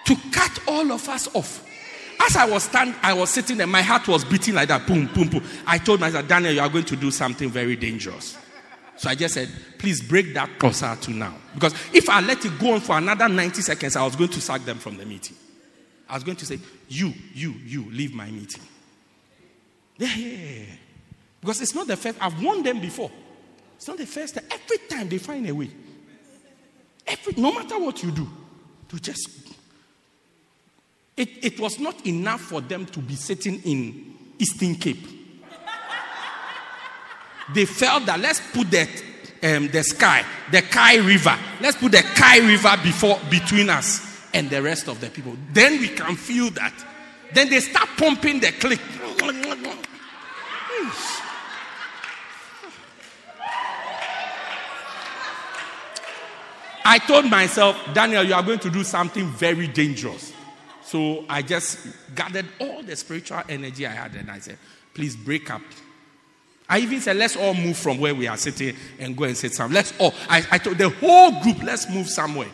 to 0.05 0.15
cut 0.31 0.59
all 0.67 0.91
of 0.91 1.07
us 1.09 1.33
off. 1.35 1.67
As 2.19 2.35
I 2.35 2.45
was 2.45 2.63
standing, 2.63 2.95
I 3.01 3.13
was 3.13 3.29
sitting 3.29 3.57
there, 3.57 3.67
my 3.67 3.81
heart 3.81 4.07
was 4.07 4.23
beating 4.23 4.53
like 4.53 4.69
that. 4.69 4.87
Boom, 4.87 5.09
boom, 5.13 5.29
boom. 5.29 5.43
I 5.65 5.77
told 5.77 5.99
myself, 5.99 6.27
Daniel, 6.27 6.53
you 6.53 6.61
are 6.61 6.69
going 6.69 6.85
to 6.85 6.95
do 6.95 7.11
something 7.11 7.49
very 7.49 7.75
dangerous. 7.75 8.37
So 8.95 9.09
I 9.09 9.15
just 9.15 9.33
said, 9.33 9.49
please 9.79 10.01
break 10.01 10.33
that 10.35 10.59
concerto 10.59 11.11
now. 11.11 11.35
Because 11.53 11.73
if 11.93 12.09
I 12.09 12.21
let 12.21 12.45
it 12.45 12.57
go 12.59 12.73
on 12.73 12.79
for 12.79 12.97
another 12.97 13.27
90 13.27 13.61
seconds, 13.61 13.95
I 13.95 14.03
was 14.05 14.15
going 14.15 14.29
to 14.29 14.41
sack 14.41 14.63
them 14.63 14.77
from 14.77 14.97
the 14.97 15.05
meeting. 15.05 15.35
I 16.07 16.13
was 16.15 16.23
going 16.23 16.37
to 16.37 16.45
say, 16.45 16.59
you, 16.87 17.11
you, 17.33 17.55
you, 17.65 17.89
leave 17.91 18.13
my 18.13 18.29
meeting. 18.29 18.63
Yeah, 20.03 20.15
yeah, 20.15 20.37
yeah. 20.37 20.65
Because 21.39 21.61
it's 21.61 21.73
not 21.73 21.87
the 21.87 21.95
first, 21.95 22.17
I've 22.19 22.41
warned 22.43 22.65
them 22.65 22.81
before. 22.81 23.09
It's 23.77 23.87
not 23.87 23.97
the 23.97 24.05
first 24.05 24.35
time. 24.35 24.43
Every 24.51 24.77
time 24.89 25.07
they 25.07 25.17
find 25.17 25.47
a 25.47 25.55
way. 25.55 25.69
Every, 27.07 27.33
no 27.37 27.53
matter 27.53 27.79
what 27.79 28.03
you 28.03 28.11
do, 28.11 28.27
to 28.89 28.99
just. 28.99 29.29
It, 31.15 31.45
it 31.45 31.59
was 31.59 31.79
not 31.79 32.05
enough 32.05 32.41
for 32.41 32.59
them 32.59 32.85
to 32.87 32.99
be 32.99 33.15
sitting 33.15 33.61
in 33.61 34.15
Eastern 34.39 34.75
Cape. 34.75 35.07
they 37.53 37.65
felt 37.65 38.05
that 38.05 38.19
let's 38.19 38.41
put 38.51 38.71
that 38.71 38.89
um, 39.43 39.69
the 39.69 39.83
sky, 39.83 40.25
the 40.51 40.61
Kei 40.63 40.99
River, 40.99 41.37
let's 41.61 41.77
put 41.77 41.93
the 41.93 42.03
Kei 42.15 42.45
River 42.45 42.75
before 42.83 43.19
between 43.29 43.69
us 43.69 44.27
and 44.33 44.49
the 44.49 44.61
rest 44.61 44.89
of 44.89 44.99
the 44.99 45.09
people. 45.09 45.37
Then 45.53 45.79
we 45.79 45.89
can 45.89 46.17
feel 46.17 46.49
that. 46.51 46.73
Then 47.33 47.49
they 47.49 47.61
start 47.61 47.87
pumping 47.97 48.41
the 48.41 48.51
click. 48.51 48.81
I 56.85 56.99
told 56.99 57.29
myself, 57.29 57.77
Daniel, 57.93 58.23
you 58.23 58.33
are 58.33 58.43
going 58.43 58.59
to 58.59 58.69
do 58.69 58.83
something 58.83 59.27
very 59.29 59.67
dangerous. 59.67 60.33
So 60.83 61.25
I 61.29 61.41
just 61.41 61.87
gathered 62.13 62.45
all 62.59 62.83
the 62.83 62.95
spiritual 62.95 63.41
energy 63.49 63.87
I 63.87 63.91
had 63.91 64.15
and 64.15 64.29
I 64.29 64.39
said, 64.39 64.57
please 64.93 65.15
break 65.15 65.49
up. 65.49 65.61
I 66.69 66.79
even 66.79 67.01
said, 67.01 67.17
let's 67.17 67.35
all 67.35 67.53
move 67.53 67.77
from 67.77 67.99
where 67.99 68.13
we 68.13 68.27
are 68.27 68.37
sitting 68.37 68.75
and 68.99 69.17
go 69.17 69.23
and 69.23 69.35
sit 69.35 69.53
somewhere. 69.53 69.75
Let's 69.75 69.93
all, 69.99 70.13
I, 70.29 70.45
I 70.51 70.57
told 70.57 70.77
the 70.77 70.89
whole 70.89 71.41
group, 71.41 71.63
let's 71.63 71.89
move 71.89 72.09
somewhere. 72.09 72.49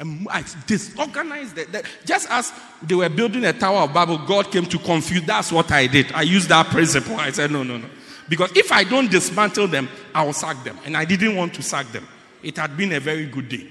And 0.00 0.26
I 0.30 0.42
disorganized 0.66 1.58
it. 1.58 1.68
Just 2.06 2.28
as 2.30 2.50
they 2.82 2.94
were 2.94 3.10
building 3.10 3.44
a 3.44 3.52
Tower 3.52 3.82
of 3.82 3.92
Babel, 3.92 4.16
God 4.16 4.50
came 4.50 4.64
to 4.64 4.78
confuse. 4.78 5.22
That's 5.24 5.52
what 5.52 5.70
I 5.70 5.86
did. 5.86 6.10
I 6.12 6.22
used 6.22 6.48
that 6.48 6.68
principle. 6.68 7.16
I 7.16 7.30
said, 7.30 7.50
no, 7.50 7.62
no, 7.62 7.76
no. 7.76 7.86
Because 8.26 8.50
if 8.56 8.72
I 8.72 8.82
don't 8.82 9.10
dismantle 9.10 9.66
them, 9.66 9.90
I 10.14 10.24
will 10.24 10.32
sack 10.32 10.64
them. 10.64 10.78
And 10.86 10.96
I 10.96 11.04
didn't 11.04 11.36
want 11.36 11.52
to 11.54 11.62
sack 11.62 11.86
them. 11.92 12.08
It 12.42 12.56
had 12.56 12.78
been 12.78 12.92
a 12.92 13.00
very 13.00 13.26
good 13.26 13.50
day. 13.50 13.66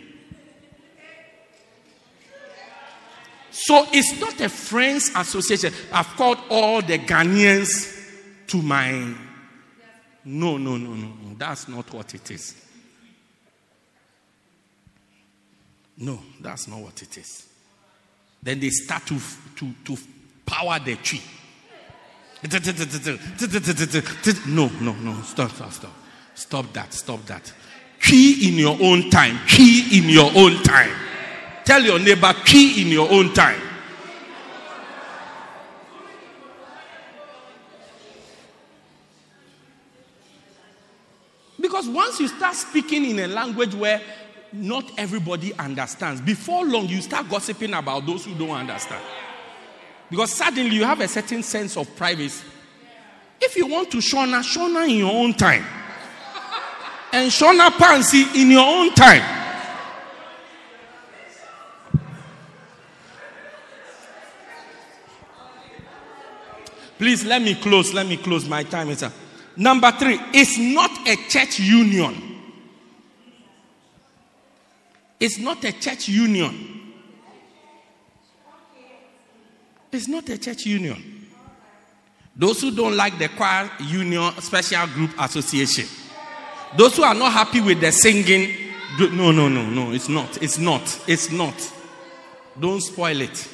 So 3.49 3.87
it's 3.91 4.19
not 4.21 4.39
a 4.39 4.49
friends 4.49 5.09
association. 5.15 5.73
I've 5.91 6.09
called 6.09 6.37
all 6.49 6.83
the 6.83 6.99
Ghanaians 6.99 8.47
to 8.47 8.61
my. 8.61 8.91
No, 10.25 10.57
no, 10.57 10.77
no, 10.77 10.93
no, 10.93 11.07
no. 11.07 11.35
That's 11.37 11.67
not 11.67 11.91
what 11.91 12.13
it 12.13 12.29
is. 12.29 12.68
No, 15.99 16.19
that's 16.39 16.67
not 16.67 16.79
what 16.79 17.01
it 17.01 17.17
is. 17.17 17.45
Then 18.41 18.59
they 18.59 18.69
start 18.69 19.05
to, 19.07 19.19
to, 19.57 19.73
to 19.83 19.97
power 20.45 20.79
the 20.79 20.95
tree. 20.95 21.21
No, 24.47 24.69
no, 24.79 24.93
no. 24.93 25.21
Stop, 25.23 25.51
stop, 25.51 25.73
stop. 25.73 25.93
Stop 26.35 26.71
that, 26.73 26.93
stop 26.93 27.25
that. 27.25 27.51
Key 28.01 28.47
in 28.47 28.57
your 28.57 28.77
own 28.81 29.09
time. 29.09 29.39
Key 29.45 29.99
in 29.99 30.09
your 30.09 30.31
own 30.33 30.63
time. 30.63 30.95
Tell 31.65 31.83
your 31.83 31.99
neighbor, 31.99 32.33
key 32.45 32.81
in 32.81 32.87
your 32.87 33.11
own 33.11 33.33
time. 33.33 33.61
Because 41.59 41.89
once 41.89 42.21
you 42.21 42.29
start 42.29 42.55
speaking 42.55 43.03
in 43.03 43.19
a 43.19 43.27
language 43.27 43.75
where 43.75 44.01
not 44.51 44.91
everybody 44.97 45.53
understands. 45.53 46.21
Before 46.21 46.65
long, 46.65 46.87
you 46.87 47.01
start 47.01 47.29
gossiping 47.29 47.73
about 47.73 48.05
those 48.05 48.25
who 48.25 48.35
don't 48.35 48.49
understand. 48.49 49.03
Because 50.09 50.31
suddenly 50.31 50.75
you 50.75 50.83
have 50.83 51.01
a 51.01 51.07
certain 51.07 51.43
sense 51.43 51.77
of 51.77 51.95
privacy. 51.95 52.45
If 53.39 53.55
you 53.55 53.67
want 53.67 53.91
to 53.91 53.97
shona, 53.97 54.41
shona 54.41 54.89
in 54.89 54.97
your 54.97 55.13
own 55.13 55.33
time. 55.33 55.63
And 57.11 57.31
shona 57.31 57.71
pansy 57.71 58.41
in 58.41 58.51
your 58.51 58.65
own 58.65 58.93
time. 58.93 59.37
Please 66.97 67.23
let 67.23 67.41
me 67.41 67.55
close. 67.55 67.93
Let 67.93 68.07
me 68.07 68.17
close. 68.17 68.47
My 68.47 68.63
time 68.63 68.89
is 68.89 69.03
up. 69.03 69.13
Number 69.55 69.91
three, 69.91 70.19
it's 70.33 70.57
not 70.57 70.91
a 71.07 71.15
church 71.29 71.59
union. 71.59 72.28
It's 75.19 75.37
not 75.37 75.63
a 75.63 75.71
church 75.73 76.07
union. 76.07 76.93
It's 79.91 80.07
not 80.07 80.29
a 80.29 80.37
church 80.37 80.65
union. 80.65 81.27
Those 82.35 82.61
who 82.61 82.71
don't 82.71 82.95
like 82.95 83.17
the 83.17 83.27
choir 83.27 83.69
union, 83.79 84.31
special 84.39 84.87
group 84.87 85.11
association. 85.19 85.85
Those 86.77 86.95
who 86.95 87.03
are 87.03 87.15
not 87.15 87.33
happy 87.33 87.59
with 87.59 87.81
the 87.81 87.91
singing, 87.91 88.55
no, 88.99 89.31
no, 89.31 89.49
no, 89.49 89.65
no, 89.65 89.91
it's 89.91 90.07
not. 90.07 90.41
It's 90.41 90.57
not. 90.57 91.03
It's 91.07 91.31
not. 91.31 91.73
Don't 92.57 92.81
spoil 92.81 93.21
it. 93.21 93.49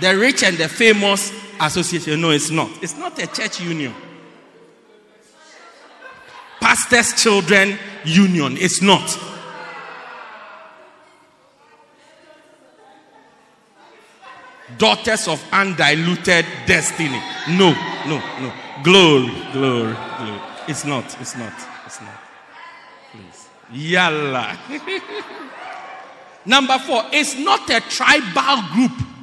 The 0.00 0.16
rich 0.16 0.42
and 0.42 0.56
the 0.56 0.68
famous 0.68 1.32
association, 1.60 2.20
no, 2.20 2.30
it's 2.30 2.50
not. 2.50 2.70
It's 2.82 2.96
not 2.96 3.18
a 3.18 3.26
church 3.26 3.60
union. 3.60 3.94
Pastors' 6.60 7.20
children 7.20 7.78
union, 8.04 8.56
it's 8.58 8.82
not. 8.82 9.18
Daughters 14.78 15.28
of 15.28 15.42
undiluted 15.52 16.46
destiny. 16.66 17.20
No, 17.50 17.72
no, 18.06 18.18
no. 18.40 18.52
Glory, 18.82 19.32
glory, 19.52 19.96
glory. 20.18 20.40
It's 20.68 20.84
not, 20.84 21.04
it's 21.20 21.36
not, 21.36 21.52
it's 21.86 22.00
not. 22.00 22.20
Please. 23.12 23.48
Yalla. 23.72 24.58
Number 26.46 26.78
four, 26.78 27.04
it's 27.12 27.38
not 27.38 27.68
a 27.70 27.80
tribal 27.80 28.62
group. 28.72 29.13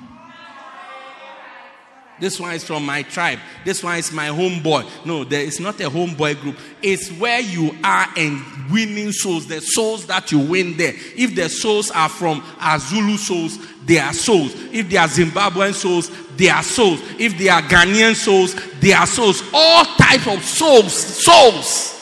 This 2.22 2.40
one 2.40 2.54
is 2.54 2.64
from 2.64 2.86
my 2.86 3.02
tribe. 3.02 3.40
This 3.66 3.84
one 3.84 3.98
is 3.98 4.12
my 4.12 4.28
homeboy. 4.28 4.88
No, 5.08 5.24
there 5.24 5.42
is 5.42 5.60
not 5.60 5.82
a 5.82 5.90
homeboy 5.90 6.40
group. 6.40 6.56
It's 6.84 7.10
where 7.14 7.40
you 7.42 7.76
are 7.84 8.08
and 8.16 8.40
winning 8.72 9.12
souls. 9.12 9.48
The 9.48 9.60
souls 9.60 10.06
that 10.06 10.32
you 10.32 10.38
win 10.38 10.78
there. 10.78 10.94
If 10.96 11.34
the 11.34 11.50
souls 11.50 11.90
are 11.90 12.10
from 12.10 12.42
Azulu 12.60 13.18
souls, 13.18 13.58
they 13.86 13.98
are 13.98 14.14
souls. 14.14 14.54
If 14.72 14.88
they 14.92 14.98
are 14.98 15.08
Zimbabwean 15.08 15.74
souls, 15.74 16.12
they 16.38 16.50
are 16.50 16.62
souls. 16.62 17.02
If 17.18 17.40
they 17.40 17.50
are 17.50 17.64
Ghanaian 17.64 18.14
souls, 18.14 18.56
they 18.80 18.94
are 18.94 19.08
souls. 19.08 19.42
All 19.52 19.84
type 19.84 20.28
of 20.28 20.46
souls. 20.46 20.94
Souls. 20.94 21.98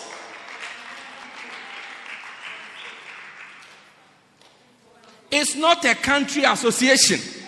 It's 5.32 5.56
not 5.56 5.86
a 5.86 5.96
country 5.96 6.44
association. 6.44 7.39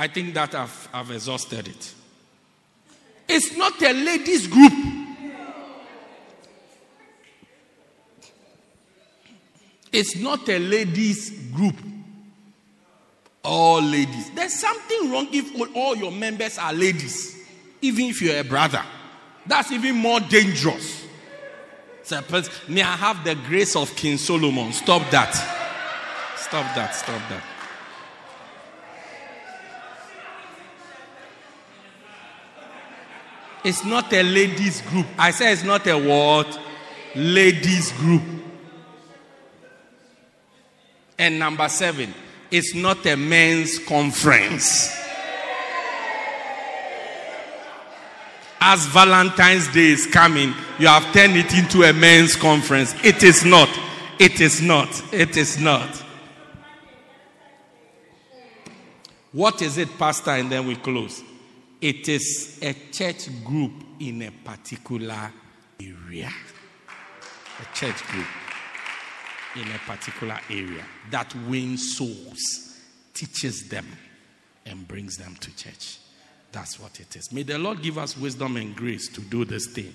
I 0.00 0.06
think 0.06 0.32
that 0.34 0.54
I've, 0.54 0.88
I've 0.94 1.10
exhausted 1.10 1.66
it. 1.66 1.94
It's 3.28 3.56
not 3.56 3.82
a 3.82 3.92
ladies' 3.92 4.46
group. 4.46 4.72
It's 9.92 10.14
not 10.14 10.48
a 10.48 10.58
ladies' 10.60 11.30
group. 11.50 11.74
All 13.42 13.82
ladies. 13.82 14.30
There's 14.36 14.54
something 14.54 15.10
wrong 15.10 15.28
if 15.32 15.50
all 15.74 15.96
your 15.96 16.12
members 16.12 16.58
are 16.58 16.72
ladies, 16.72 17.36
even 17.82 18.04
if 18.04 18.22
you're 18.22 18.38
a 18.38 18.44
brother. 18.44 18.84
That's 19.46 19.72
even 19.72 19.96
more 19.96 20.20
dangerous. 20.20 21.04
May 22.68 22.82
I 22.82 22.96
have 22.96 23.24
the 23.24 23.34
grace 23.34 23.74
of 23.74 23.96
King 23.96 24.16
Solomon? 24.16 24.72
Stop 24.72 25.10
that. 25.10 25.34
Stop 26.36 26.72
that. 26.76 26.94
Stop 26.94 27.20
that. 27.30 27.57
It's 33.68 33.84
not 33.84 34.10
a 34.14 34.22
ladies 34.22 34.80
group. 34.80 35.04
I 35.18 35.30
say 35.30 35.52
it's 35.52 35.62
not 35.62 35.86
a 35.88 35.98
what? 35.98 36.58
Ladies 37.14 37.92
group. 37.92 38.22
And 41.18 41.38
number 41.38 41.68
seven, 41.68 42.14
it's 42.50 42.74
not 42.74 43.04
a 43.04 43.14
men's 43.14 43.78
conference. 43.80 44.98
As 48.58 48.86
Valentine's 48.86 49.70
Day 49.74 49.88
is 49.88 50.06
coming, 50.06 50.54
you 50.78 50.86
have 50.86 51.12
turned 51.12 51.36
it 51.36 51.52
into 51.52 51.82
a 51.82 51.92
men's 51.92 52.36
conference. 52.36 52.94
It 53.04 53.22
is 53.22 53.44
not. 53.44 53.68
It 54.18 54.40
is 54.40 54.62
not. 54.62 54.88
It 55.12 55.36
is 55.36 55.60
not. 55.60 55.94
What 59.32 59.60
is 59.60 59.76
it, 59.76 59.90
Pastor? 59.98 60.30
And 60.30 60.50
then 60.50 60.66
we 60.66 60.76
close. 60.76 61.22
It 61.80 62.08
is 62.08 62.58
a 62.60 62.74
church 62.90 63.28
group 63.44 63.72
in 64.00 64.22
a 64.22 64.30
particular 64.30 65.32
area. 65.80 66.30
A 67.60 67.74
church 67.74 68.02
group 68.08 68.26
in 69.56 69.68
a 69.68 69.78
particular 69.86 70.38
area 70.50 70.84
that 71.10 71.34
wins 71.46 71.96
souls, 71.96 72.78
teaches 73.14 73.68
them, 73.68 73.86
and 74.66 74.86
brings 74.86 75.16
them 75.16 75.36
to 75.40 75.56
church. 75.56 75.98
That's 76.50 76.80
what 76.80 76.98
it 77.00 77.14
is. 77.14 77.30
May 77.32 77.42
the 77.44 77.58
Lord 77.58 77.82
give 77.82 77.98
us 77.98 78.16
wisdom 78.16 78.56
and 78.56 78.74
grace 78.74 79.08
to 79.12 79.20
do 79.20 79.44
this 79.44 79.66
thing 79.68 79.92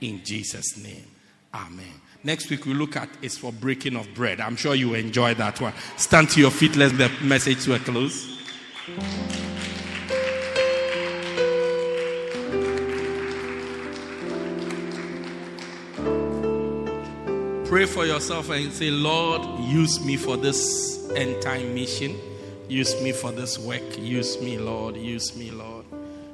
in 0.00 0.22
Jesus' 0.24 0.82
name. 0.82 1.06
Amen. 1.52 2.00
Next 2.22 2.50
week 2.50 2.66
we 2.66 2.74
look 2.74 2.96
at 2.96 3.08
is 3.22 3.36
for 3.38 3.52
breaking 3.52 3.96
of 3.96 4.12
bread. 4.14 4.40
I'm 4.40 4.56
sure 4.56 4.74
you 4.74 4.94
enjoy 4.94 5.34
that 5.34 5.60
one. 5.60 5.72
Stand 5.96 6.30
to 6.30 6.40
your 6.40 6.50
feet. 6.50 6.76
Let's 6.76 6.96
the 6.96 7.10
message 7.22 7.64
to 7.64 7.74
a 7.74 7.78
close. 7.78 8.38
Pray 17.74 17.86
for 17.86 18.06
yourself 18.06 18.50
and 18.50 18.72
say, 18.72 18.88
Lord, 18.88 19.42
use 19.58 19.98
me 20.04 20.16
for 20.16 20.36
this 20.36 21.10
end 21.16 21.42
time 21.42 21.74
mission. 21.74 22.16
Use 22.68 22.94
me 23.02 23.10
for 23.10 23.32
this 23.32 23.58
work. 23.58 23.98
Use 23.98 24.40
me, 24.40 24.58
Lord. 24.58 24.96
Use 24.96 25.36
me, 25.36 25.50
Lord. 25.50 25.84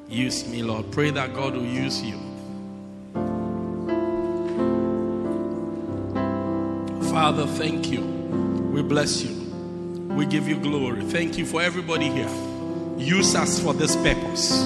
Use 0.06 0.46
me, 0.46 0.62
Lord. 0.62 0.90
Pray 0.92 1.08
that 1.12 1.32
God 1.32 1.54
will 1.54 1.64
use 1.64 2.02
you. 2.02 2.18
Father, 7.10 7.46
thank 7.46 7.90
you. 7.90 8.02
We 8.02 8.82
bless 8.82 9.22
you. 9.22 9.34
We 10.14 10.26
give 10.26 10.46
you 10.46 10.58
glory. 10.58 11.00
Thank 11.06 11.38
you 11.38 11.46
for 11.46 11.62
everybody 11.62 12.10
here. 12.10 12.28
Use 12.98 13.34
us 13.34 13.58
for 13.58 13.72
this 13.72 13.96
purpose. 13.96 14.62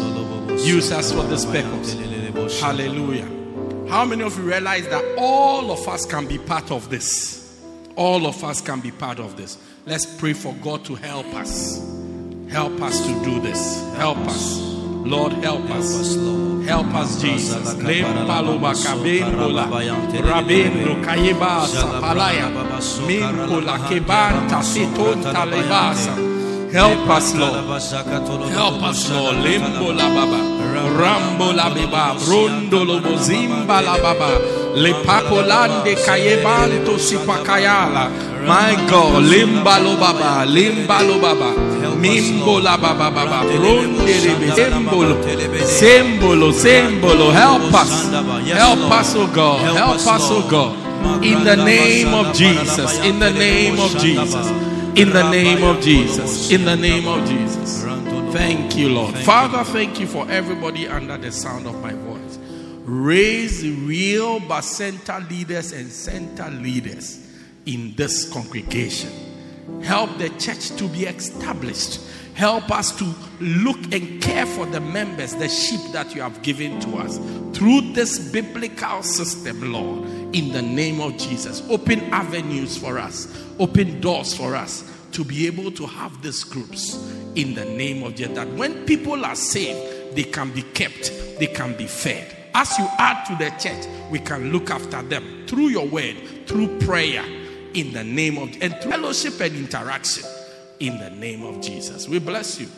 Use 0.67 0.91
us 0.91 1.13
for 1.13 1.23
this 1.23 1.45
purpose. 1.45 2.61
Hallelujah. 2.61 3.44
How 3.89 4.05
many 4.05 4.23
of 4.23 4.37
you 4.39 4.45
realize 4.45 4.89
that 4.89 5.05
all 5.19 5.71
of 5.71 5.87
us 5.89 6.07
can 6.07 6.27
be 6.27 6.39
part 6.39 6.71
of 6.71 6.91
this? 6.91 7.61
All 7.97 8.27
of 8.27 8.43
us 8.43 8.61
can 8.61 8.81
be 8.81 8.91
part 8.91 9.21
of 9.21 9.37
this. 9.37 9.59
Let's 9.87 10.07
pray 10.07 10.33
for 10.33 10.55
God 10.63 10.85
to 10.87 10.95
help 10.95 11.27
us. 11.35 11.79
Help 12.51 12.81
us 12.81 13.07
to 13.07 13.25
do 13.25 13.41
this. 13.41 13.81
Help 13.97 14.19
us. 14.19 14.59
Lord, 15.05 15.33
help 15.35 15.69
us. 15.71 16.17
Help 16.67 16.87
us, 16.95 17.21
Jesus. 17.21 17.75
Help 26.73 27.09
us, 27.11 27.35
Lord. 27.35 27.55
Help 28.51 28.83
us, 28.83 29.11
Lord. 29.11 30.54
Rambo 30.99 31.53
la 31.53 31.69
baba. 31.71 32.15
Rondo 32.27 32.85
lo 32.85 33.01
bozimba 33.01 33.81
la 33.81 33.97
baba. 33.99 34.29
Le 34.75 34.95
pacolande 35.05 35.95
cayebanto 35.95 36.99
sipakayala. 36.99 38.11
My 38.47 38.77
God. 38.89 39.23
Limba 39.25 39.79
lo 39.79 39.97
baba. 39.97 40.45
Limba 40.45 41.03
lo 41.03 41.19
baba. 41.19 41.51
Mimbo 41.99 42.61
la 42.61 42.77
baba 42.77 43.11
baba. 43.11 43.43
Ronde 43.43 44.21
rebe. 44.21 44.53
Sembolo. 44.55 45.17
Sembolo. 45.67 46.53
Sembolo. 46.53 47.33
Help 47.33 47.75
us. 47.75 48.11
Help 48.53 48.91
us, 48.93 49.15
oh 49.17 49.27
God. 49.33 49.61
Help 49.61 50.07
us, 50.07 50.31
oh 50.31 50.47
God. 50.49 50.75
In 51.25 51.45
the 51.45 51.57
name 51.57 52.15
of 52.15 52.35
Jesus. 52.35 52.99
In 53.05 53.19
the 53.19 53.31
name 53.31 53.79
of 53.79 53.91
Jesus. 53.99 54.49
In 54.97 55.13
the 55.13 55.31
name 55.31 55.65
of 55.65 55.81
Jesus. 55.81 56.51
In 56.51 56.65
the 56.65 56.77
name 56.77 57.07
of 57.09 57.27
Jesus. 57.29 57.84
Thank 58.35 58.77
you, 58.77 58.89
Lord. 58.89 59.17
Father, 59.19 59.63
thank 59.63 60.01
you 60.01 60.09
for 60.09 60.29
everybody 60.29 60.89
under 60.89 61.17
the 61.17 61.31
sound 61.31 61.69
of 61.69 61.81
my 61.81 61.93
voice. 61.93 62.37
Raise 62.83 63.65
real 63.65 64.41
Bacenta 64.41 65.31
leaders 65.31 65.71
and 65.71 65.89
center 65.89 66.51
leaders 66.51 67.33
in 67.65 67.95
this 67.95 68.29
congregation. 68.33 69.13
Help 69.85 70.19
the 70.19 70.31
church 70.31 70.71
to 70.71 70.89
be 70.89 71.05
established. 71.05 72.01
Help 72.35 72.73
us 72.73 72.91
to 72.99 73.15
look 73.39 73.79
and 73.95 74.21
care 74.21 74.47
for 74.47 74.67
the 74.67 74.81
members, 74.81 75.37
the 75.37 75.49
sheep 75.49 75.93
that 75.93 76.13
you 76.13 76.21
have 76.21 76.43
given 76.43 76.81
to 76.81 76.97
us 76.97 77.19
through 77.57 77.93
this 77.93 78.33
biblical 78.33 79.05
system, 79.05 79.73
Lord. 79.73 80.09
In 80.35 80.53
the 80.53 80.61
name 80.61 81.01
of 81.01 81.17
Jesus, 81.19 81.63
open 81.71 82.01
avenues 82.13 82.77
for 82.77 82.99
us 82.99 83.29
open 83.59 84.01
doors 84.01 84.35
for 84.35 84.57
us 84.57 84.83
to 85.15 85.25
be 85.25 85.47
able 85.47 85.71
to 85.71 85.87
have 85.87 86.23
these 86.23 86.45
groups 86.45 86.97
in 87.35 87.55
the 87.55 87.65
name 87.65 88.03
of 88.03 88.15
Jesus. 88.15 88.35
That 88.35 88.49
when 88.55 88.85
people 88.85 89.25
are 89.25 89.35
saved, 89.35 90.17
they 90.17 90.25
can 90.25 90.53
be 90.53 90.63
kept, 90.63 91.13
they 91.39 91.47
can 91.47 91.77
be 91.77 91.87
fed. 91.87 92.37
As 92.55 92.79
you 92.79 92.87
add 92.99 93.25
to 93.27 93.37
the 93.37 93.51
church, 93.59 93.87
we 94.11 94.19
can 94.21 94.53
look 94.53 94.71
after 94.71 95.03
them 95.03 95.47
through 95.47 95.69
your 95.69 95.87
word, 95.87 96.17
through 96.47 96.79
prayer, 96.81 97.25
in 97.75 97.93
the 97.93 98.05
name 98.05 98.39
of 98.39 98.51
and 98.63 98.75
through 98.81 98.93
fellowship 98.93 99.41
and 99.41 99.57
interaction 99.57 100.25
in 100.79 100.99
the 100.99 101.11
name 101.11 101.43
of 101.43 101.61
Jesus. 101.61 102.09
We 102.09 102.19
bless 102.21 102.61
you. 102.61 102.69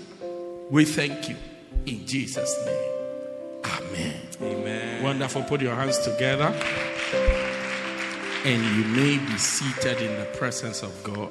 We 0.71 0.85
thank 0.85 1.29
you 1.29 1.37
in 1.85 2.07
Jesus' 2.07 2.57
name. 2.65 2.93
Amen. 3.65 4.21
Amen. 4.43 5.03
Wonderful. 5.03 5.43
Put 5.43 5.61
your 5.61 5.75
hands 5.75 5.99
together 5.99 6.55
and 8.45 8.63
you 8.77 8.85
may 8.95 9.19
be 9.19 9.39
seated 9.39 10.01
in 10.01 10.19
the 10.21 10.27
presence 10.37 10.83
of 10.83 11.03
God. 11.03 11.31